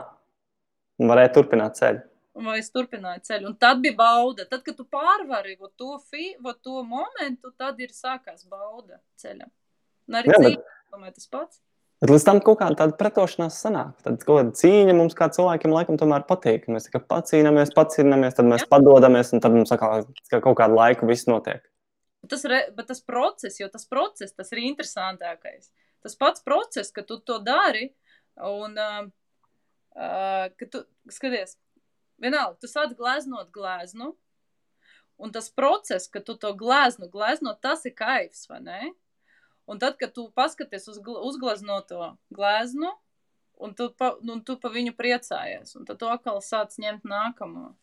Un 1.01 1.09
varēja 1.09 1.33
turpināt 1.39 1.79
ceļu. 1.81 2.05
Vai 2.41 2.61
es 2.61 2.71
turpināju 2.71 3.25
ceļu. 3.27 3.49
Un 3.51 3.57
tad 3.61 3.81
bija 3.83 3.97
bauda. 3.99 4.47
Tad, 4.49 4.63
kad 4.67 4.77
tu 4.79 4.87
pārvari 4.89 5.57
to, 5.77 5.97
fi, 6.11 6.35
to 6.63 6.83
momentu, 6.87 7.51
tad 7.59 7.81
ir 7.83 7.91
sākās 7.95 8.47
bauda 8.49 9.01
ceļam. 9.21 9.51
Un 10.09 10.21
arī 10.21 10.31
dzīve, 10.37 10.63
domāju, 10.93 11.17
tas 11.19 11.29
pats. 11.31 11.61
Bet 12.01 12.09
līdz 12.15 12.25
tam 12.25 12.39
kaut 12.41 12.63
kāda 12.63 12.87
pretošanās 12.97 13.59
sanāk. 13.61 13.99
Tad 14.05 14.23
kaut 14.23 14.39
kāda 14.39 14.55
cīņa 14.57 14.95
mums 14.97 15.17
kā 15.19 15.29
cilvēkiem 15.35 15.75
laikam 15.75 15.99
tomēr 16.01 16.25
patīk. 16.29 16.65
Mēs 16.73 16.89
tikai 16.89 17.03
pacīnāmies, 17.11 17.75
pacīnāmies, 17.77 18.39
tad 18.39 18.49
mēs 18.49 18.65
Jā. 18.65 18.71
padodamies, 18.71 19.35
un 19.37 19.45
tad 19.45 19.57
mums 19.59 19.75
kā, 19.75 19.91
kā 20.33 20.41
kaut 20.41 20.57
kādu 20.63 20.79
laiku 20.79 21.11
viss 21.11 21.29
notiek. 21.29 21.61
tas, 22.31 22.45
re, 22.49 22.63
bet 22.77 22.89
tas 22.89 23.03
process, 23.05 23.61
jo 23.61 23.69
tas 23.69 23.85
process, 23.89 24.33
tas 24.37 24.53
ir 24.55 24.63
interesantākais. 24.71 25.69
Tas 26.01 26.17
pats 26.17 26.41
process, 26.45 26.93
ka 26.93 27.05
tu 27.05 27.19
to 27.21 27.37
dari, 27.45 27.91
un 28.37 28.79
uh, 28.79 29.11
uh, 29.97 30.47
ka 30.57 30.69
tu 30.71 30.85
skaties, 31.11 31.57
vienalga, 32.21 32.59
tu 32.61 32.71
sāc 32.71 32.95
gleznot 32.99 33.51
gleznu, 33.55 34.13
un 35.21 35.33
tas 35.33 35.51
process, 35.53 36.09
ka 36.09 36.23
tu 36.25 36.37
to 36.41 36.53
gleznu 36.57 37.11
glezno, 37.13 37.55
tas 37.61 37.85
ir 37.89 37.95
kaifs, 37.97 38.47
vai 38.51 38.61
ne? 38.65 38.81
Un 39.71 39.79
tad, 39.79 39.99
kad 40.01 40.15
tu 40.17 40.31
paskaties 40.35 40.89
uz 40.91 40.99
uzgleznoto 41.05 42.17
gleznu, 42.35 42.91
un 43.61 43.75
tu 43.75 43.91
pa, 43.95 44.15
un 44.21 44.41
tu 44.45 44.57
pa 44.59 44.71
viņu 44.73 44.97
priecājies, 44.99 45.77
un 45.77 45.87
tad 45.87 46.01
tu 46.01 46.09
atkal 46.11 46.41
sāc 46.43 46.75
ņemt 46.81 47.05
nākamo. 47.07 47.75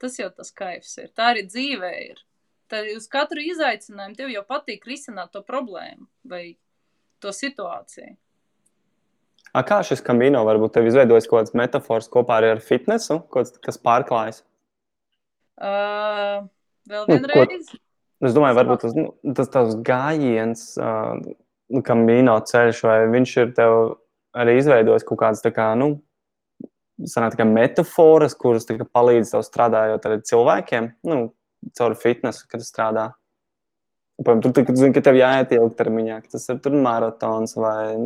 Tas 0.00 0.16
jau 0.20 0.28
tas 0.32 0.52
kaifs 0.56 0.96
ir. 1.00 1.10
Tā 1.16 1.32
arī 1.32 1.44
dzīvē 1.48 1.92
ir. 2.06 2.20
Tad 2.70 2.86
uz 2.94 3.08
katru 3.10 3.42
izaicinājumu 3.42 4.16
tev 4.16 4.30
jau 4.32 4.44
patīk 4.46 4.86
risināt 4.86 5.32
to 5.34 5.42
problēmu 5.44 6.06
vai 6.30 6.44
to 7.20 7.32
situāciju. 7.34 8.14
A, 9.50 9.64
kā 9.66 9.80
šis 9.86 10.02
kamino 10.06 10.44
varbūt 10.46 10.76
tev 10.76 10.86
izveidojas 10.86 11.26
kaut 11.26 11.40
kāds 11.40 11.56
metafors 11.58 12.08
kopā 12.12 12.38
ar 12.46 12.62
fitnesu, 12.62 13.18
kaut 13.34 13.56
kas 13.64 13.80
pārklājas? 13.82 14.44
Uh, 15.60 16.46
vēl 16.88 17.08
vienreiz. 17.10 17.72
Nu, 17.72 17.80
ko, 17.80 18.28
es 18.30 18.36
domāju, 18.36 18.58
varbūt 18.60 18.84
tas, 18.84 18.94
nu, 18.96 19.08
tas 19.36 19.50
tavs 19.50 19.74
gājiens, 19.86 20.62
uh, 20.78 21.18
kamino 21.86 22.36
ceļš, 22.46 22.84
vai 22.86 23.00
viņš 23.10 23.34
ir 23.42 23.52
tev 23.58 23.76
arī 24.38 24.56
izveidojis 24.60 25.06
kaut 25.08 25.20
kādas 25.24 25.42
tā 25.42 25.52
kā, 25.54 25.72
nu, 25.78 25.96
sanāk, 27.08 27.34
tā 27.34 27.42
kā 27.42 27.48
metaforas, 27.48 28.36
kuras 28.38 28.68
kā, 28.68 28.86
palīdz 28.86 29.34
tev 29.34 29.44
strādājot 29.46 30.06
ar 30.06 30.18
cilvēkiem, 30.30 30.92
nu, 31.10 31.22
caur 31.76 31.96
fitnesu, 31.98 32.46
kad 32.50 32.64
strādā. 32.64 33.10
Piemēram, 34.20 34.40
tur 34.44 34.52
tu 34.52 34.74
zini, 34.76 34.92
ka 34.92 35.00
tev 35.04 35.16
jāiet 35.16 35.52
ilgtermiņā, 35.56 36.18
ka 36.20 36.34
tas 36.34 36.42
ir 36.52 36.58
tur 36.60 36.74
maratons 36.84 37.54
vai 37.56 37.96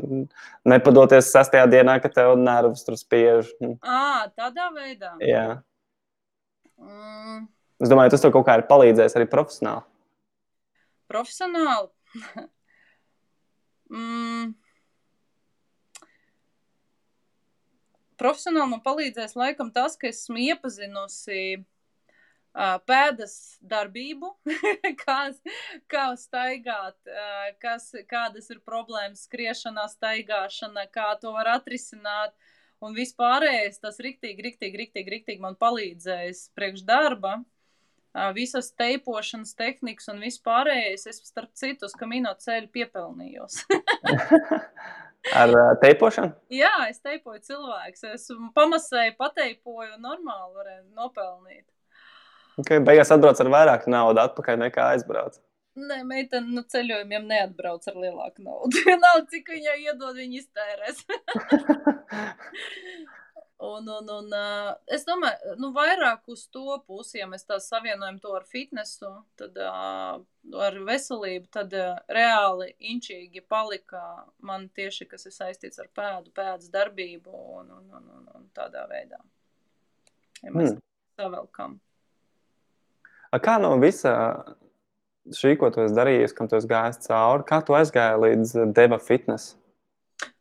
nepadoties 0.71 1.33
sastajā 1.35 1.65
dienā, 1.73 1.97
ka 2.03 2.11
tev 2.13 2.37
nervus 2.39 2.87
tur 2.87 2.95
spiež. 3.01 3.51
À, 3.83 4.31
tādā 4.31 4.69
veidā. 4.77 5.11
Jā. 5.19 5.59
Mm. 6.79 7.49
Es 7.83 7.91
domāju, 7.91 8.15
tas 8.15 8.23
tev 8.23 8.31
kaut 8.37 8.47
kā 8.47 8.61
ir 8.61 8.67
palīdzējis 8.71 9.19
arī 9.19 9.27
profesionāli. 9.33 9.83
Profesionāli? 11.11 11.91
mm. 13.91 14.55
profesionāli 18.23 18.71
man 18.71 18.87
palīdzēs 18.87 19.35
laikam 19.39 19.75
tas, 19.75 19.99
ka 19.99 20.13
esmu 20.15 20.39
iepazinusi 20.47 21.65
pēdas 22.55 23.59
darbību, 23.67 24.31
kā, 25.03 25.19
kā 25.91 26.05
staigāt, 26.19 26.97
kas, 27.63 27.91
kādas 28.11 28.51
ir 28.55 28.61
problēmas 28.67 29.27
skriešanā, 29.27 29.89
staigāšana, 29.91 30.87
kā 30.95 31.15
to 31.21 31.35
var 31.35 31.57
atrisināt. 31.57 32.35
Un 32.85 32.95
vispārējais 32.95 33.81
tas 33.81 33.99
riktīgi, 34.03 34.45
riktīgi, 34.45 34.79
riktīgi, 34.83 35.13
riktīgi 35.17 35.43
man 35.43 35.57
palīdzējis 35.57 36.49
priekš 36.55 36.85
darba. 36.87 37.39
Visas 38.37 38.69
teipošanas 38.79 39.57
tehnikas 39.59 40.11
un 40.13 40.21
vispārējais 40.23 41.09
es 41.11 41.23
starp 41.25 41.51
citu 41.59 41.89
uz 41.89 41.97
kamino 41.99 42.31
ceļu 42.39 42.69
piepelnījos. 42.77 43.65
Ar 45.41 45.55
teipošanu? 45.81 46.35
Jā, 46.53 46.75
es 46.91 47.01
teipoju 47.03 47.41
cilvēks. 47.47 48.05
Es 48.13 48.29
pamasēju, 48.55 49.17
pateipoju, 49.19 49.97
normāli 50.03 50.61
varēju 50.61 50.85
nopelnīt. 50.95 51.65
Okay, 52.61 52.79
beigās 52.87 53.11
atbrauc 53.11 53.41
ar 53.43 53.51
vairāk 53.51 53.89
naudas 53.91 54.31
atpakaļ 54.31 54.61
nekā 54.67 54.93
aizbrauc. 54.95 55.41
Nē, 55.75 56.05
meitene 56.07 56.47
no 56.47 56.61
nu, 56.61 56.69
ceļojumiem 56.71 57.25
neatbrauc 57.27 57.87
ar 57.91 57.97
lielāku 57.99 58.45
naudu. 58.47 58.79
Vienalga, 58.87 59.27
cik 59.33 59.51
viņai 59.57 59.77
iedod, 59.89 60.15
viņa 60.21 60.41
iztērēs. 60.45 61.05
Un, 63.65 63.87
un, 63.89 64.09
un 64.11 64.33
es 64.93 65.07
domāju, 65.07 65.55
nu, 65.63 65.71
vairāk 65.73 66.27
uz 66.29 66.43
to 66.53 66.75
pusi, 66.85 67.21
ja 67.21 67.29
mēs 67.31 67.47
tā 67.49 67.57
savienojam 67.63 68.19
to 68.21 68.33
ar 68.37 68.45
fitnesu, 68.51 69.09
tad 69.41 69.57
ar 69.63 70.77
veselību, 70.89 71.47
tad 71.55 71.73
reāli 72.13 72.73
inčīgi 72.93 73.45
palika 73.49 74.03
man 74.45 74.67
tieši, 74.75 75.07
kas 75.09 75.25
ir 75.31 75.37
saistīts 75.37 75.81
ar 75.81 75.89
pēdu, 75.97 76.35
pēdas 76.37 76.69
darbību 76.75 77.33
un, 77.61 77.71
un, 77.79 77.87
un, 78.01 78.11
un, 78.19 78.29
un 78.35 78.45
tādā 78.59 78.85
veidā. 78.91 79.23
Ja 80.43 80.51
mēs 80.51 80.75
hmm. 80.75 80.85
savelkam. 81.23 81.79
A 83.35 83.41
kā 83.43 83.57
no 83.59 83.73
visa 83.83 84.15
šī, 85.35 85.57
ko 85.59 85.71
tu 85.75 85.83
esi 85.83 85.97
darījis, 85.97 86.35
kam 86.37 86.47
tu 86.51 86.59
esi 86.59 86.71
gājis 86.71 87.03
cauri, 87.09 87.47
kā 87.49 87.59
tu 87.67 87.75
aizgāji 87.75 88.21
līdz 88.23 88.57
deva 88.77 89.01
fitness? 89.03 89.57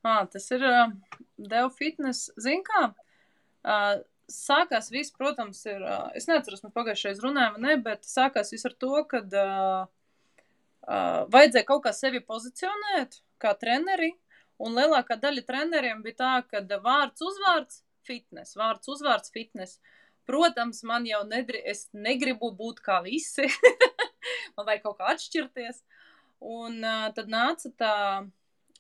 À, 0.04 0.24
tas 0.30 0.46
ir 0.54 0.66
uh, 0.68 0.92
deva 1.40 1.70
fitness, 1.74 2.30
zin 2.44 2.62
kā? 2.68 2.90
Uh, 3.64 4.04
sākās 4.30 4.92
viss, 4.94 5.14
protams, 5.16 5.64
ir. 5.66 5.80
Uh, 5.82 6.10
es 6.18 6.28
neatceros, 6.30 6.62
mēs 6.66 6.76
pagājušajā 6.76 7.24
runājām, 7.24 7.58
ne, 7.64 7.78
bet 7.82 8.06
sākās 8.08 8.54
viss 8.54 8.68
ar 8.68 8.76
to, 8.80 8.92
ka 9.10 9.24
uh, 9.24 9.88
uh, 10.84 11.24
vajadzēja 11.34 11.70
kaut 11.70 11.86
kā 11.88 11.96
sevi 11.96 12.22
pozicionēt, 12.28 13.22
kā 13.42 13.56
treneri. 13.60 14.14
Un 14.64 14.78
lielākā 14.78 15.18
daļa 15.20 15.42
treneriem 15.48 16.04
bija 16.06 16.20
tā, 16.20 16.34
ka 16.52 16.62
vārds, 16.84 17.24
uzvārds, 17.26 17.82
fitness, 18.06 18.58
vārds, 18.60 18.92
uzvārds, 18.92 19.32
fitness. 19.34 19.80
Protams, 20.30 20.84
man 20.88 21.08
jau 21.08 21.22
nedri, 21.28 21.60
es 21.68 21.88
negribu 21.92 22.54
būt 22.56 22.80
kā 22.86 23.02
visi. 23.04 23.50
man 24.56 24.68
vajag 24.68 24.86
kaut 24.86 25.00
kā 25.00 25.12
atšķirties. 25.14 25.84
Un 26.44 26.80
uh, 26.84 27.08
tad 27.16 27.32
nāca 27.32 27.72
tā 27.80 27.96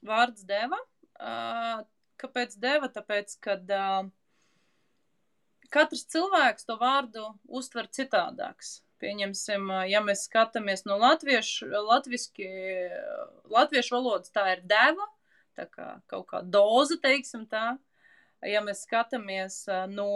vārds 0.03 0.45
deva. 0.47 0.79
Uh, 1.19 1.83
kāpēc 2.19 2.55
deva? 2.59 2.89
Tāpēc, 2.91 3.35
kad 3.43 3.75
uh, 3.75 4.07
katrs 5.73 6.05
cilvēks 6.13 6.67
to 6.69 6.77
vārdu 6.79 7.27
uztver 7.47 7.89
citādāks. 7.91 8.79
Pieņemsim, 9.03 9.67
ja 9.91 9.99
mēs 9.99 10.27
skatāmies 10.29 10.85
no 10.87 10.95
latviešu, 11.01 11.67
latviski, 11.89 12.47
latviešu 13.51 13.97
valodas, 13.97 14.31
tā 14.31 14.45
ir 14.53 14.61
deva, 14.69 15.07
tā 15.57 15.65
kā 15.67 15.87
kaut 16.07 16.29
kā 16.29 16.39
doza, 16.45 16.95
teiksim 17.03 17.43
tā. 17.51 17.73
Ja 18.49 18.63
mēs 18.65 18.83
skatāmies 18.87 19.63
no 19.91 20.09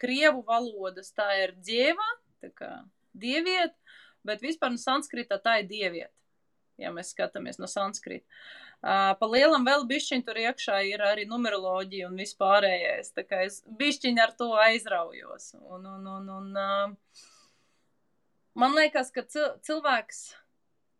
krievu 0.00 0.44
valodas, 0.48 1.10
tā 1.16 1.28
ir 1.42 1.54
dieva, 1.64 2.06
tā 2.42 2.52
kā 2.56 2.70
dieviet, 3.18 3.74
bet 4.26 4.44
vispār 4.44 4.72
no 4.74 4.80
sanskrita 4.80 5.40
tā 5.42 5.58
ir 5.62 5.68
dieviet, 5.70 6.14
ja 6.80 6.92
mēs 6.94 7.12
skatāmies 7.14 7.60
no 7.60 7.68
sanskrita. 7.70 8.26
Pa 8.80 9.26
lielam 9.26 9.64
vēl 9.66 9.84
bišķiņ 9.90 10.20
tur 10.26 10.38
iekšā 10.38 10.76
ir 10.86 11.02
arī 11.02 11.24
numeroloģija 11.26 12.06
un 12.06 12.20
vispārējais. 12.20 13.10
Tā 13.16 13.24
kā 13.26 13.42
es 13.48 13.60
bišķiņ 13.80 14.20
ar 14.22 14.34
to 14.38 14.52
aizraujos. 14.62 15.50
Un, 15.58 15.88
un, 15.96 16.06
un, 16.06 16.28
un, 16.36 16.52
man 18.54 18.78
liekas, 18.78 19.10
ka 19.10 19.26
cilvēks 19.26 20.28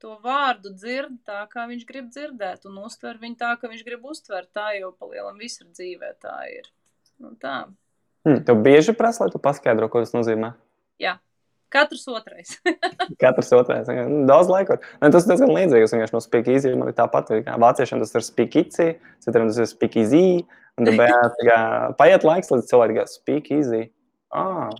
to 0.02 0.16
vārdu 0.24 0.72
dzird 0.74 1.18
tā, 1.26 1.42
kā 1.50 1.66
viņš 1.70 1.84
grib 1.88 2.08
dzirdēt, 2.14 2.66
un 2.70 2.80
uztver 2.84 3.18
viņu 3.20 3.38
tā, 3.40 3.52
kā 3.60 3.70
viņš 3.70 3.84
grib 3.86 4.04
uztvert. 4.08 4.50
Tā 4.56 4.72
jau 4.78 4.92
pa 4.94 5.10
lielam 5.10 5.38
visur 5.40 5.68
dzīvē 5.70 6.14
tā 6.22 6.36
ir. 6.54 6.68
Nu, 7.18 7.34
tā. 7.40 7.64
Hmm, 8.26 8.42
tev 8.46 8.60
bieži 8.62 8.94
prasa, 8.96 9.24
lai 9.24 9.34
tu 9.34 9.40
paskaidro, 9.42 9.88
ko 9.90 10.02
tas 10.04 10.14
nozīmē? 10.14 10.52
Jā. 11.02 11.18
Katrs 11.68 12.06
otrais. 12.08 12.54
Katrs 13.22 13.50
otrais. 13.52 13.88
Daudz 14.28 14.48
laika. 14.48 14.78
Ne, 15.02 15.10
tas 15.12 15.26
ir 15.26 15.34
diezgan 15.34 15.52
līdzīgi. 15.52 15.84
Es 15.84 15.92
vienkārši 15.92 16.16
no 16.16 16.22
easy. 16.54 16.72
Man 16.80 16.88
ir 16.88 16.96
tāpat. 16.96 17.32
Vāciešiem 17.60 18.00
tas 18.00 18.14
ir 18.16 18.24
easy, 18.56 18.86
citiem 19.24 19.50
tas 19.50 19.60
ir 19.60 19.68
speak 19.68 19.98
easy. 20.00 20.46
Un 20.78 20.88
kā, 20.88 21.58
paiet 21.98 22.24
laiks, 22.24 22.48
līdz 22.54 22.70
cilvēki 22.70 23.04
speak 23.12 23.50
easy. 23.52 23.82
Ah, 24.32 24.70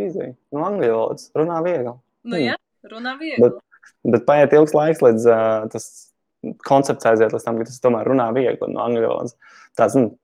easy. 0.00 0.32
No 0.52 0.66
angļu 0.66 0.92
valodas. 0.92 1.30
Runā 1.38 1.60
viegli. 1.64 1.94
Nu, 2.28 2.40
jā, 2.40 2.58
runā 2.90 3.14
viegli. 3.20 3.40
Bet, 3.46 3.60
bet 4.14 4.26
paiet 4.28 4.54
ilgs 4.56 4.74
laiks, 4.76 5.04
līdz 5.04 5.28
uh, 5.30 5.68
tas 5.72 5.88
koncepts 6.66 7.06
aiziet 7.06 7.34
līdz 7.34 7.46
tam, 7.46 7.60
ka 7.60 7.68
tas 7.68 7.82
tomēr 7.82 8.08
runā 8.10 8.32
viegli 8.34 8.72
no 8.72 8.82
angļu 8.86 9.06
valodas. 9.06 9.38
Tāds, 9.78 9.96
nu, 9.98 10.14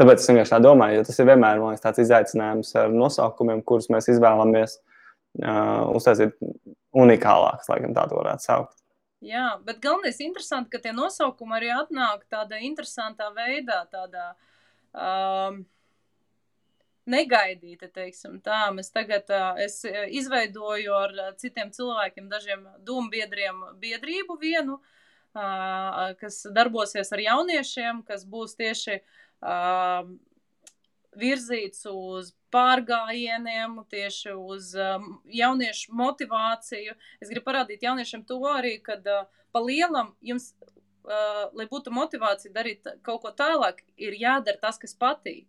Tāpēc 0.00 0.22
es 0.22 0.30
vienkārši 0.30 0.54
tā 0.54 0.58
domāju, 0.64 0.98
jo 0.98 1.06
tas 1.06 1.18
ir 1.20 1.26
vienmēr 1.28 1.58
liekas, 1.60 1.82
tāds 1.84 2.00
izaicinājums 2.00 2.70
ar 2.80 2.94
nosaukumiem, 2.96 3.60
kurus 3.68 3.90
mēs 3.92 4.08
izvēlamies 4.08 4.78
uh, 4.78 5.90
uztaisīt 5.92 6.32
unikālākus, 6.96 7.68
laikam 7.68 7.92
tā 7.96 8.06
varētu 8.10 8.46
saukt. 8.46 8.78
Jā, 9.22 9.52
bet 9.62 9.82
galvenais 9.84 10.16
ir 10.18 10.30
interesanti, 10.30 10.72
ka 10.72 10.80
tie 10.82 10.94
nosaukumi 10.96 11.54
arī 11.58 11.68
atnāk 11.76 12.24
tādā 12.32 12.58
interesantā 12.64 13.28
veidā, 13.36 13.84
tādā 13.92 14.32
um, 14.96 15.60
negaidīta. 17.06 17.88
Mēs 18.76 18.92
tagad, 18.94 19.30
es 19.62 19.82
izveidoju 19.86 20.94
ar 20.94 21.14
citiem 21.40 21.72
cilvēkiem, 21.74 22.28
dažiem 22.30 22.66
dombiedriem 22.86 23.62
biedrību 23.82 24.38
vienu, 24.40 24.78
kas 25.32 26.42
darbosies 26.54 27.12
ar 27.12 27.22
jauniešiem, 27.24 28.02
kas 28.06 28.26
būs 28.28 28.54
tieši 28.58 29.00
virzīts 31.12 31.86
uz 31.90 32.32
pārgājieniem, 32.52 33.80
tieši 33.90 34.32
uz 34.36 34.70
jauniešu 35.28 35.92
motivāciju. 35.96 36.94
Es 37.20 37.32
gribu 37.32 37.50
parādīt 37.50 37.82
jauniešiem 37.84 38.22
to 38.28 38.38
arī, 38.48 38.78
kad 38.84 39.04
pa 39.52 39.60
lielam 39.60 40.14
jums, 40.24 40.52
lai 41.02 41.66
būtu 41.68 41.90
motivācija 41.92 42.52
darīt 42.54 42.86
kaut 43.02 43.24
ko 43.24 43.32
tālāk, 43.36 43.82
ir 43.96 44.14
jādara 44.20 44.60
tas, 44.62 44.78
kas 44.78 44.94
patīk. 44.94 45.48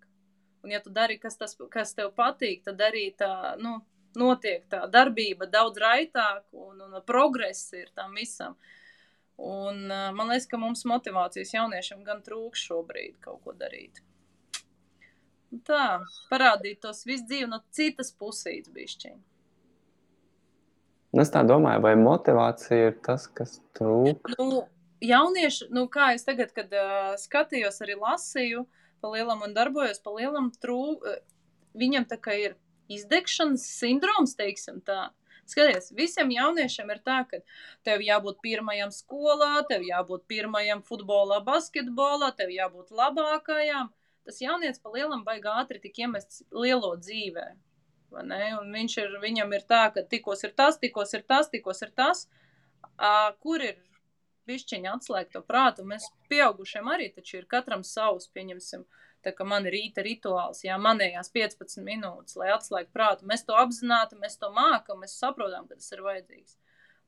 Un, 0.64 0.72
ja 0.72 0.80
tu 0.80 0.93
dari, 0.95 1.18
kas, 1.20 1.36
tas, 1.38 1.57
kas 1.72 1.91
tev 1.97 2.14
patīk, 2.16 2.61
tad 2.64 2.80
arī 2.82 3.09
tā, 3.20 3.55
nu, 3.59 3.82
notiek 4.16 4.64
tā 4.72 4.86
darbība 4.91 5.49
daudz 5.51 5.82
raitāk 5.82 6.45
un, 6.55 6.80
un 6.86 7.01
progress 7.05 7.74
ir 7.76 7.91
tam 7.95 8.16
visam. 8.16 8.55
Un, 9.38 9.88
uh, 9.89 10.11
man 10.16 10.30
liekas, 10.30 10.47
ka 10.47 10.59
mums 10.61 10.86
motivācijas 10.88 11.55
jauniešiem 11.55 12.03
gan 12.05 12.22
trūks 12.24 12.64
šobrīd 12.70 13.18
kaut 13.24 13.41
ko 13.43 13.55
darīt. 13.57 13.99
Tā, 15.68 16.01
parādīt 16.32 16.80
tos 16.82 17.03
visu 17.05 17.28
dzīvi 17.30 17.49
no 17.49 17.59
citas 17.74 18.14
pusītes 18.18 18.72
bišķiņ. 18.74 19.18
Nu, 21.14 21.22
es 21.22 21.30
tā 21.34 21.43
domāju, 21.45 21.84
vai 21.86 21.93
motivācija 21.99 22.89
ir 22.89 22.95
tas, 23.05 23.28
kas 23.38 23.59
trūk? 23.78 24.32
Nu, 24.38 24.64
jaunieši, 25.05 25.68
nu, 25.76 25.86
kā 25.91 26.14
es 26.16 26.26
tagad, 26.26 26.53
kad 26.55 26.74
uh, 26.74 27.14
skatījos, 27.22 27.82
arī 27.86 27.99
lasīju 27.99 28.64
pa 29.04 29.12
lielam 29.14 29.43
un 29.45 29.56
darbojos 29.56 29.99
pa 30.04 30.16
lielam, 30.16 30.49
trūk, 30.64 31.04
uh, 31.04 31.20
viņam 31.78 32.08
tā 32.08 32.20
kā 32.24 32.38
ir 32.39 32.56
izdegšanas 32.93 33.68
sindroms, 33.82 34.38
teiksim 34.39 34.80
tā. 34.88 35.12
Skaties, 35.43 35.89
visiem 35.91 36.30
jauniešiem 36.32 36.91
ir 36.93 37.01
tā, 37.04 37.18
ka 37.28 37.41
tev 37.84 37.99
jābūt 38.06 38.39
pirmajam 38.45 38.93
skolā, 38.95 39.58
tev 39.68 39.84
jābūt 39.84 40.24
pirmajam 40.32 40.80
futbolā, 40.88 41.41
basketbolā, 41.43 42.32
tev 42.38 42.54
jābūt 42.56 42.95
labākajam 42.95 43.91
tas 44.26 44.39
jaunietis 44.41 44.82
pa 44.82 44.91
lielam 44.93 45.24
baigā 45.28 45.58
ātri 45.62 45.82
tik 45.84 45.99
iemests 46.06 46.43
lielo 46.51 46.93
dzīvē. 46.99 47.47
Viņš 48.14 48.97
ir, 49.01 49.16
viņam 49.24 49.56
ir 49.58 49.66
tā, 49.70 49.88
ka 49.93 50.04
tikos 50.10 50.43
ir 50.45 50.54
tas, 50.58 50.78
tikos 50.82 51.14
ir 51.18 51.24
tas, 51.28 51.49
tikos 51.51 51.82
ir 51.86 51.91
tas, 51.97 52.28
kur 53.43 53.64
ir 53.66 53.80
višķiņa 54.50 54.98
atslēgt 54.98 55.34
to 55.36 55.41
prātu. 55.46 55.86
Mēs 55.88 56.10
pieaugušiem 56.32 56.89
arī 56.91 57.10
taču 57.16 57.39
ir 57.39 57.48
katram 57.50 57.86
savs, 57.88 58.30
pieņemsim, 58.36 58.84
tā 59.24 59.34
kā 59.36 59.48
man 59.48 59.68
ir 59.70 59.76
rīta 59.78 60.04
rituāls, 60.06 60.64
jā, 60.66 60.78
manējās 60.82 61.32
15 61.34 61.86
minūtes, 61.86 62.38
lai 62.39 62.52
atslēgtu 62.56 62.94
prātu. 62.96 63.30
Mēs 63.30 63.46
to 63.48 63.58
apzināti, 63.60 64.20
mēs 64.20 64.39
to 64.41 64.52
mākam, 64.56 65.02
mēs 65.04 65.16
saprotam, 65.20 65.68
ka 65.70 65.80
tas 65.80 65.91
ir 65.96 66.04
vajadzīgs. 66.06 66.58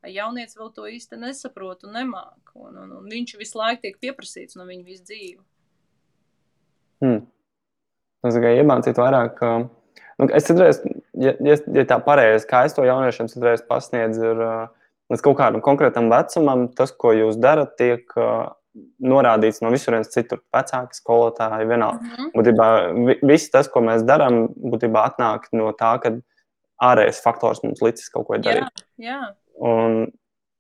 Jaunietis 0.06 0.58
vēl 0.60 0.70
to 0.76 0.86
īsti 0.86 1.18
nesaprot 1.18 1.88
un 1.88 1.96
nemāk, 1.98 2.52
un, 2.54 2.76
un, 2.78 2.92
un 3.00 3.08
viņš 3.10 3.38
visu 3.40 3.58
laiku 3.58 3.88
tiek 3.88 3.98
pieprasīts 4.04 4.58
no 4.60 4.68
viņa 4.68 4.86
visu 4.86 5.08
dzīvi. 5.08 5.42
Hmm. 7.02 7.26
Tas 8.22 8.38
tikai 8.38 8.56
iemācīt 8.60 9.02
vairāk. 9.02 9.42
Nu, 10.16 10.28
es 10.34 10.48
citreiz, 10.48 10.80
ja, 11.20 11.34
ja, 11.44 11.58
ja 11.76 11.84
tā 11.90 11.98
pareizi, 12.06 12.48
kā 12.50 12.64
es 12.66 12.76
to 12.78 12.86
jauniešiem 12.88 13.30
citreiz 13.32 13.64
pasniedzu, 13.68 14.32
ir 14.32 14.44
līdz 15.14 15.24
kaut 15.26 15.38
kādam 15.40 15.64
konkrētam 15.66 16.10
vecumam, 16.12 16.68
tas, 16.76 16.92
ko 16.92 17.14
jūs 17.16 17.40
darat, 17.42 17.76
tiek 17.80 18.04
norādīts 19.00 19.62
no 19.64 19.72
visurienes 19.72 20.12
citur. 20.12 20.42
Vecāki, 20.54 20.98
skolotāji, 20.98 21.68
vienalga. 21.70 22.02
Mm 22.02 22.12
-hmm. 22.12 22.34
Būtībā 22.36 23.20
viss 23.24 23.52
tas, 23.52 23.70
ko 23.72 23.80
mēs 23.80 24.04
darām, 24.04 24.50
būtībā 24.52 25.06
atnāk 25.12 25.48
no 25.54 25.72
tā, 25.72 25.96
ka 26.04 26.12
ārējais 26.84 27.24
faktors 27.24 27.64
mums 27.64 27.82
licis 27.82 28.10
kaut 28.10 28.28
ko 28.28 28.38
darīt. 28.38 28.86
Jā, 28.98 29.12
jā. 29.12 29.22
Un, 29.56 30.12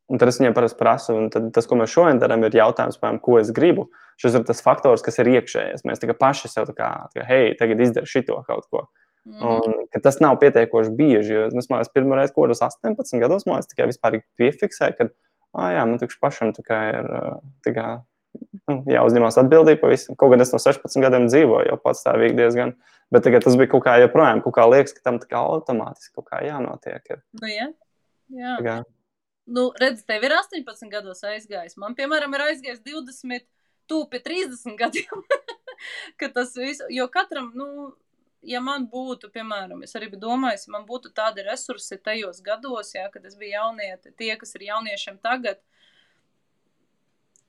un 0.10 0.18
tad 0.18 0.28
es 0.28 0.40
viņiem 0.40 0.54
parasti 0.54 0.80
prasu, 0.80 1.14
un 1.14 1.30
tas, 1.30 1.68
ko 1.68 1.76
mēs 1.76 1.92
šodien 1.92 2.20
darām, 2.20 2.44
ir 2.44 2.56
jautājums, 2.56 2.98
piemēram, 2.98 3.20
ko 3.20 3.40
es 3.40 3.52
gribu. 3.52 3.82
Uh, 3.82 4.06
Šis 4.22 4.38
ir 4.38 4.46
tas 4.48 4.64
faktors, 4.64 5.04
kas 5.04 5.20
ir 5.20 5.30
iekšējais. 5.34 5.84
Mēs 5.88 6.04
paši 6.20 6.52
sev 6.52 6.70
tā 6.70 6.76
kā, 6.78 6.90
tā 7.12 7.20
kā 7.22 7.26
hei, 7.28 7.56
tagad 7.60 7.82
izdara 7.84 8.08
šito 8.08 8.38
kaut 8.48 8.68
ko. 8.72 8.86
Mm. 8.86 9.05
Un, 9.26 9.86
tas 10.06 10.20
nav 10.22 10.38
pietiekoši 10.42 10.92
bieži. 10.94 11.34
Jo 11.34 11.46
es 11.48 11.56
domāju, 11.56 11.88
ka 11.88 11.98
pirmā 11.98 12.20
reize, 12.20 12.34
ko 12.36 12.46
es 12.54 12.62
18 12.62 13.22
gados 13.24 13.48
mācījos, 13.50 13.72
tikai 13.72 13.88
vispār 13.90 14.20
piefiksēju, 14.38 14.98
ka, 15.00 15.08
ah, 15.58 15.72
jā, 15.74 15.86
man 15.90 16.02
tukš 16.02 16.20
pašam 16.22 16.52
ir 16.54 17.08
kā, 17.66 17.88
nu, 18.70 18.78
jāuzņemās 18.92 19.40
atbildība 19.42 19.82
par 19.82 19.96
visu. 19.96 20.14
Kaut 20.20 20.36
gan 20.36 20.46
es 20.46 20.54
no 20.54 20.62
16 20.62 21.02
gadiem 21.02 21.26
dzīvoju, 21.32 21.72
jau 21.72 21.80
patstāvīgi 21.82 22.38
diezgan. 22.38 22.76
Bet 23.14 23.26
tagad 23.26 23.46
tas 23.46 23.58
bija 23.58 23.70
kaut 23.74 23.86
kā 23.86 23.98
joprojām, 24.02 24.42
kaut 24.46 24.56
kā 24.58 24.66
liekas, 24.70 24.94
ka 24.98 25.10
tam 25.10 25.20
tā 25.22 25.30
kā 25.32 25.42
automātiski 25.42 26.14
kaut 26.18 26.30
kā 26.30 26.42
jānotiek. 26.46 27.02
Ir. 27.14 27.26
Nu, 27.42 27.50
jā. 27.50 27.68
jā. 28.34 28.56
Kā. 28.66 28.78
Nu, 29.46 29.68
redz, 29.82 30.02
tev 30.10 30.26
ir 30.26 30.34
18 30.38 30.90
gados 30.94 31.22
aizgājis. 31.26 31.78
Man, 31.82 31.98
piemēram, 31.98 32.34
ir 32.34 32.48
aizgājis 32.48 32.82
20 32.86 33.46
tuvu 33.90 34.08
pie 34.10 34.22
30 34.26 34.78
gadiem. 34.80 35.22
tas 36.38 36.56
viss, 36.58 36.82
jo 36.94 37.06
katram, 37.14 37.52
nu, 37.58 37.94
ja 38.48 38.62
man 38.64 38.88
būtu, 38.92 39.30
piemēram, 39.34 39.84
es 39.86 39.96
arī 39.98 40.10
domāju, 40.14 40.62
ja 40.68 40.74
man 40.76 40.86
būtu 40.88 41.12
tādi 41.16 41.46
resursi 41.46 41.98
tajos 42.02 42.42
gados, 42.46 42.94
jā, 42.96 43.08
kad 43.14 43.26
es 43.26 43.38
biju 43.40 43.56
jaunieti, 43.56 44.14
tie, 44.18 44.34
kas 44.40 44.56
ir 44.58 44.68
jauniešiem 44.70 45.20
tagad, 45.24 45.60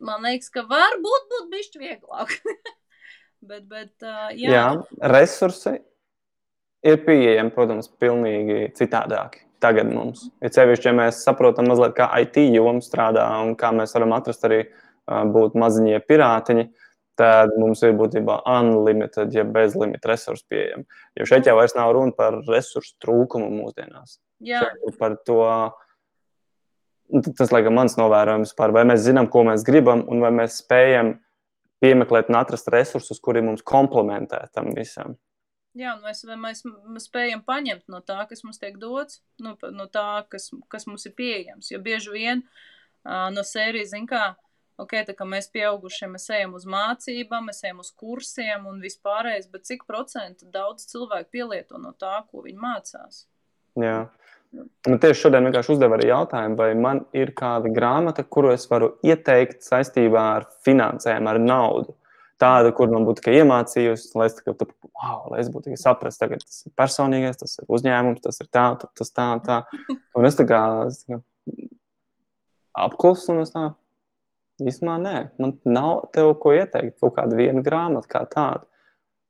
man 0.03 0.25
liekas, 0.27 0.51
ka 0.53 0.65
varbūt 0.69 1.29
būtu 1.33 1.51
bišķi 1.53 1.83
vieglāk. 1.83 2.37
bet, 3.51 3.67
bet, 3.69 3.93
uh, 4.05 4.31
jā. 4.33 4.53
jā, 4.53 4.65
resursi 5.13 5.77
ir 6.87 7.03
pieejami, 7.07 7.53
protams, 7.55 7.91
pilnīgi 8.01 8.73
citādāki. 8.79 9.45
Tagad 9.63 9.89
mums 9.89 10.27
ir 10.45 10.53
sevišķi, 10.53 10.91
ja 10.91 10.97
mēs 10.99 11.23
saprotam 11.25 11.71
mazliet, 11.71 11.95
kā 11.97 12.11
IT 12.21 12.37
joma 12.53 12.83
strādā 12.85 13.25
un 13.41 13.55
kā 13.59 13.73
mēs 13.75 13.95
varam 13.97 14.13
atrast 14.17 14.45
arī 14.47 14.67
uh, 14.67 15.23
būtu 15.33 15.59
maziņie 15.59 16.03
pirātiņi, 16.05 16.67
tad 17.17 17.55
mums 17.61 17.83
ir 17.87 17.97
būtībā 17.97 18.43
unlimited, 18.51 19.33
ja 19.35 19.45
bezlimita 19.49 20.13
resursu 20.13 20.45
pieejami. 20.53 20.87
Jo 21.19 21.27
šeit 21.29 21.49
jau 21.49 21.57
vairs 21.59 21.77
nav 21.77 21.95
runa 21.97 22.15
par 22.17 22.39
resursu 22.49 22.95
trūkumu 23.03 23.49
mūsdienās. 23.55 24.19
Par 25.01 25.17
to, 25.27 25.43
nu, 27.13 27.23
tas, 27.27 27.53
laikam, 27.55 27.77
mans 27.79 27.97
novērojums 28.01 28.53
par 28.59 28.75
vai 28.77 28.85
mēs 28.89 29.07
zinām, 29.09 29.31
ko 29.33 29.47
mēs 29.49 29.65
gribam, 29.67 30.05
un 30.13 30.25
vai 30.25 30.33
mēs 30.43 30.61
spējam 30.63 31.17
piemeklēt 31.83 32.31
un 32.33 32.41
atrast 32.41 32.69
resursus, 32.73 33.21
kuri 33.23 33.45
mums 33.45 33.65
komplementē 33.67 34.47
tam 34.55 34.73
visam. 34.77 35.17
Jā, 35.77 35.93
nu 35.99 36.09
mēs, 36.09 36.63
mēs 36.65 37.05
spējam 37.11 37.43
paņemt 37.45 37.85
no 37.93 38.01
tā, 38.01 38.23
kas 38.31 38.41
mums 38.47 38.57
tiek 38.61 38.79
dots, 38.81 39.21
no, 39.45 39.53
no 39.77 39.85
tā, 39.93 40.25
kas, 40.33 40.49
kas 40.73 40.89
mums 40.89 41.05
ir 41.05 41.13
pieejams. 41.19 41.69
Jo 41.69 41.83
bieži 41.85 42.15
vien 42.15 42.41
uh, 42.41 43.29
no 43.35 43.45
sērijas, 43.45 43.91
zin 43.93 44.07
kā, 44.09 44.31
uh, 44.77 44.83
ok, 44.83 44.99
tā 45.09 45.15
kā 45.17 45.27
mēs 45.29 45.49
pieaugušie, 45.55 46.09
mēs 46.13 46.29
ejam 46.37 46.57
uz 46.59 46.67
mācībām, 46.69 47.49
mēs 47.51 47.63
ejam 47.65 47.83
uz 47.85 47.91
kursiem 47.97 48.69
un 48.71 48.81
vispārējais, 48.85 49.49
bet 49.53 49.67
cik 49.69 49.87
procentu 49.89 50.49
daudz 50.53 50.87
cilvēku 50.91 51.33
pielieto 51.39 51.81
no 51.81 51.95
tā, 51.97 52.21
ko 52.31 52.45
viņi 52.47 52.61
mācās? 52.61 53.25
Jā. 53.81 54.07
Man 54.87 55.01
tieši 55.03 55.27
šodien 55.27 55.45
vienkārši 55.49 55.75
uzdeva 55.75 55.99
arī 55.99 56.09
jautājumu, 56.09 56.57
vai 56.57 56.71
man 56.79 57.03
ir 57.17 57.35
kāda 57.37 57.69
grāmata, 57.73 58.25
kuru 58.25 58.55
es 58.55 58.65
varu 58.71 58.95
ieteikt 59.05 59.67
saistībā 59.67 60.27
ar 60.39 60.47
finansēm, 60.65 61.29
ar 61.29 61.41
naudu. 61.43 61.97
Tāda, 62.41 62.69
kur 62.77 62.91
man 62.93 63.05
būtu 63.09 63.33
iemācījusi, 63.33 64.11
lai 64.17 64.27
es, 64.29 64.37
tā, 64.37 64.53
tā, 64.61 64.67
wow, 64.85 65.23
lai 65.33 65.41
es 65.41 65.49
būtu 65.53 65.73
sapratis, 65.81 66.21
ka 66.21 66.37
tas 66.37 66.59
ir 66.69 66.73
personīgais, 66.77 67.39
tas 67.41 67.57
ir 67.59 67.69
uzņēmums, 67.73 68.21
tas 68.25 68.43
ir 68.45 68.49
tā, 68.53 68.65
tas 68.77 69.13
tā, 69.13 69.29
tā. 69.45 69.63
Un 70.17 70.29
es 70.29 70.37
tā 70.37 70.45
kā, 70.49 70.61
kā 71.09 71.21
apklusu 72.77 73.33
un 73.33 73.41
es 73.41 73.55
tā, 73.55 73.71
Īsumā 74.63 74.97
nē, 75.03 75.17
man 75.43 75.59
nav 75.69 76.07
tev 76.17 76.33
ko 76.41 76.55
ieteikt, 76.57 76.97
kaut 77.03 77.17
kāda 77.19 77.37
viena 77.37 77.61
grāmata 77.65 78.09
kā 78.09 78.23
tāda. 78.31 78.65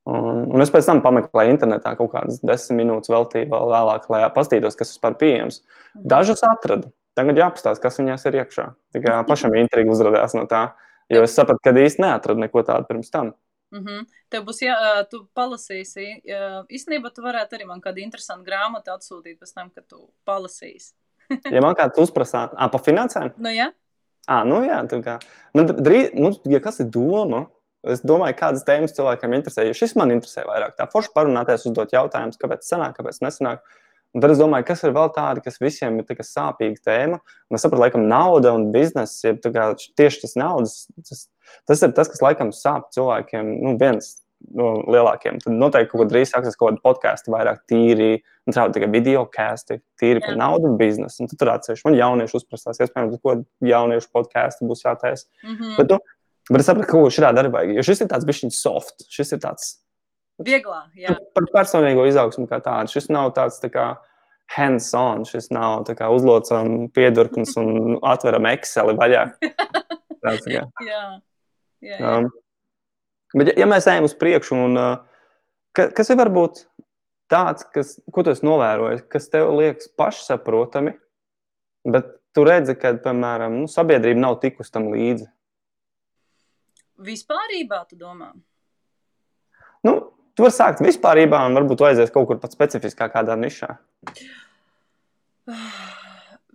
Un, 0.07 0.45
un 0.55 0.63
es 0.63 0.71
pēc 0.71 0.87
tam 0.87 1.01
pameklēju 1.03 1.51
internetā 1.51 1.91
kaut 1.99 2.13
kādas 2.13 2.39
desmit 2.39 2.79
minūtes, 2.79 3.11
veltīju 3.11 3.49
vēl 3.51 3.73
vēlāk, 3.73 4.05
lai 4.13 4.21
paskatītos, 4.31 4.77
kas 4.79 4.93
vispār 4.93 5.17
pieejams. 5.19 5.59
Mhm. 5.97 6.05
Dažas 6.13 6.45
atradu. 6.47 6.93
Tagad 7.17 7.39
jāapstāsta, 7.41 7.81
kas 7.81 7.97
viņās 7.97 8.23
ir 8.29 8.37
iekšā. 8.43 8.67
Tikai 8.93 9.17
pašam 9.27 9.55
intriga 9.57 9.91
uzrādījās 9.91 10.35
no 10.37 10.45
tā, 10.47 10.61
jo 11.09 11.23
es 11.25 11.33
sapratu, 11.35 11.63
ka 11.65 11.73
īsti 11.73 12.03
neatradu 12.03 12.43
neko 12.43 12.61
tādu 12.67 12.87
pirms 12.87 13.09
tam. 13.09 13.33
Mm 13.73 13.83
-hmm. 13.83 14.05
Tev 14.29 14.43
būs, 14.45 14.61
ja 14.61 15.03
tu 15.11 15.27
palasīsi, 15.35 16.21
īstenībā 16.69 17.11
tu 17.15 17.21
varētu 17.21 17.57
arī 17.57 17.65
man 17.65 17.81
kādu 17.81 17.99
interesantu 17.99 18.45
grāmatu 18.45 18.93
atsūtīt 18.93 19.39
pēc 19.39 19.53
tam, 19.55 19.69
kad 19.69 19.87
tu 19.87 20.09
palasīsi. 20.25 20.93
ja 21.51 21.61
man 21.61 21.75
kāds 21.75 21.99
uzprasā, 21.99 22.49
ah, 22.55 22.69
pa 22.69 22.77
finansēm? 22.77 23.33
Nu, 23.37 23.49
jā. 23.49 23.55
Ja? 23.55 23.71
À, 24.27 24.41
nu 24.43 24.59
jā, 24.65 24.81
tā 24.91 24.99
kā. 25.03 25.17
Man 25.55 25.69
drīz, 25.71 26.11
nu, 26.19 26.33
ja 26.51 26.59
kas 26.63 26.81
ir 26.83 26.89
doma, 26.91 27.45
es 27.87 28.01
domāju, 28.03 28.35
kādas 28.39 28.65
tēmas 28.67 28.95
cilvēkam 28.97 29.35
interesē. 29.37 29.63
Jo 29.69 29.75
šis 29.77 29.95
man 29.99 30.11
interesē 30.11 30.43
vairāk. 30.47 30.75
Tā 30.75 30.87
forši 30.91 31.13
parunāties, 31.15 31.63
uzdot 31.69 31.95
jautājumus, 31.95 32.39
kāpēc 32.41 32.67
sanāk, 32.67 32.97
kāpēc 32.99 33.21
nesanāk. 33.23 33.63
Un 34.15 34.23
tad 34.23 34.33
es 34.33 34.39
domāju, 34.39 34.65
kas 34.67 34.83
ir 34.87 34.93
vēl 34.95 35.11
tādi, 35.15 35.43
kas 35.45 35.59
visiem 35.61 35.99
ir 36.01 36.21
sāpīga 36.25 36.83
tēma. 36.89 37.19
Un 37.47 37.57
es 37.57 37.63
saprotu, 37.63 37.83
laikam, 37.83 38.07
nauda 38.09 38.53
un 38.57 38.69
biznesa, 38.73 39.31
ja 39.31 39.67
tieši 39.99 40.23
tas 40.23 40.37
naudas, 40.39 40.77
tas, 41.07 41.27
tas 41.69 41.83
ir 41.85 41.95
tas, 41.95 42.11
kas 42.11 42.23
laikam 42.23 42.51
sāp 42.55 42.89
cilvēkiem. 42.95 43.51
Nu, 43.63 43.75
viens 43.79 44.15
no 44.57 44.69
lielākiem. 44.87 45.39
Tad 45.43 45.55
noteikti 45.55 45.91
kaut 45.91 46.03
ko 46.03 46.07
drīz 46.09 46.31
sāksies 46.33 46.57
kaut 46.59 46.71
kāda 46.71 46.83
podkāstu, 46.83 47.33
vairāk 47.33 47.63
tīri, 47.69 48.11
un 48.47 48.55
tādu 48.55 48.77
tikai 48.77 48.91
video 48.93 49.25
kāsti, 49.31 49.79
tīri 49.99 50.23
par 50.23 50.37
naudu 50.39 50.69
un 50.71 50.77
biznesu. 50.79 51.23
Un 51.23 51.33
tur 51.33 51.53
atsevišķi 51.55 51.89
man 51.89 51.97
jaunieši 51.97 52.37
uzprasās, 52.39 52.79
iespējams, 52.83 53.17
ko 53.23 53.39
jauniešu 53.65 54.13
podkāstu 54.13 54.69
būs 54.69 54.85
jātaisa. 54.85 55.27
Mm 55.43 55.55
-hmm. 55.55 55.75
bet, 55.77 55.91
nu, 55.91 55.99
bet 56.51 56.61
es 56.61 56.69
saprotu, 56.69 56.87
ka 56.87 56.91
kaut 56.93 57.09
ko 57.09 57.15
šādā 57.17 57.33
darbā, 57.41 57.65
jo 57.73 57.83
šis 57.83 58.01
ir 58.01 58.13
tāds 58.13 58.29
bišķiņš 58.29 58.61
soft, 58.61 59.07
šis 59.09 59.33
ir 59.33 59.43
tāds 59.43 59.75
Vieglā, 60.37 60.83
jā. 60.93 61.15
Par 61.33 61.47
personīgo 61.49 62.05
izaugsmu 62.05 62.45
kā 62.45 62.59
tādu. 62.61 62.91
Šis 62.93 63.09
nav 63.09 63.31
tāds 63.33 63.57
tā 63.57 63.71
kā 63.73 63.85
hands-on, 64.53 65.25
šis 65.25 65.49
nav 65.49 65.81
tā 65.87 65.95
kā 65.97 66.11
uzlocam 66.13 66.91
piedurknes 66.93 67.55
un 67.57 67.97
atveram 68.05 68.45
Exceli 68.45 68.93
vaļā. 68.99 69.23
Tāds, 70.23 70.45
kā. 70.45 70.51
jā. 70.51 70.67
jā, 70.85 71.01
jā. 71.81 71.97
Um, 71.97 72.29
bet, 73.35 73.51
ja, 73.51 73.63
ja 73.63 73.69
mēs 73.69 73.87
ejam 73.89 74.07
uz 74.07 74.15
priekšu, 74.17 74.57
un 74.67 74.79
uh, 74.79 75.21
ka, 75.75 75.89
kas 75.95 76.11
ir 76.13 76.19
varbūt 76.19 76.65
tāds, 77.31 77.65
kas, 77.73 77.95
ko 78.13 78.23
tu 78.23 78.33
esi 78.33 78.45
novērojis, 78.47 79.05
kas 79.11 79.29
tev 79.33 79.51
liekas 79.57 79.89
pašsaprotami, 79.99 80.95
bet 81.87 82.13
tu 82.35 82.45
redzi, 82.47 82.75
ka, 82.79 82.93
piemēram, 83.03 83.61
nu, 83.63 83.71
sabiedrība 83.71 84.23
nav 84.23 84.39
tikusi 84.43 84.73
tam 84.73 84.89
līdzi. 84.93 85.27
Vispārībā, 87.07 87.83
tu 87.89 87.97
domā? 87.99 88.31
Nu, 89.85 89.93
tu 90.33 90.45
vari 90.45 90.55
sākt 90.55 90.81
vispārībā, 90.85 91.43
un 91.45 91.57
varbūt 91.59 91.83
aizies 91.91 92.13
kaut 92.13 92.29
kur 92.29 92.39
pat 92.41 92.55
specifiskāk 92.55 93.13
kādā 93.13 93.37
nišā. 93.37 93.75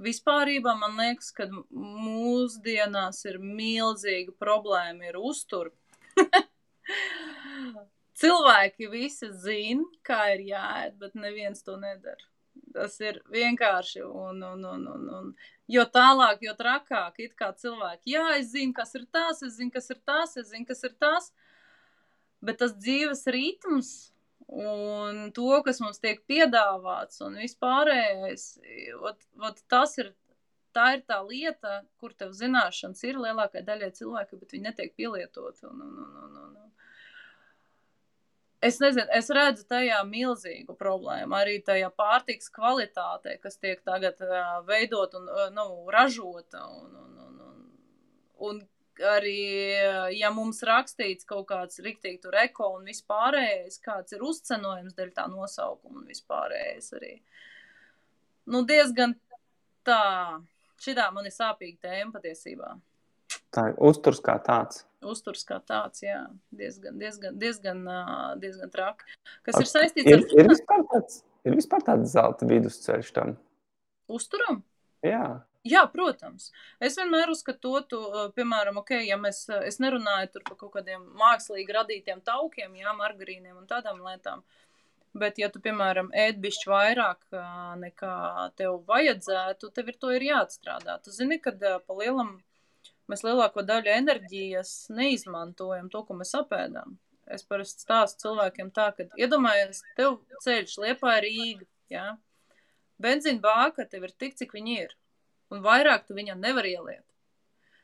Vispārībā 0.02 0.74
man 0.80 0.96
liekas, 0.98 1.30
ka 1.36 1.46
mūsdienās 1.46 3.22
ir 3.30 3.38
milzīga 3.38 4.34
problēma 4.42 5.12
ar 5.12 5.20
uzturu. 5.20 5.70
Cilvēki 8.22 8.90
visi 8.93 9.30
zina, 9.43 9.86
kā 10.07 10.20
ir 10.34 10.45
jāēd, 10.53 10.99
bet 11.01 11.16
neviens 11.18 11.64
to 11.66 11.78
nedara. 11.80 12.28
Tas 12.72 12.99
ir 13.01 13.18
vienkārši. 13.32 14.05
Un, 14.05 14.43
un, 14.45 14.64
un, 14.68 14.86
un, 14.95 15.09
un. 15.18 15.32
Jo 15.72 15.84
tālāk, 15.88 16.45
jo 16.45 16.55
trakāk 16.59 17.18
ir 17.24 17.32
cilvēki. 17.36 18.12
Jā, 18.14 18.26
es 18.38 18.53
zinu, 18.53 18.74
kas 18.76 18.95
ir 18.99 19.07
tas, 19.11 19.43
es 19.43 19.57
zinu, 19.57 19.72
kas 19.74 19.90
ir 19.90 20.01
tas, 20.05 20.36
es 20.36 20.51
zinu, 20.53 20.68
kas 20.68 20.84
ir 20.84 20.95
tas. 21.01 21.32
Bet 22.43 22.59
tas 22.61 22.74
dzīves 22.76 23.24
ritms 23.32 23.93
un 24.53 25.30
to, 25.32 25.62
kas 25.64 25.80
mums 25.80 26.01
tiek 26.03 26.20
piedāvāts, 26.28 27.22
un 27.24 27.38
vispārējais, 27.40 28.49
ot, 29.01 29.22
ot, 29.40 29.62
tas 29.72 29.97
ir. 30.03 30.12
Tā 30.72 30.86
ir 30.97 31.03
tā 31.05 31.18
lieta, 31.20 31.82
kur 32.01 32.14
tev 32.16 32.30
zināšanas 32.32 33.03
ir 33.05 33.18
lielākajai 33.20 33.66
daļai 33.66 33.90
cilvēku, 33.93 34.38
bet 34.40 34.55
viņi 34.55 34.70
netiek 34.70 34.95
pielietoti. 34.97 35.66
Un, 35.68 35.82
un, 35.84 35.99
un, 36.01 36.38
un, 36.47 36.55
un. 36.62 36.70
Es 38.62 38.78
nezinu, 38.78 39.08
es 39.10 39.26
redzu 39.34 39.64
tajā 39.66 39.98
milzīgu 40.06 40.76
problēmu. 40.78 41.34
Arī 41.34 41.56
tajā 41.66 41.88
pārtiks 41.98 42.52
kvalitātē, 42.54 43.34
kas 43.42 43.58
tiek 43.58 43.80
tagad 43.82 44.20
uh, 44.22 44.60
veidot 44.68 45.16
un 45.18 45.26
uh, 45.26 45.48
nu, 45.54 45.64
ražota. 45.90 46.62
Un, 46.70 46.92
un, 47.00 47.16
un, 47.24 47.40
un, 47.48 47.64
un 48.50 48.60
arī, 49.08 49.40
ja 50.14 50.30
mums 50.34 50.62
rakstīts 50.66 51.26
kaut 51.28 51.48
kāds 51.50 51.80
riktīgi 51.82 52.20
tur 52.22 52.36
eko 52.38 52.74
un 52.76 52.86
vispārējais, 52.86 53.80
kāds 53.82 54.14
ir 54.14 54.22
uzcenojums 54.26 54.94
dēļ 54.94 55.10
tā 55.16 55.26
nosaukuma 55.32 56.02
un 56.02 56.06
vispārējais 56.10 56.92
arī. 57.00 57.16
Nu, 58.52 58.62
diezgan 58.68 59.16
tā, 59.86 60.38
šitā 60.82 61.08
man 61.14 61.26
ir 61.26 61.34
sāpīga 61.34 61.88
tēma 61.88 62.18
patiesībā. 62.18 62.76
Tā 63.52 63.68
ir 63.72 63.78
uzturs 63.90 64.22
kā 64.24 64.38
tāds. 64.44 64.84
Uzturs 65.09 65.46
kā 65.48 65.59
tāds, 65.66 66.05
jā, 66.05 66.20
diezgan, 66.55 66.98
diezgan, 67.00 67.38
diezgan, 67.38 67.86
diezgan 68.42 68.70
traki. 68.74 69.09
Kas 69.46 69.59
ir 69.61 69.70
saistīts 69.70 70.11
ir, 70.11 70.20
ar 70.20 70.44
ir 70.44 70.53
vispār 70.53 70.84
tāds, 70.92 71.22
ir 71.46 71.57
vispār 71.59 71.86
tāds 71.86 72.12
zelta 72.14 72.46
vidusceļš 72.48 73.16
tam? 73.16 73.34
uzturam? 74.12 74.62
Jā. 75.07 75.42
Jā, 75.62 75.84
protams. 75.90 76.48
Es 76.82 76.96
vienmēr 76.98 77.30
uzskatu 77.30 77.61
to, 77.62 77.80
tu, 77.92 77.98
piemēram, 78.34 78.80
ok, 78.82 78.96
ja 79.07 79.18
mēs, 79.20 79.44
es 79.62 79.78
nerunāju 79.82 80.32
tur 80.34 80.44
par 80.48 80.59
kaut 80.59 80.72
kādiem 80.74 81.05
mākslīgi 81.20 81.76
radītiem 81.76 82.22
taukiem, 82.26 82.74
jā, 82.80 82.94
margarīniem 82.98 83.61
un 83.61 83.68
tādām 83.70 84.00
lietām, 84.03 84.42
bet 85.14 85.38
ja 85.38 85.53
tu, 85.55 85.62
piemēram, 85.62 86.11
ēd 86.18 86.40
bišķi 86.42 86.72
vairāk 86.72 87.38
nekā 87.78 88.16
tev 88.59 88.80
vajadzētu, 88.90 89.70
tev 89.76 89.92
ir 89.92 90.00
to 90.03 90.11
ir 90.16 90.26
jāatstrādā. 90.32 90.98
Tu 91.05 91.14
zini, 91.14 91.38
kad 91.42 91.62
pa 91.62 91.98
lielam 92.00 92.40
mēs 93.12 93.24
lielāko 93.26 93.64
daļu 93.68 93.92
enerģijas 93.92 94.72
neizmantojam 94.96 95.92
to, 95.92 96.02
ko 96.08 96.16
mēs 96.18 96.34
apēdam. 96.38 96.96
Es 97.32 97.44
parasti 97.46 97.84
stāstu 97.84 98.26
cilvēkiem 98.26 98.72
tā, 98.74 98.88
ka 98.96 99.06
iedomājies, 99.20 99.84
tev 99.96 100.18
ceļš 100.42 100.74
liepā 100.82 101.20
Rīga, 101.22 101.68
jā, 101.92 102.08
benzīna 103.02 103.44
bāka 103.44 103.86
tev 103.88 104.08
ir 104.08 104.16
tik, 104.18 104.34
cik 104.40 104.56
viņi 104.56 104.80
ir 104.86 104.96
un 105.52 105.62
vairāk 105.64 106.06
tu 106.08 106.16
viņam 106.16 106.40
nevar 106.40 106.66
ieliet. 106.68 107.04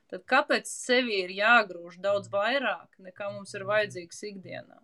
Tad 0.08 0.24
kāpēc 0.28 0.68
sevi 0.70 1.18
ir 1.24 1.32
jāgrūž 1.36 1.98
daudz 2.04 2.30
vairāk, 2.32 2.94
nekā 3.04 3.28
mums 3.34 3.52
ir 3.56 3.66
vajadzīgs 3.68 4.22
ikdienā? 4.30 4.78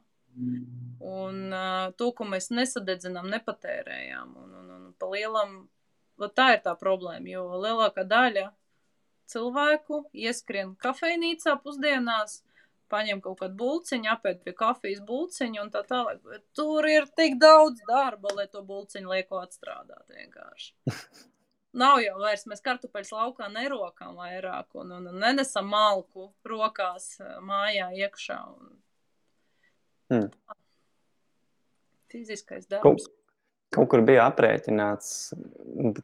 Un 1.04 1.54
uh, 1.54 1.92
to, 1.96 2.10
ko 2.16 2.26
mēs 2.28 2.50
nesadedzinām, 2.52 3.30
nepatērējām. 3.32 4.34
Un, 4.42 4.50
un, 4.60 4.68
un 4.74 4.90
pa 5.00 5.08
lielam, 5.08 5.56
tā 6.36 6.50
ir 6.56 6.60
tā 6.66 6.74
problēma, 6.80 7.30
jo 7.30 7.46
lielākā 7.62 8.04
daļa 8.08 8.50
cilvēku 9.30 10.04
ieskrien 10.26 10.74
kafejnīcā 10.80 11.56
pusdienās, 11.64 12.42
paņem 12.92 13.20
kaut 13.24 13.40
kādu 13.40 13.56
bulciņu, 13.58 14.10
apēd 14.12 14.42
pie 14.44 14.54
kafijas 14.56 15.02
bulciņu 15.06 15.62
un 15.64 15.70
tā 15.74 15.82
tālāk. 15.88 16.20
Bet 16.26 16.44
tur 16.56 16.86
ir 16.88 17.08
tik 17.18 17.38
daudz 17.42 17.82
darba, 17.88 18.34
lai 18.38 18.46
to 18.52 18.62
bulciņu 18.66 19.14
lieko 19.14 19.40
atstrādāt 19.42 20.12
vienkārši. 20.14 20.74
Nav 21.74 21.98
jau 22.04 22.14
vairs, 22.20 22.44
mēs 22.46 22.62
kartupeļus 22.62 23.10
laukā 23.16 23.48
nerokām 23.50 24.14
vairāk 24.20 24.76
un, 24.78 24.92
un, 24.94 25.08
un 25.10 25.16
nenesam 25.18 25.66
malku 25.72 26.28
rokās 26.46 27.16
mājā 27.42 27.88
iekšā. 28.04 28.38
Un... 28.52 28.76
Hmm. 30.12 30.28
Fiziskais 32.14 32.70
darbs. 32.70 33.08
Kaut, 33.08 33.23
kaut 33.74 33.90
kur 33.92 34.02
bija 34.06 34.28
aprēķināts 34.30 35.34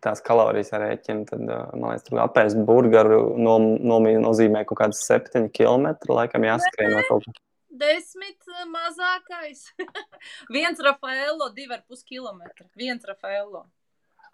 tās 0.03 0.23
kalorijas 0.27 0.73
ar 0.77 0.85
rēķinu, 0.85 1.27
tad, 1.29 1.45
man 1.47 1.87
liekas, 1.93 2.07
tur 2.09 2.23
apēst 2.25 2.59
burgeru 2.67 3.21
nom, 3.39 3.73
nom, 3.81 4.09
nozīmē 4.27 4.65
kaut 4.69 4.83
kādas 4.83 5.05
septiņi 5.07 5.53
kilometri, 5.55 6.13
laikam 6.17 6.47
jāskrien 6.49 6.97
vai 6.99 7.07
kaut 7.09 7.29
kā. 7.29 7.37
Desmit 7.81 8.51
mazākais. 8.69 9.71
Viens 10.55 10.81
Rafaelo, 10.85 11.49
divi 11.57 11.79
ar 11.79 11.85
pus 11.89 12.03
kilometri. 12.05 12.67
Viens 12.77 13.07
Rafaelo. 13.09 13.65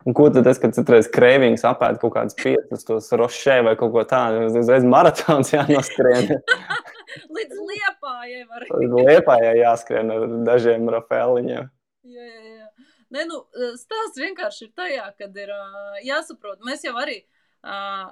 Un 0.06 0.14
ko 0.14 0.28
tad 0.30 0.46
es, 0.50 0.58
kad 0.62 0.74
citreiz 0.74 1.08
krēvings 1.10 1.64
apēdu 1.66 2.00
kaut 2.02 2.14
kādas 2.14 2.36
piecas, 2.38 2.84
tos 2.86 3.08
rošē 3.16 3.60
vai 3.66 3.74
kaut 3.78 3.94
ko 3.94 4.04
tādu, 4.06 4.44
uzreiz 4.60 4.84
maratons 4.86 5.50
jānoskrien. 5.54 6.36
Līdz 7.36 7.62
liepājai 7.70 8.42
var. 8.44 8.66
Līdz 8.82 9.08
liepājai 9.08 9.54
jāskrien 9.62 10.12
ar 10.14 10.26
dažiem 10.46 10.90
rafēliņiem. 10.94 11.72
Jā, 12.06 12.26
jā, 12.26 12.42
jā. 12.52 12.55
Nē, 13.14 13.22
nu, 13.30 13.42
stāsts 13.78 14.18
vienkārši 14.18 14.66
ir 14.66 14.70
tajā, 14.78 15.08
kad 15.18 15.36
ir 15.38 15.52
uh, 15.54 15.98
jāsaprot, 16.02 16.62
mēs 16.66 16.82
jau 16.86 16.94
arī, 16.98 17.20
uh, 17.62 18.08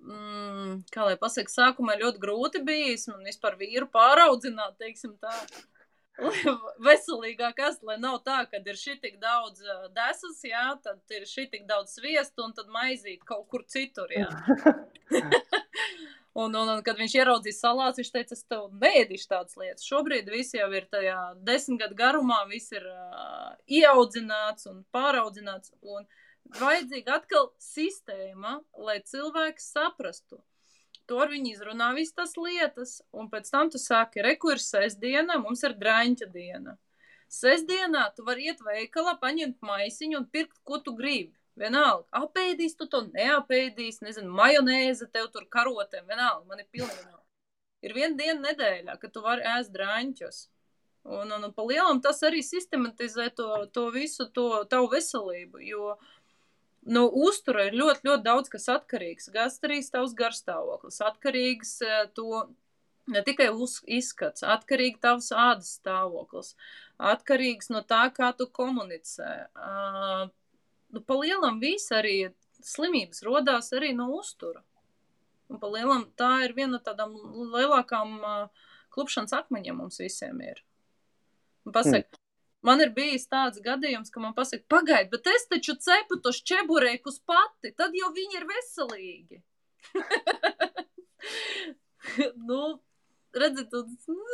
mm, 0.00 0.78
kā 0.94 1.04
lai 1.08 1.18
pasaka, 1.20 1.52
sākumā 1.52 1.98
ļoti 2.00 2.22
grūti 2.22 2.62
bijis 2.64 3.08
man 3.10 3.26
vispār 3.28 3.58
vīru 3.60 3.90
pāraudzināt, 3.92 4.78
teiksim 4.80 5.18
tā 5.20 5.34
veselīgāk 6.88 7.60
ast, 7.68 7.84
lai 7.84 7.98
nav 8.00 8.20
tā, 8.24 8.42
ka 8.48 8.62
ir 8.64 8.80
šī 8.80 8.96
tik 9.04 9.20
daudz 9.20 9.60
desas, 9.96 10.40
jā, 10.44 10.66
tad 10.84 11.16
ir 11.16 11.28
šī 11.28 11.50
tik 11.52 11.68
daudz 11.68 11.98
sviestu 11.98 12.48
un 12.48 12.56
tad 12.56 12.72
maizīt 12.72 13.24
kaut 13.28 13.48
kur 13.52 13.66
citur, 13.68 14.08
jā. 14.16 14.30
un, 16.34 16.54
un, 16.54 16.68
un, 16.76 16.82
kad 16.86 16.98
viņš 17.00 17.16
ieraudzīja 17.20 17.58
salāts, 17.58 18.00
viņš 18.00 18.12
teica, 18.14 18.36
es 18.38 18.46
tev 18.46 18.68
neēdīšu 18.82 19.30
tādas 19.30 19.56
lietas. 19.60 19.86
Šobrīd 19.88 20.30
viss 20.30 20.56
jau 20.56 20.68
ir 20.76 20.86
tajā 20.92 21.18
desmit 21.46 21.82
gadu 21.84 21.98
garumā, 21.98 22.42
viss 22.50 22.74
ir 22.76 22.86
uh, 22.86 23.54
ieaudzināts 23.66 24.70
un 24.70 24.84
pāraudzināts, 24.94 25.74
un 25.82 26.06
vajadzīga 26.60 27.20
atkal 27.20 27.50
sistēma, 27.62 28.60
lai 28.78 29.00
cilvēks 29.06 29.72
saprastu, 29.74 30.40
Tur 31.10 31.26
viņi 31.26 31.56
izrunā 31.56 31.88
visas 31.96 32.14
tās 32.14 32.36
lietas, 32.38 32.90
un 33.10 33.26
pēc 33.32 33.48
tam 33.50 33.70
tu 33.72 33.80
saki, 33.82 34.22
reku 34.22 34.52
ir 34.54 34.60
sestdiena, 34.62 35.40
mums 35.42 35.64
ir 35.66 35.74
draņķa 35.80 36.28
diena. 36.30 36.76
Sestdienā 37.30 38.04
tu 38.14 38.22
vari 38.28 38.46
iet 38.46 38.62
veikalā, 38.62 39.16
paņemt 39.18 39.58
maisiņu 39.66 40.20
un 40.20 40.28
pirkt, 40.30 40.60
ko 40.62 40.78
tu 40.78 40.94
gribi. 40.94 41.34
Vienalga, 41.58 42.06
apēdīs 42.22 42.76
tu 42.78 42.86
to, 42.88 43.02
neapēdīs, 43.14 44.00
nezinu, 44.04 44.30
majonēze 44.36 45.10
tev 45.12 45.28
tur 45.34 45.48
karotēm, 45.50 46.06
vienalga, 46.08 46.46
man 46.48 46.62
ir 46.62 46.68
pilnīgi 46.70 47.08
nav. 47.08 47.18
Ir 47.84 47.94
viena 47.96 48.16
diena 48.16 48.40
nedēļā, 48.50 48.96
kad 49.00 49.12
tu 49.12 49.22
vari 49.24 49.44
ēst 49.56 49.72
draņķus. 49.74 50.40
Un, 51.10 51.30
un, 51.32 51.44
un 51.46 51.52
pa 51.56 51.64
lielam 51.64 52.00
tas 52.04 52.20
arī 52.28 52.42
sistematizē 52.44 53.30
to, 53.36 53.48
to 53.72 53.86
visu, 53.94 54.26
to 54.36 54.64
tavu 54.68 54.90
veselību, 54.92 55.62
jo 55.64 55.94
no 56.84 57.06
nu, 57.06 57.06
uztura 57.28 57.66
ir 57.68 57.76
ļoti, 57.76 58.04
ļoti 58.08 58.24
daudz 58.24 58.52
kas 58.52 58.68
atkarīgs. 58.72 59.30
Gastrīs 59.32 59.88
tavs 59.92 60.12
garstāvoklis, 60.16 61.00
atkarīgs 61.04 61.78
eh, 61.86 62.02
to 62.16 62.44
ne 63.10 63.22
tikai 63.26 63.48
uz, 63.50 63.78
izskats, 63.88 64.44
atkarīgi 64.44 65.00
tavs 65.02 65.30
ādas 65.32 65.72
stāvoklis, 65.80 66.52
atkarīgs 67.00 67.72
no 67.72 67.80
tā, 67.80 68.04
kā 68.14 68.30
tu 68.36 68.46
komunicē. 68.60 69.32
Uh, 69.56 70.28
nu, 70.94 71.02
pa 71.02 71.18
lielam 71.20 71.60
viss 71.62 71.92
arī 71.94 72.30
slimības 72.64 73.24
rodās 73.26 73.72
arī 73.76 73.92
no 73.96 74.10
uztura. 74.18 74.62
Un 75.50 75.58
pa 75.58 75.70
lielam 75.72 76.06
tā 76.18 76.30
ir 76.46 76.54
viena 76.54 76.76
no 76.76 76.80
tādām 76.84 77.14
lielākām 77.54 78.18
uh, 78.20 78.66
klupšanas 78.94 79.34
akmeņiem 79.40 79.80
mums 79.82 79.98
visiem 80.02 80.38
ir. 80.46 80.62
Un 81.66 81.74
pasaka, 81.74 82.06
mm. 82.06 82.20
Man 82.60 82.82
ir 82.84 82.90
bijis 82.92 83.24
tāds 83.28 83.60
gadījums, 83.64 84.10
ka 84.12 84.20
man 84.20 84.34
pasaka, 84.36 84.66
pagaidi, 84.68 85.08
bet 85.14 85.28
es 85.32 85.46
taču 85.48 85.78
cepu 85.80 86.18
tos 86.20 86.42
čeburekus 86.44 87.16
pati, 87.24 87.72
tad 87.72 87.96
jau 87.96 88.10
viņi 88.12 88.36
ir 88.36 88.44
veselīgi. 88.50 89.38
nu, 92.50 92.60
redziet, 93.32 93.72
tu, 93.72 93.80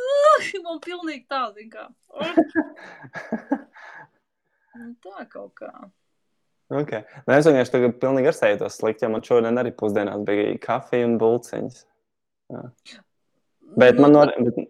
man 0.67 0.83
pilnīgi 0.83 1.23
tā, 1.31 1.45
zin 1.55 1.71
kā. 1.71 1.87
Nu, 4.77 4.91
tā 5.01 5.23
kaut 5.25 5.55
kā. 5.57 5.71
Okay. 6.67 7.03
Nu, 7.23 7.33
es 7.37 7.47
vienkārši 7.47 7.73
tagad 7.73 7.99
pilnīgi 8.01 8.31
ar 8.31 8.35
sejtos 8.35 8.79
slikti, 8.79 9.05
jo 9.05 9.11
man 9.13 9.23
šodien 9.23 9.59
arī 9.61 9.71
pusdienās 9.75 10.23
bija 10.27 10.55
kafija 10.63 11.07
un 11.07 11.15
bulciņas. 11.21 11.83
Jā. 12.51 12.63
Bet 13.77 13.99
man 13.99 14.15
no, 14.15 14.23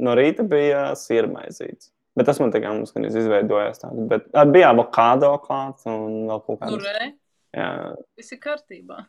no 0.04 0.18
rīta 0.18 0.46
bija 0.48 0.92
sirmaizīts. 0.98 1.92
Bet 2.18 2.26
tas 2.30 2.40
man 2.42 2.54
tikai 2.54 2.74
mums 2.74 2.94
izveidojās 2.98 3.82
tāds. 3.82 4.06
Bet 4.10 4.30
bija 4.54 4.72
avokado 4.74 5.36
klāts 5.44 5.86
un 5.90 6.26
vēl 6.30 6.44
kaut 6.46 6.62
kāds. 6.62 6.74
Nu, 6.74 6.82
re. 6.82 7.12
Jā. 7.58 7.68
Viss 8.18 8.34
ir 8.34 8.42
kārtībā. 8.44 9.04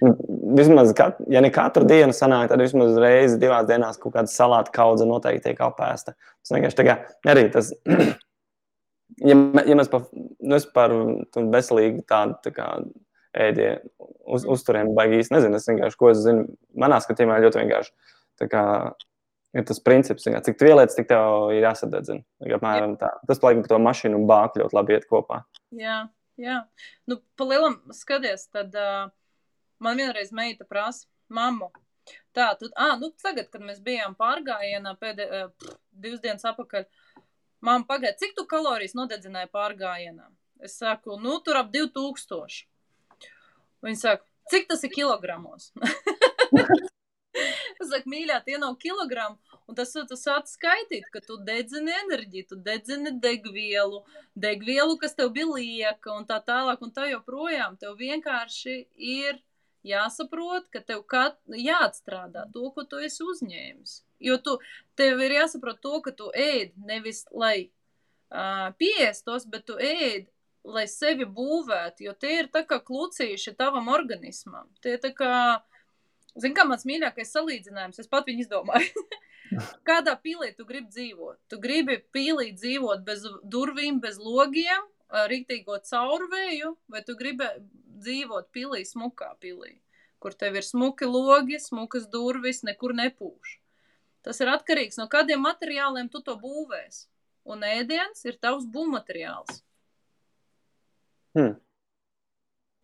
Nu, 0.00 0.12
vismaz, 0.56 0.92
kat, 0.96 1.18
ja 1.32 1.42
ne 1.44 1.50
katru 1.52 1.84
dienu 1.88 2.14
sanāk, 2.16 2.48
tad 2.48 2.62
vismaz 2.62 2.96
reizi 3.00 3.40
divās 3.40 3.66
dienās 3.68 3.98
kaut 4.00 4.14
kāda 4.14 4.32
salāta 4.32 4.72
kaudze 4.72 5.08
noteikti 5.08 5.50
tiek 5.50 5.60
apēsta. 5.66 6.14
Tas 6.16 6.54
vienkārši 6.54 6.78
tā 6.78 6.86
kā 6.86 6.96
arī 7.32 7.46
tas, 7.52 7.72
ja, 9.22 9.36
ja 9.66 9.78
mēs 9.78 9.90
par, 9.92 10.06
nu, 10.12 10.60
par 10.74 10.94
veselīgu 11.54 12.04
tādu 12.08 12.38
tā 12.44 12.52
kā 12.56 12.68
ēdienu 13.36 14.08
uz, 14.32 14.46
uzturiem 14.48 14.94
baigi 14.96 15.20
īsti 15.20 15.36
nezinu, 15.36 15.58
es 15.58 15.68
vienkārši, 15.68 15.98
ko 16.00 16.10
es 16.12 16.22
zinu, 16.24 16.46
manā 16.78 16.98
skatījumā 17.04 17.40
ļoti 17.44 17.62
vienkārši 17.62 18.14
kā 18.44 18.64
ir 19.56 19.64
tas 19.64 19.80
princips, 19.80 20.26
ka 20.28 20.42
cik 20.44 20.58
tu 20.60 20.68
ieliec, 20.68 20.92
tik 20.92 21.08
tev 21.08 21.48
ir 21.54 21.64
jāsadedzina. 21.64 22.20
Apmēram 22.58 22.98
tā. 23.00 23.08
Tas, 23.28 23.40
laikam, 23.40 23.62
ka 23.64 23.72
to 23.72 23.80
mašīnu 23.80 24.20
un 24.20 24.28
bāku 24.28 24.60
ļoti 24.60 24.76
labi 24.76 24.96
iet 24.96 25.08
kopā. 25.08 25.40
Jā, 25.76 26.02
jā. 26.40 26.60
Nu, 27.08 27.22
pa 27.38 27.48
lielam 27.48 27.78
skaties, 27.96 28.48
tad 28.52 28.76
uh, 28.76 29.08
man 29.80 30.02
vienreiz 30.02 30.34
meita 30.36 30.68
prasa, 30.68 31.08
mammu, 31.32 31.70
tā, 32.36 32.52
tad, 32.60 32.68
ah, 32.76 32.98
nu, 33.00 33.10
tagad, 33.22 33.48
kad 33.52 33.64
mēs 33.64 33.80
bijām 33.84 34.18
pārgājienā 34.18 34.92
pēdējā, 35.00 35.46
uh, 35.48 35.76
divas 35.96 36.20
dienas 36.24 36.44
apakaļ, 36.52 36.84
mamma, 37.60 37.86
pagaid, 37.88 38.18
cik 38.20 38.34
tu 38.36 38.46
kalorijas 38.48 38.96
nodedzināji 38.98 39.52
pārgājienā? 39.54 40.28
Es 40.64 40.78
saku, 40.80 41.18
nu, 41.20 41.38
tur 41.44 41.60
ap 41.60 41.72
2000. 41.74 42.64
Viņa 43.84 44.00
saka, 44.00 44.24
cik 44.50 44.68
tas 44.70 44.84
ir 44.86 44.94
kilogramos? 44.94 45.72
Es 47.76 47.90
saku, 47.90 48.08
mīļā, 48.08 48.38
tie 48.46 48.56
nav 48.56 48.78
kilogrami. 48.80 49.36
Un 49.68 49.76
tas 49.76 49.90
tu 49.92 50.16
sāc 50.16 50.48
skaitīt, 50.48 51.04
ka 51.12 51.20
tu 51.20 51.36
dedzini 51.44 51.92
enerģiju, 51.92 52.46
tu 52.52 52.56
dedzini 52.68 53.12
degvielu, 53.20 54.00
degvielu, 54.46 54.94
kas 55.02 55.16
tev 55.18 55.32
bija 55.34 55.50
lieka, 55.50 56.14
un 56.14 56.24
tā 56.28 56.38
tālāk, 56.46 56.80
un 56.80 56.94
tā 56.96 57.10
joprojām. 57.10 57.76
Tev 57.82 57.98
vienkārši 58.00 58.76
ir 58.96 59.42
jāsaprot, 59.86 60.70
ka 60.72 60.80
tev 60.80 61.04
kat, 61.10 61.38
jāatstrādā 61.50 62.46
to, 62.54 62.70
ko 62.72 62.86
tu 62.88 63.02
esi 63.04 63.26
uzņēmis. 63.26 63.98
Jo 64.22 64.38
tu, 64.42 64.56
tev 64.98 65.20
ir 65.24 65.36
jāsaprot 65.38 65.82
to, 65.84 66.00
ka 66.04 66.14
tu 66.16 66.30
ēd 66.32 66.72
nevis 66.88 67.24
lai 67.32 67.68
uh, 68.30 68.72
piestos, 68.80 69.46
bet 69.48 69.66
tu 69.68 69.76
ēd, 69.80 70.28
lai 70.66 70.86
sevi 70.90 71.26
būvētu, 71.30 72.08
jo 72.08 72.14
tie 72.18 72.40
ir 72.40 72.50
tā 72.50 72.64
kā 72.66 72.80
klucīši 72.82 73.54
tavam 73.58 73.88
organismam. 73.92 74.66
Tie 74.82 74.96
ir 74.96 75.02
tā 75.02 75.12
kā 75.14 75.32
Zini, 76.36 76.52
kā 76.52 76.66
mans 76.68 76.84
mīļākais 76.84 77.30
salīdzinājums, 77.32 78.02
es 78.02 78.10
pat 78.12 78.26
viņu 78.28 78.44
izdomāju. 78.44 79.04
Kādā 79.88 80.12
pīlī 80.20 80.50
tu 80.56 80.66
gribi 80.68 80.90
dzīvot? 80.92 81.38
Tu 81.48 81.58
gribi 81.62 81.96
pīlī 82.12 82.50
dzīvot 82.52 83.06
bez 83.06 83.24
durvīm, 83.54 84.02
bez 84.02 84.18
logiem, 84.20 84.84
rīktīgo 85.32 85.78
caurvēju, 85.88 86.74
vai 86.92 87.02
tu 87.06 87.16
gribi 87.16 87.48
dzīvot 88.02 88.50
pīlī, 88.52 88.82
smukā 88.84 89.30
pīlī, 89.40 89.78
kur 90.20 90.36
tev 90.36 90.58
ir 90.60 90.66
smuki 90.66 91.08
logi, 91.08 91.60
smukas 91.62 92.04
durvis, 92.12 92.60
nekur 92.68 92.92
nepūš. 92.98 93.56
Tas 94.26 94.40
ir 94.42 94.50
atkarīgs 94.50 94.98
no 94.98 95.06
kādiem 95.10 95.44
materiāliem 95.44 96.10
tu 96.10 96.22
to 96.24 96.34
būvēsi. 96.40 97.06
Un 97.46 97.62
ēdiens 97.62 98.24
ir 98.26 98.40
tavs 98.42 98.66
būvmateriāls. 98.74 99.60
Hmm. 101.36 101.54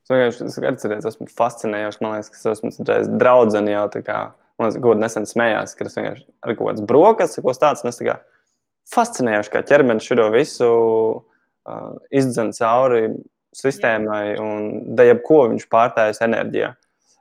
Es 0.02 0.12
vienkārši 0.12 0.68
atceros, 0.70 1.08
esmu 1.08 1.26
fascinējošs. 1.30 1.98
Man 2.02 2.14
liekas, 2.14 2.30
ka 2.30 2.38
es 2.38 2.46
esmu 2.52 2.86
draugs 3.18 3.56
jau 3.58 3.86
tā 3.90 4.02
kā. 4.06 4.20
Man 4.60 4.68
liekas, 4.68 4.82
ka 4.84 4.94
nesen 5.00 5.26
smējās, 5.26 5.74
ka 5.78 5.88
es 5.88 5.98
vienkārši 5.98 6.26
ar 6.28 6.54
kaut 6.54 6.68
kādas 6.68 6.86
brokastis, 6.86 7.42
ko 7.42 7.54
tāds- 7.58 7.82
tā 7.86 8.18
fascinējoši, 8.92 9.52
kā 9.52 9.62
ķermenis 9.66 10.06
šo 10.06 10.28
visu 10.34 10.70
uh, 11.70 11.92
izdzen 12.10 12.50
cauri 12.56 13.04
sistēmai 13.56 14.38
un 14.42 14.94
da 14.96 15.06
jebko 15.06 15.44
viņš 15.52 15.68
pārtājas 15.70 16.22
enerģijā. 16.24 16.72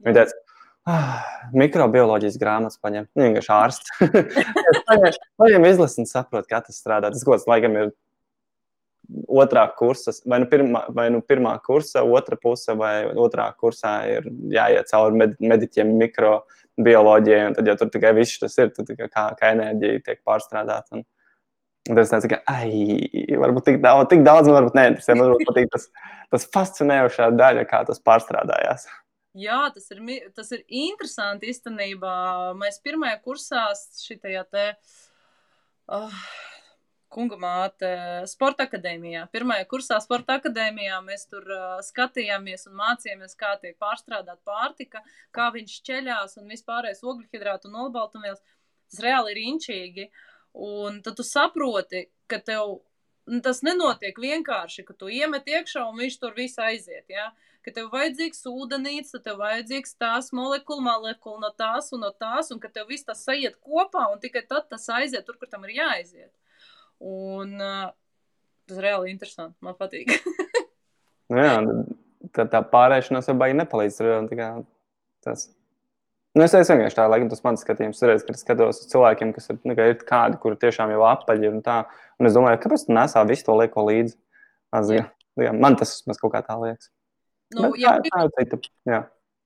Viņa 0.01 0.15
teica, 0.17 0.40
mikrobioloģijas 1.63 2.37
grāmatas 2.41 2.79
paņem, 2.81 3.07
nu, 3.15 3.25
vienkārši 3.27 3.51
ārsts. 3.55 3.91
paņem 5.41 5.67
izlasi 5.69 6.01
un 6.03 6.09
saprot, 6.09 6.47
kā 6.49 6.61
tas 6.65 6.79
strādā. 6.81 7.11
Tas, 7.13 7.25
tas 7.27 7.47
laikam 7.49 7.77
ir 7.77 7.91
otrā 9.27 9.65
kursa, 9.77 10.13
vai 10.29 10.41
nu, 10.43 10.47
pirmā, 10.51 10.85
vai 10.95 11.07
nu 11.13 11.21
pirmā 11.25 11.53
kursa, 11.65 12.03
otra 12.03 12.37
puse, 12.39 12.73
vai 12.79 13.11
otrā 13.19 13.49
kursā 13.59 13.95
ir 14.09 14.29
jāiet 14.53 14.91
cauri 14.91 15.19
med, 15.21 15.33
mediķiem, 15.43 15.91
mikrobioloģijai, 15.99 17.49
tad 17.57 17.71
jau 17.71 17.77
tur 17.81 17.91
tikai 17.93 18.13
viss 18.17 18.39
tas 18.41 18.55
ir, 18.61 18.71
tad 18.75 18.93
kā, 19.01 19.25
kā 19.37 19.51
enerģija 19.51 20.05
tiek 20.05 20.21
pārstrādāta. 20.27 21.01
Un, 21.01 21.03
un 21.89 21.99
tas 21.99 22.13
tāds, 22.13 22.29
ka, 22.31 22.39
ai, 22.51 23.35
varbūt 23.41 23.67
tik 23.67 23.83
daudz, 23.83 24.07
tik 24.13 24.23
daudz 24.27 24.47
man 24.47 24.61
varbūt 24.61 24.79
neinteresē, 24.79 25.17
man 25.17 25.33
varbūt 25.33 25.51
patīk 25.51 25.71
tas, 25.75 25.89
tas 26.31 26.49
fascinējošā 26.55 27.31
daļa, 27.35 27.67
kā 27.69 27.83
tas 27.89 28.03
pārstrādājās. 28.05 28.87
Jā, 29.37 29.61
tas 29.71 29.85
ir, 29.93 30.01
tas 30.35 30.49
ir 30.51 30.63
interesanti 30.67 31.47
īstenībā. 31.51 32.15
Mēs 32.59 32.81
pirmajā 32.83 33.21
kursā 33.23 33.69
šitajā 34.01 34.43
te. 34.51 34.65
Uh, 35.91 36.17
kunga 37.11 37.37
māte 37.39 37.91
sporta 38.31 38.65
akadēmijā. 38.67 39.25
Pirmajā 39.33 39.67
kursā 39.71 39.97
sporta 40.03 40.37
akadēmijā 40.39 40.99
mēs 41.05 41.27
tur 41.31 41.47
uh, 41.51 41.79
skatījāmies 41.83 42.67
un 42.69 42.77
mācījāmies, 42.79 43.35
kā 43.39 43.53
tiek 43.61 43.77
pārstrādāt 43.81 44.39
pārtika, 44.47 45.03
kā 45.35 45.49
viņš 45.55 45.79
ceļās 45.87 46.37
un 46.41 46.51
vispārējais 46.51 47.03
ogļhidrātu 47.03 47.71
un 47.71 47.79
olbaltumvielas. 47.85 48.43
Tas 48.91 49.03
reāli 49.03 49.35
ir 49.35 49.41
inčīgi. 49.51 50.07
Un 50.51 50.99
tad 51.03 51.15
tu 51.19 51.23
saproti, 51.23 52.05
ka 52.27 52.41
tev 52.43 52.81
nu, 53.31 53.39
tas 53.43 53.61
nenotiek 53.63 54.17
vienkārši, 54.19 54.83
ka 54.87 54.95
tu 54.99 55.11
iemet 55.11 55.47
iekšā 55.47 55.85
un 55.87 55.99
viņš 56.03 56.19
tur 56.19 56.35
viss 56.35 56.59
aiziet. 56.59 57.07
Ja? 57.11 57.29
Ka 57.61 57.73
tev 57.75 57.91
vajadzīgs 57.93 58.41
ūdenīts, 58.49 59.13
tad 59.13 59.25
tev 59.27 59.37
vajadzīgs 59.41 59.93
tās 60.01 60.31
molekula, 60.33 60.81
molekula 60.87 61.43
no 61.43 61.51
tās 61.53 61.91
un 61.93 62.01
no 62.01 62.09
tās, 62.09 62.49
un 62.53 62.61
ka 62.61 62.71
tev 62.73 62.87
viss 62.89 63.05
tas 63.05 63.21
aiziet 63.29 63.59
kopā, 63.61 64.07
un 64.09 64.21
tikai 64.23 64.41
tad 64.49 64.65
tas 64.71 64.87
aiziet 64.89 65.27
tur, 65.27 65.37
kur 65.37 65.49
tam 65.51 65.67
ir 65.67 65.75
jāaiziet. 65.77 66.31
Un 67.05 67.53
uh, 67.61 67.91
tas 68.65 68.79
ir 68.79 68.87
reāli 68.87 69.13
interesanti. 69.13 69.57
Man 69.61 69.77
patīk. 69.77 70.09
nu, 71.31 71.37
jā, 71.37 71.55
tā, 72.33 72.47
tā 72.49 72.61
pārēšanās 72.73 73.29
jau 73.29 73.35
baigi 73.37 73.59
nepalīdz. 73.59 73.99
Tas. 75.21 75.49
Nu, 76.33 76.45
es 76.47 76.55
vienkārši 76.55 76.97
tā, 76.97 77.05
laikam, 77.11 77.29
tas 77.29 77.43
mans 77.45 77.61
skatījums 77.65 78.01
ir, 78.01 78.13
kad 78.25 78.37
es 78.37 78.41
skatos 78.45 78.81
uz 78.81 78.89
cilvēkiem, 78.93 79.33
kas 79.35 79.51
ir, 79.51 79.59
nu, 79.67 79.75
ir 79.75 79.97
kādi, 80.07 80.39
kuri 80.41 80.57
tiešām 80.61 80.93
jau 80.95 81.03
apaļi 81.09 81.51
un 81.51 81.61
tā. 81.65 81.83
Un 82.17 82.29
es 82.29 82.37
domāju, 82.37 82.61
kāpēc 82.63 82.87
tu 82.87 82.95
nesā 82.95 83.21
visu 83.29 83.45
to 83.49 83.57
lieko 83.59 83.85
līdzi? 83.89 84.17
Jā, 85.41 85.53
man 85.55 85.77
tas 85.79 85.99
kaut 86.07 86.31
kā 86.33 86.41
tā 86.45 86.55
liekas. 86.61 86.89
Nu, 87.51 87.71
Bet, 87.71 87.81
ja, 87.81 87.97
tā, 87.99 88.23
gribi, 88.29 88.45
tā, 88.47 88.57
tā, 88.57 88.71
jā. 88.87 88.99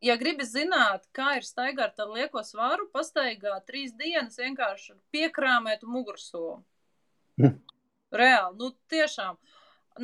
ja 0.05 0.15
gribi 0.21 0.45
zināt, 0.45 1.07
kā 1.15 1.35
ir 1.39 1.45
staigāt 1.47 1.97
ar 2.01 2.11
lieko 2.13 2.43
svaru, 2.45 2.85
pastaigā 2.93 3.57
trīs 3.65 3.95
dienas 3.97 4.37
vienkārši 4.37 4.93
piekrāmēt 5.15 5.85
mugursolu. 5.89 6.59
Hm. 7.41 7.57
Reāli, 8.15 8.57
nu 8.61 8.71
tiešām. 8.91 9.39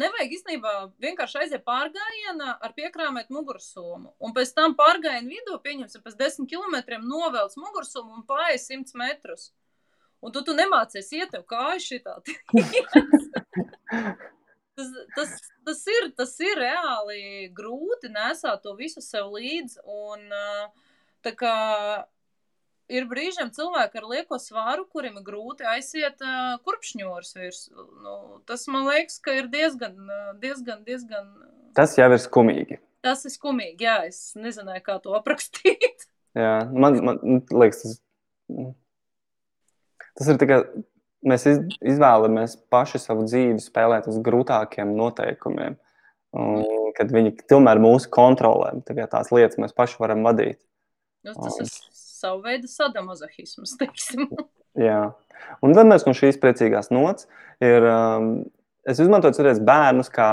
Nevajag 0.02 0.34
īstenībā 0.38 0.74
vienkārši 1.04 1.39
aiziet 1.43 1.66
pārgājienā 1.68 2.56
ar 2.64 2.74
piekrāmēt 2.76 3.32
mugursomu. 3.34 4.14
Un 4.24 4.34
pēc 4.36 4.54
tam 4.56 4.76
pārgājienu 4.80 5.34
vidū, 5.36 5.60
pieņemsim, 5.64 6.04
pēc 6.06 6.18
desmit 6.20 6.49
kilometriem 6.54 7.04
novelc 7.06 7.58
mugursomu 7.60 8.16
un 8.16 8.28
pāri 8.28 8.58
simts 8.60 8.95
metrus. 8.97 9.49
Un 10.24 10.32
tu, 10.32 10.45
tu 10.47 10.56
nemācies 10.56 11.12
iet 11.18 11.34
tev 11.36 11.43
kāju 11.49 11.84
šitā. 11.84 12.18
tas, 14.78 14.89
tas, 15.15 15.36
tas, 15.67 15.84
ir, 15.91 16.09
tas 16.17 16.34
ir 16.43 16.61
reāli 16.61 17.49
grūti 17.55 18.11
nesāt 18.13 18.63
to 18.65 18.74
visu 18.80 19.03
sev 19.03 19.32
līdzi. 19.36 19.82
Un, 19.86 20.26
tā 21.26 21.34
kā 21.38 21.55
ir 22.91 23.07
brīžiem 23.09 23.51
cilvēki 23.55 24.01
ar 24.01 24.07
lieko 24.11 24.39
svāru, 24.41 24.86
kuriem 24.91 25.19
ir 25.19 25.26
grūti 25.28 25.67
aiziet 25.67 26.22
uh, 26.26 26.57
kurpšņūras 26.65 27.36
virsū. 27.38 27.88
Nu, 28.03 28.15
tas 28.49 28.67
man 28.72 28.88
liekas, 28.89 29.19
ka 29.24 29.36
ir 29.39 29.49
diezgan, 29.51 29.97
diezgan, 30.43 30.84
diezgan. 30.88 31.32
Tas 31.78 31.95
jau 31.99 32.09
ir 32.11 32.22
skumīgi. 32.22 32.82
Tas 33.01 33.24
ir 33.26 33.34
skumīgi, 33.34 33.88
jā, 33.88 33.97
es 34.09 34.36
nezināju, 34.38 34.84
kā 34.86 34.99
to 35.03 35.15
aprakstīt. 35.19 36.07
jā, 36.38 36.53
man, 36.74 36.99
man 37.05 37.43
liekas, 37.49 37.84
tas, 37.86 38.74
tas 40.19 40.34
ir 40.34 40.41
tikai 40.41 40.61
mēs 41.28 41.45
iz, 41.49 41.61
izvēlamies 41.93 42.57
paši 42.74 43.01
savu 43.01 43.26
dzīvi 43.28 43.61
spēlēt 43.61 44.09
uz 44.11 44.19
grūtākiem 44.24 44.93
noteikumiem. 44.97 45.78
Un, 46.32 46.61
kad 46.95 47.11
viņi 47.11 47.34
tomēr 47.51 47.82
mūsu 47.84 48.07
kontrolē, 48.13 48.72
tās 48.88 49.34
lietas 49.36 49.59
mēs 49.59 49.76
paši 49.76 49.99
varam 49.99 50.24
vadīt. 50.24 50.61
Nu, 51.28 51.36
tas 51.36 51.59
ir 51.59 51.67
savu 52.22 52.41
veidu 52.45 52.69
sadamozahisms, 52.72 53.76
teiksim. 53.82 54.30
Jā, 54.88 55.11
un 55.59 55.76
tad 55.76 55.89
mēs 55.89 56.07
no 56.07 56.15
šīs 56.15 56.39
priecīgās 56.41 56.91
nots 56.95 57.28
ir, 57.61 57.84
um, 57.84 58.30
es 58.88 59.01
izmantoju 59.03 59.36
cerēs 59.38 59.59
bērnus 59.65 60.11
kā 60.13 60.30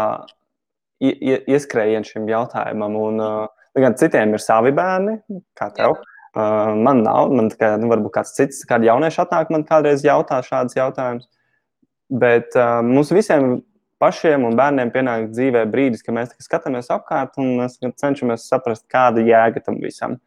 ieskrējienu 1.02 2.06
šim 2.06 2.30
jautājumam, 2.30 2.94
un 2.98 3.22
uh, 3.22 3.66
gan 3.78 3.96
citiem 3.98 4.34
ir 4.34 4.42
savi 4.42 4.72
bērni, 4.74 5.18
kā 5.58 5.70
tev. 5.74 5.98
Uh, 6.36 6.74
man 6.76 7.02
nav, 7.06 7.30
man 7.32 7.48
tikai, 7.52 7.72
nu, 7.80 7.88
varbūt 7.90 8.12
kāds 8.18 8.34
cits, 8.36 8.60
kādi 8.68 8.88
jaunieši 8.90 9.22
atnāk 9.24 9.52
man 9.54 9.64
kādreiz 9.68 10.04
jautā 10.04 10.42
šādus 10.44 10.76
jautājumus. 10.76 11.28
Bet 12.08 12.56
uh, 12.56 12.78
mums 12.84 13.12
visiem 13.12 13.62
pašiem 14.02 14.44
un 14.46 14.56
bērniem 14.58 14.92
pienāk 14.94 15.30
dzīvē 15.32 15.64
brīdis, 15.72 16.04
kad 16.04 16.16
mēs 16.16 16.34
skatāmies 16.44 16.90
apkārt 16.94 17.38
un 17.40 17.56
mēs 17.62 17.78
cenšamies 17.80 18.46
saprast, 18.50 18.86
kāda 18.92 19.24
jēga 19.24 19.64
tam 19.64 19.80
visam. 19.82 20.18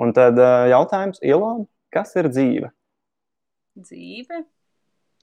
Un 0.00 0.14
tad 0.16 0.40
uh, 0.40 0.64
jautājums, 0.72 1.20
Ilona, 1.20 1.66
kas 1.92 2.16
ir 2.16 2.30
dzīve? 2.32 2.72
Dzīve? 3.80 4.44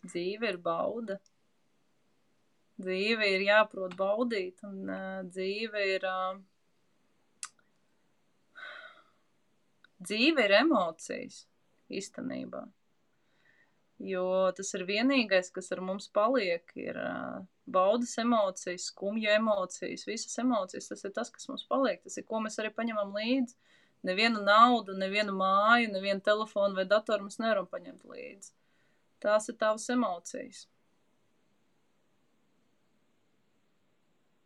Dzīve 0.06 0.54
ir 0.54 0.62
bauda. 0.62 1.18
Dzīve 2.78 3.26
ir 3.34 3.48
jāprot 3.48 3.98
baudīt, 3.98 4.62
un 4.70 4.86
uh, 4.86 5.26
dzīve 5.26 5.90
ir. 5.96 6.06
Uh, 6.06 6.38
dzīve 10.04 10.46
ir 10.48 10.56
emocijas 10.62 11.46
īstenībā. 11.90 12.66
Jo 13.98 14.52
tas 14.54 14.70
ir 14.78 14.84
vienīgais, 14.86 15.50
kas 15.54 15.72
ar 15.74 15.82
mums 15.82 16.06
paliek, 16.14 16.70
ir 16.78 17.00
uh, 17.02 17.40
baudas 17.66 18.14
emocijas, 18.22 18.92
skumju 18.92 19.32
emocijas, 19.34 20.06
visas 20.06 20.38
emocijas. 20.38 20.92
Tas 20.92 21.02
ir 21.08 21.16
tas, 21.16 21.32
kas 21.34 21.50
mums 21.50 21.66
paliek, 21.70 22.04
tas 22.04 22.20
ir, 22.20 22.28
ko 22.28 22.44
mēs 22.44 22.60
arī 22.62 22.70
paņemam 22.76 23.16
līdzi. 23.18 23.58
Nevienu 24.06 24.44
naudu, 24.46 24.94
nevienu 24.94 25.34
māju, 25.34 25.90
nevienu 25.96 26.22
telefonu 26.24 26.78
vai 26.78 26.86
datoru 26.86 27.26
mēs 27.26 27.40
nevaram 27.42 27.66
paņemt 27.66 28.06
līdzi. 28.06 28.54
Tās 29.26 29.50
ir 29.50 29.58
tavas 29.58 29.88
emocijas. 29.90 30.68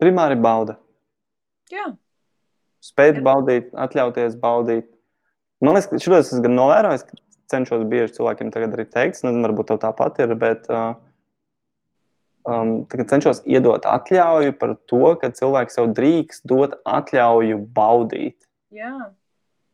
Primāri 0.01 0.39
bauda. 0.39 0.79
Jā. 1.69 1.91
Spēt 2.81 3.19
baudīt, 3.21 3.67
atļauties 3.77 4.39
baudīt. 4.41 4.87
Man 5.62 5.78
liekas, 5.78 5.91
ka 5.91 6.01
šos 6.01 6.34
es 6.34 6.41
gan 6.41 6.55
novēroju, 6.57 7.05
ka 7.05 7.20
cenšos 7.53 7.86
bieži 7.89 8.16
cilvēkiem 8.18 8.51
tagad 8.53 8.76
arī 8.76 8.88
teikt, 8.89 9.22
nezinu, 9.26 9.43
varbūt 9.45 9.72
tev 9.72 9.82
tāpat 9.84 10.22
ir, 10.24 10.34
bet 10.39 10.66
uh, 10.74 10.95
um, 12.49 12.74
cenšos 12.89 13.43
iedot 13.45 13.86
atļauju 13.86 14.55
par 14.57 14.76
to, 14.89 15.03
ka 15.22 15.32
cilvēks 15.38 15.78
jau 15.80 15.88
drīkst 15.99 16.47
dot 16.49 16.78
atļauju 16.88 17.59
baudīt. 17.76 18.38
Jā. 18.74 19.12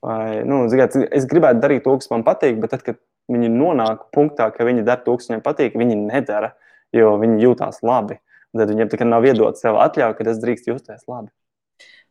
Vai, 0.04 0.44
nu, 0.48 0.66
zināt, 0.72 0.96
es 1.16 1.26
gribētu 1.30 1.64
darīt 1.64 1.86
to, 1.88 1.96
kas 2.00 2.12
man 2.12 2.26
patīk, 2.28 2.60
bet 2.62 2.76
tad, 2.76 2.84
kad 2.86 3.00
viņi 3.32 3.50
nonāk 3.52 4.08
punktā, 4.16 4.50
ka 4.54 4.68
viņi 4.68 4.86
dara 4.88 5.04
to, 5.04 5.18
kas 5.18 5.32
viņiem 5.32 5.44
patīk, 5.46 5.80
viņi 5.80 5.98
nedara, 6.04 6.54
jo 6.96 7.16
viņi 7.22 7.44
jūtās 7.44 7.82
labi. 7.86 8.20
Tad 8.58 8.72
viņiem 8.72 8.90
tikai 8.92 9.08
nav 9.08 9.26
iedot 9.28 9.60
sev 9.60 9.78
atļauju, 9.82 10.18
ka 10.18 10.32
es 10.32 10.40
drīkstu 10.42 10.74
justies 10.74 11.04
labi. 11.10 11.30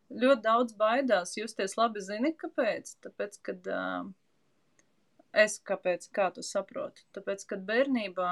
Ļoti 0.07 0.42
daudz 0.44 0.76
baidās 0.78 1.34
justies 1.34 1.74
labi. 1.78 2.02
Zini, 2.04 2.30
kāpēc? 2.38 2.92
Tāpēc, 3.02 3.40
kad 3.48 3.70
uh, 3.72 4.07
es 5.34 5.59
kāpēc, 5.66 6.07
kā 6.14 6.28
tu 6.34 6.44
saproti? 6.46 7.02
Tāpēc, 7.16 7.42
kad 7.50 7.64
bērnībā 7.66 8.30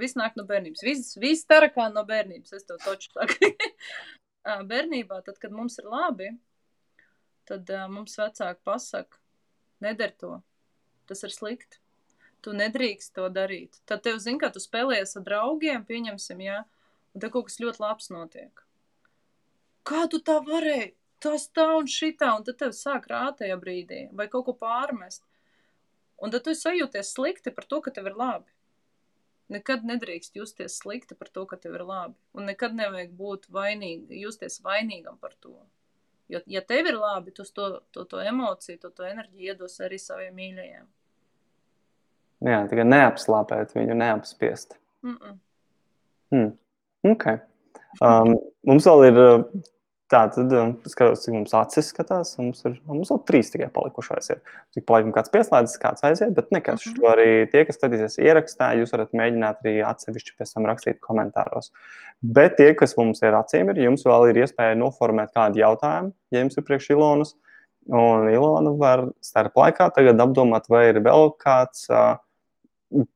viss 0.00 0.16
nāk 0.16 0.38
no 0.38 0.46
bērnības. 0.48 0.84
Viss, 0.86 1.16
viss 1.20 1.48
tarakā 1.48 1.90
no 1.92 2.04
bērnības. 2.08 2.54
Es 2.56 2.64
tev 2.68 2.80
toču 2.84 3.12
saku. 3.12 3.52
bērnībā, 4.72 5.20
tad, 5.26 5.36
kad 5.42 5.52
mums 5.54 5.76
ir 5.82 5.90
labi, 5.92 6.32
tad 7.48 7.68
uh, 7.70 7.84
mums 7.92 8.16
vecāki 8.18 8.64
pasaka, 8.66 9.20
nedara 9.84 10.16
to. 10.18 10.32
Tas 11.10 11.22
ir 11.26 11.34
slikti. 11.34 11.78
Tu 12.42 12.54
nedrīkst 12.58 13.12
to 13.14 13.28
darīt. 13.30 13.76
Tad 13.86 14.02
tev 14.02 14.16
zina, 14.18 14.40
ka 14.42 14.50
tu 14.50 14.58
spēlējies 14.62 15.14
ar 15.20 15.26
draugiem, 15.28 15.84
pieņemsim, 15.86 16.40
jā. 16.42 16.62
Un 17.12 17.22
te 17.22 17.28
kaut 17.30 17.46
kas 17.50 17.60
ļoti 17.62 17.82
labs 17.84 18.08
notiek. 18.10 18.64
Kā 19.86 20.06
tu 20.10 20.18
tā 20.24 20.40
varēji? 20.42 20.94
Tas 21.22 21.44
tā 21.54 21.68
un 21.78 21.86
šitā, 21.86 22.32
un 22.36 22.46
tad 22.46 22.58
tev 22.58 22.72
sāk 22.74 23.06
rāt 23.10 23.38
tajā 23.42 23.56
brīdī, 23.60 24.08
vai 24.18 24.26
kaut 24.30 24.48
ko 24.48 24.56
pārmest. 24.58 25.22
Un 26.22 26.32
tad 26.34 26.44
tu 26.46 26.54
sajūties 26.54 27.14
slikti 27.14 27.52
par 27.54 27.66
to, 27.70 27.80
ka 27.84 27.92
tev 27.94 28.08
ir 28.10 28.18
labi. 28.18 28.50
Nekad 29.52 29.84
nedrīkst 29.86 30.38
justies 30.38 30.78
slikti 30.80 31.14
par 31.18 31.28
to, 31.30 31.44
ka 31.46 31.58
tev 31.60 31.76
ir 31.78 31.84
labi. 31.86 32.16
Un 32.34 32.48
nekad 32.50 32.74
nevajag 32.78 33.12
būt 33.18 33.46
vainīgi, 33.54 34.18
justies 34.22 34.60
vainīgam 34.64 35.18
par 35.22 35.34
to. 35.38 35.54
Jo, 36.32 36.40
ja 36.46 36.62
tev 36.64 36.88
ir 36.88 36.96
labi, 36.96 37.34
tu 37.36 37.44
to, 37.44 37.68
to, 37.92 38.06
to 38.08 38.22
emociju, 38.22 38.78
to, 38.80 38.90
to 38.94 39.06
enerģiju 39.06 39.52
iedos 39.52 39.78
arī 39.84 39.98
saviem 40.00 40.34
mīļajiem. 40.38 40.86
Jā, 42.48 42.62
tikai 42.70 42.86
neapslāpēt 42.88 43.74
viņu, 43.76 43.94
neapspiest. 43.98 44.78
Mm 45.06 45.18
-mm. 45.18 45.38
Hmm. 46.32 46.52
Okay. 47.12 47.38
Um, 48.00 48.38
mums 48.66 48.86
vēl 48.86 49.04
ir 49.10 49.18
tā, 50.12 50.20
tad 50.34 50.52
um, 50.56 50.72
skatos, 50.88 51.24
cik 51.24 51.34
mums 51.34 51.54
acis 51.56 51.88
skatās. 51.92 52.34
Mums 52.38 52.62
ir 52.68 52.76
mums 52.88 53.10
vēl 53.12 53.20
trīs 53.28 53.50
tikai 53.52 53.68
palikušais. 53.74 54.30
Ir. 54.34 54.40
Cik 54.76 54.86
palaikam 54.88 55.14
kāds 55.16 55.32
pieslēdzas, 55.32 55.80
kāds 55.82 56.06
aiziet, 56.06 56.34
bet 56.36 56.52
nekas. 56.54 56.86
Mm 56.86 56.94
-hmm. 56.94 57.12
Arī 57.12 57.50
tie, 57.52 57.64
kas 57.68 57.78
skatīsies 57.80 58.18
ierakstā, 58.22 58.72
jūs 58.78 58.92
varat 58.94 59.12
mēģināt 59.12 59.64
arī 59.64 59.76
atsevišķi 59.90 60.36
pēc 60.38 60.54
tam 60.54 60.68
rakstīt 60.70 61.00
komentāros. 61.00 61.72
Bet 62.22 62.56
tie, 62.56 62.74
kas 62.74 62.96
mums 62.96 63.22
ir 63.22 63.34
acīm, 63.34 63.70
ir, 63.70 63.82
jums 63.88 64.04
vēl 64.06 64.28
ir 64.30 64.42
iespēja 64.44 64.78
noformēt 64.78 65.32
kādu 65.34 65.58
jautājumu, 65.58 66.12
ja 66.30 66.44
jums 66.44 66.56
ir 66.56 66.64
priekš 66.64 66.90
Ilonas. 66.90 67.34
Un 67.88 68.28
Ilona 68.30 68.70
var 68.78 69.08
starp 69.20 69.56
laikā 69.56 69.90
tagad 69.94 70.20
apdomāt, 70.20 70.68
vai 70.68 70.88
ir 70.88 71.00
vēl 71.02 71.32
kāds 71.38 71.90
uh, 71.90 72.16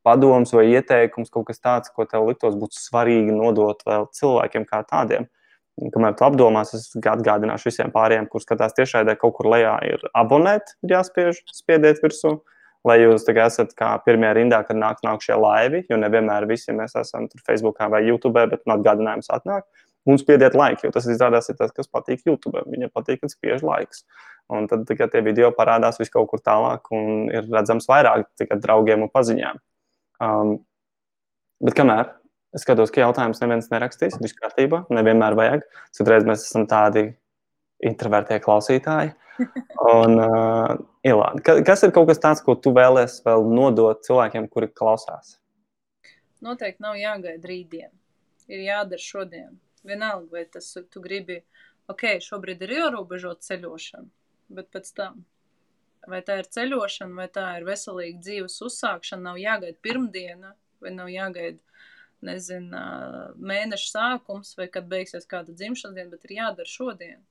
padoms 0.02 0.52
vai 0.52 0.66
ieteikums, 0.72 1.30
kaut 1.30 1.46
kas 1.46 1.60
tāds, 1.60 1.92
ko 1.94 2.04
tev 2.04 2.26
liktos 2.26 2.56
būtu 2.58 2.74
svarīgi 2.80 3.34
nodot 3.34 3.82
vēl 3.86 4.08
cilvēkiem 4.16 4.66
kā 4.66 4.82
tādiem. 4.82 5.26
Un, 5.26 5.30
kamēr 5.76 6.16
tu 6.16 6.26
apdomās, 6.26 6.72
es 6.76 6.90
atgādināšu 6.96 7.70
visiem 7.70 7.92
pārējiem, 7.94 8.28
kuriem 8.32 8.44
skatās 8.44 8.76
tiešraidē, 8.76 9.16
kaut 9.20 9.36
kur 9.38 9.50
lejā 9.52 9.76
ir 9.88 10.04
abonēt, 10.16 10.76
ir 10.86 10.96
jāspiež, 10.96 11.42
spiediet 11.54 12.02
virsū. 12.04 12.38
Lai 12.86 13.00
jūs 13.00 13.24
esat 13.26 13.72
kā 13.74 13.88
pirmie 14.04 14.28
rindā, 14.36 14.60
kad 14.62 14.78
nāk, 14.78 15.00
nāk 15.02 15.24
šie 15.24 15.34
laivi, 15.34 15.80
jo 15.90 15.96
nevienmēr 15.98 16.44
visi 16.46 16.70
mēs 16.70 16.94
esam 16.94 17.24
tur 17.26 17.42
Facebook 17.42 17.80
vai 17.90 18.04
YouTube, 18.06 18.44
bet 18.46 18.62
nu, 18.62 18.76
atgādinājums 18.76 19.32
atnāk. 19.34 19.64
Un 20.06 20.20
spiediet 20.22 20.54
laiku, 20.54 20.86
jo 20.86 20.92
tas 20.94 21.08
izrādās 21.10 21.50
ir 21.50 21.56
tas, 21.58 21.72
kas 21.74 21.90
patīk 21.90 22.22
YouTube. 22.28 22.62
Viņam 22.70 22.92
patīk, 22.94 23.24
kad 23.24 23.32
spiež 23.32 23.64
laiks. 23.66 24.04
Un 24.54 24.68
tad 24.70 24.84
tikai 24.86 25.08
tie 25.10 25.24
video 25.26 25.50
parādās 25.50 25.98
vis 25.98 26.12
kaut 26.14 26.28
kur 26.30 26.38
tālāk 26.38 26.86
un 26.94 27.26
ir 27.32 27.48
redzams 27.50 27.88
vairāk 27.90 28.28
tikai 28.38 28.60
draugiem 28.62 29.02
un 29.02 29.10
paziņām. 29.10 29.58
Um, 30.22 30.52
bet 31.66 31.74
kamēr 31.74 32.12
es 32.56 32.64
skatos, 32.64 32.92
ka 32.92 33.04
jautājums 33.04 33.42
neviens 33.42 33.70
nerakstīs, 33.72 34.18
viss 34.22 34.36
kārtībā, 34.38 34.86
nevienmēr 34.92 35.36
vajag. 35.38 35.64
Citreiz 35.96 36.26
mēs 36.28 36.46
esam 36.48 36.66
tādi 36.70 37.10
introvertie 37.84 38.40
klausītāji. 38.42 39.12
Un, 39.92 40.16
uh, 40.16 40.72
Ilāna, 41.06 41.42
kas 41.44 41.84
ir 41.84 41.92
kaut 41.94 42.08
kas 42.08 42.22
tāds, 42.22 42.40
ko 42.42 42.56
tu 42.56 42.72
vēlēsies 42.74 43.20
vēl 43.26 43.44
nodot 43.52 44.00
cilvēkiem, 44.06 44.48
kuri 44.50 44.70
klausās? 44.72 45.36
Noteikti 46.42 46.84
nav 46.84 46.96
jāgaida 46.98 47.48
rītdien. 47.48 47.92
Ir 48.48 48.64
jādara 48.64 49.02
šodien 49.02 49.54
vienalga, 49.86 50.28
vai 50.32 50.44
tas 50.50 50.72
tu 50.90 51.02
gribi, 51.02 51.40
ok, 51.90 52.16
šobrīd 52.22 52.64
ir 52.66 52.74
ierobežota 52.80 53.46
ceļošana, 53.50 54.08
bet 54.56 54.70
pēc 54.74 54.92
tam, 54.96 55.20
vai 56.10 56.22
tā 56.26 56.40
ir 56.40 56.50
ceļošana, 56.56 57.16
vai 57.18 57.28
tā 57.32 57.46
ir 57.58 57.66
veselīga 57.68 58.22
dzīves 58.22 58.58
uzsākšana, 58.66 59.30
nav 59.30 59.40
jāgaida 59.42 59.78
pirmdiena, 59.82 60.54
vai 60.82 60.92
nav 60.94 61.10
jāgaida, 61.12 61.60
nezinu, 62.26 62.82
mēneša 63.38 63.88
sākums, 63.92 64.54
vai 64.58 64.68
kad 64.72 64.88
beigsies 64.90 65.28
kāda 65.30 65.54
dzimšanas 65.54 65.96
diena, 65.96 66.12
bet 66.12 66.26
ir 66.26 66.36
jādara 66.38 66.70
šodien. 66.70 67.22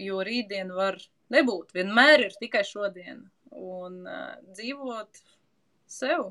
Jo 0.00 0.22
rītdien 0.24 0.72
var 0.72 0.98
nebūt, 1.32 1.74
vienmēr 1.76 2.28
ir 2.28 2.36
tikai 2.40 2.62
šodien. 2.68 3.26
Un 3.52 3.98
uh, 4.08 4.38
dzīvot 4.56 5.20
sev, 5.92 6.30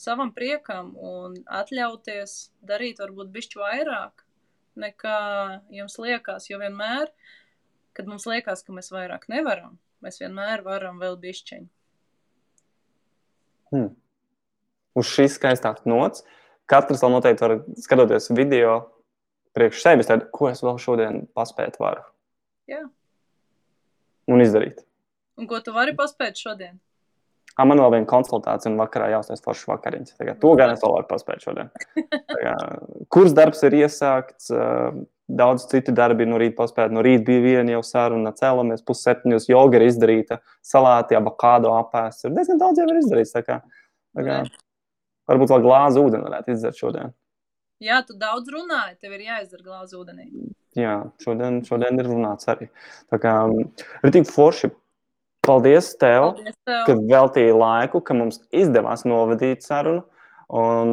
savam 0.00 0.32
priekam 0.36 0.92
un 1.00 1.38
atļauties 1.60 2.36
darīt 2.66 3.00
varbūt 3.00 3.32
bišķi 3.32 3.60
vairāk, 3.60 4.24
nekā 4.80 5.20
jums 5.74 5.96
liekas. 6.00 6.48
Jo 6.50 6.60
vienmēr, 6.62 7.10
kad 7.96 8.08
mums 8.08 8.26
liekas, 8.28 8.64
ka 8.64 8.76
mēs 8.76 8.92
vairāk 8.94 9.28
nevaram, 9.32 9.78
mēs 10.04 10.20
vienmēr 10.22 10.64
varam 10.66 11.00
vēl 11.02 11.18
bišķiņu. 11.20 11.68
Hmm. 13.70 13.90
Uz 14.98 15.06
šīs 15.06 15.36
skaistās 15.38 15.84
nots 15.86 16.24
katrs 16.70 17.02
vēl 17.04 17.14
noteikti 17.16 17.46
var 17.46 17.56
skatoties 17.82 18.30
video 18.36 18.76
priekš 19.56 19.82
sevis, 19.82 20.10
tad, 20.10 20.28
ko 20.34 20.50
es 20.50 20.62
vēl 20.62 20.78
šodien 20.80 21.24
paspēt 21.36 21.80
varu. 21.82 22.04
Jā. 22.70 22.84
Un 24.30 24.44
izdarīt. 24.44 24.84
Un 25.40 25.48
ko 25.50 25.58
tu 25.64 25.74
vari 25.74 25.96
paspēt 25.98 26.38
šodien? 26.38 26.78
Ah, 27.58 27.66
man 27.66 27.80
vēl 27.82 27.90
viena 27.96 28.08
konsultācija, 28.08 28.70
un 28.70 28.78
vakarā 28.80 29.10
jāuztais 29.10 29.42
foršs 29.44 29.66
vakariņas. 29.68 30.14
Tagad 30.20 30.38
to 30.40 30.52
gan 30.56 30.70
es 30.72 30.84
vēl 30.84 30.94
varu 30.94 31.08
paspēt 31.10 31.42
šodien. 31.44 31.72
Tagad, 32.30 32.62
kurs 33.12 33.34
darbs 33.36 33.64
ir 33.66 33.74
iesākts, 33.82 34.52
daudz 35.40 35.66
citu 35.70 35.92
darbi 35.96 36.28
no 36.30 36.38
rīta 36.40 36.56
paspēt. 36.60 36.94
No 36.94 37.02
rīta 37.04 37.26
bija 37.26 37.42
viena 37.42 37.74
jau 37.74 37.82
saruna, 37.86 38.32
cēlamies 38.38 38.86
pusseptiņos, 38.86 39.50
joga 39.50 39.80
ir 39.80 39.88
izdarīta, 39.88 40.40
salāti, 40.64 41.18
abakādo 41.18 41.74
apēsts. 41.80 42.28
Ir 42.28 42.36
diezgan 42.38 42.62
daudz 42.62 42.80
jau 42.80 42.88
ir 42.88 43.02
izdarīts. 43.02 43.34
Tā 43.34 43.44
kā, 43.44 43.60
tā 44.16 44.26
kā, 44.26 44.40
varbūt 45.28 45.52
vēl 45.52 45.64
glāzi 45.66 46.00
ūdeni 46.00 46.24
varētu 46.28 46.54
izdzert 46.54 46.78
šodien. 46.80 47.12
Jā, 47.80 48.02
tu 48.04 48.12
daudz 48.20 48.48
runāji, 48.52 48.98
tev 49.00 49.14
ir 49.16 49.22
jāizdara 49.24 49.64
glāzi 49.64 49.96
ūdenī. 49.96 50.26
Jā, 50.76 50.98
šodien, 51.24 51.62
šodien 51.66 51.96
ir 51.98 52.08
runāts 52.10 52.48
arī. 52.52 52.68
Tā 53.10 53.18
kā 53.22 53.34
ir 54.04 54.12
tik 54.14 54.28
forši. 54.28 54.70
Paldies 55.40 55.94
tev, 55.96 56.34
Paldies 56.36 56.56
tev. 56.68 56.82
ka 56.84 56.94
veltīji 57.00 57.54
laiku, 57.56 58.02
ka 58.04 58.12
mums 58.14 58.42
izdevās 58.52 59.06
novadīt 59.08 59.64
sarunu. 59.64 60.02
Un 60.52 60.92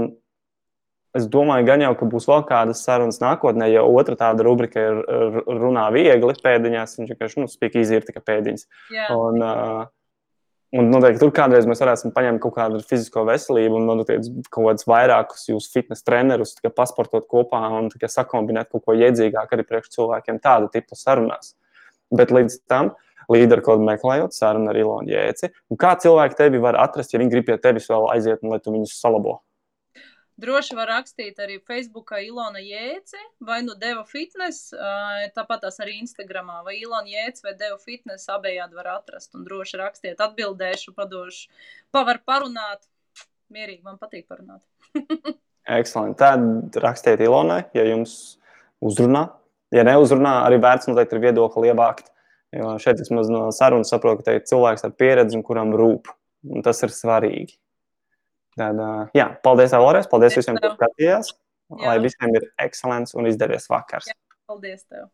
es 1.18 1.26
domāju, 1.28 1.66
gan 1.68 1.84
jau, 1.84 1.92
ka 2.00 2.08
būs 2.08 2.30
vēl 2.30 2.46
kādas 2.48 2.86
sarunas 2.88 3.20
nākotnē, 3.20 3.68
jo 3.74 3.84
otra 3.92 4.16
tāda 4.16 4.46
rubrika 4.48 4.80
ir 4.80 5.02
runā 5.50 5.90
viegli 5.92 6.38
pēdiņās. 6.40 6.96
Viņš 7.02 7.12
vienkārši, 7.12 7.42
nu, 7.44 7.50
speak 7.52 7.76
easy 7.82 8.00
ir 8.00 8.08
tikai 8.08 8.24
pēdiņas. 8.32 8.66
Jā, 8.96 9.10
Un, 9.18 9.44
uh, 9.44 9.84
un 10.76 10.90
noteikti 10.92 11.22
tur 11.22 11.32
kādreiz 11.36 11.68
mēs 11.70 11.82
varēsim 11.84 12.12
paņemt 12.16 12.42
kaut 12.44 12.56
kādu 12.58 12.82
fizisko 12.84 13.24
veselību 13.28 13.80
un 13.80 13.88
noteikti 13.88 14.34
kaut 14.50 14.70
kādus 14.72 14.88
vairākus 14.90 15.48
jūsu 15.52 15.72
fitnes 15.74 16.04
trenerus, 16.04 16.56
tikai 16.58 16.74
pasportot 16.76 17.28
kopā 17.32 17.62
un 17.80 17.88
tikai 17.94 18.10
sakombinēt 18.12 18.72
kaut 18.74 18.84
ko 18.88 18.98
iedzīgāku 18.98 19.58
arī 19.58 19.68
priekš 19.68 19.94
cilvēkiem 19.96 20.42
tādu 20.44 20.72
tipu 20.74 21.00
sarunās. 21.00 21.56
Bet 22.12 22.32
līdz 22.36 22.62
tam 22.72 22.94
līderi 23.32 23.64
kaut 23.64 23.78
kādu 23.78 23.88
meklējot 23.88 24.36
sarunu 24.36 24.72
ar 24.72 24.80
Ilonu 24.80 25.12
Jēci. 25.12 25.52
Un 25.72 25.80
kā 25.80 25.96
cilvēki 26.00 26.40
tevi 26.40 26.62
var 26.64 26.80
atrast, 26.80 27.14
ja 27.14 27.22
viņi 27.22 27.34
grib 27.34 27.48
pie 27.50 27.60
tevis 27.64 27.90
vēl 27.92 28.08
aiziet 28.14 28.44
un 28.44 28.56
lai 28.56 28.62
tu 28.64 28.76
viņus 28.76 28.96
salabo? 29.02 29.42
Droši 30.42 30.76
var 30.78 30.92
rakstīt 30.92 31.40
arī 31.44 31.58
Facebookā 31.68 32.20
Ilona 32.26 32.62
Jēce 32.62 33.20
vai 33.44 33.60
nu 33.66 33.76
Deva 33.80 34.04
Fitness, 34.08 34.72
tāpat 35.36 35.66
tās 35.66 35.80
arī 35.84 35.98
Instagramā 36.02 36.62
vai 36.66 36.78
Ilona 36.82 37.10
Jēce 37.12 37.46
vai 37.46 37.56
Deva 37.60 37.80
Fitness 37.82 38.30
abējādi 38.34 38.78
var 38.78 38.92
atrast 38.98 39.36
un 39.38 39.46
droši 39.48 39.82
rakstiet, 39.82 40.22
atbildēšu, 40.24 40.94
padošu, 40.98 41.50
pavar 41.96 42.22
parunāt. 42.26 42.88
Mierīgi, 43.54 43.84
man 43.86 44.00
patīk 44.00 44.28
parunāt. 44.28 44.64
Ekscelenti. 45.78 46.20
Tad 46.20 46.78
rakstiet 46.84 47.22
Ilonai, 47.24 47.64
ja 47.76 47.84
jums 47.88 48.38
uzrunā. 48.84 49.28
Ja 49.76 49.84
neuzrunā, 49.84 50.42
arī 50.48 50.62
vērts 50.64 50.88
noteikti 50.88 51.18
ir 51.18 51.26
viedokli 51.26 51.72
ievākt. 51.72 52.12
Jo 52.56 52.78
šeit 52.80 53.02
es 53.04 53.12
maz 53.12 53.28
no 53.32 53.50
sarunas 53.52 53.92
saprotu, 53.92 54.22
ka 54.22 54.30
te 54.30 54.38
ir 54.38 54.46
cilvēks 54.48 54.86
ar 54.88 54.94
pieredzi 54.96 55.36
un 55.36 55.44
kuram 55.48 55.74
rūp. 55.76 56.08
Un 56.48 56.64
tas 56.64 56.80
ir 56.86 56.94
svarīgi. 56.94 57.58
Tad, 58.58 58.80
ā, 58.82 58.94
jā, 59.18 59.28
paldies 59.46 59.76
vēlreiz. 59.76 60.10
Paldies 60.10 60.34
Paldies 60.34 60.40
visiem, 60.40 60.58
kas 60.62 60.78
skatījās. 60.78 61.34
Jā. 61.78 61.92
Lai 61.92 61.98
visiem 62.00 62.34
ir 62.40 62.48
ekscelents 62.64 63.16
un 63.18 63.28
izdevies 63.30 63.68
vakars. 63.72 64.10
Paldies 64.48 64.86
tev! 64.88 65.10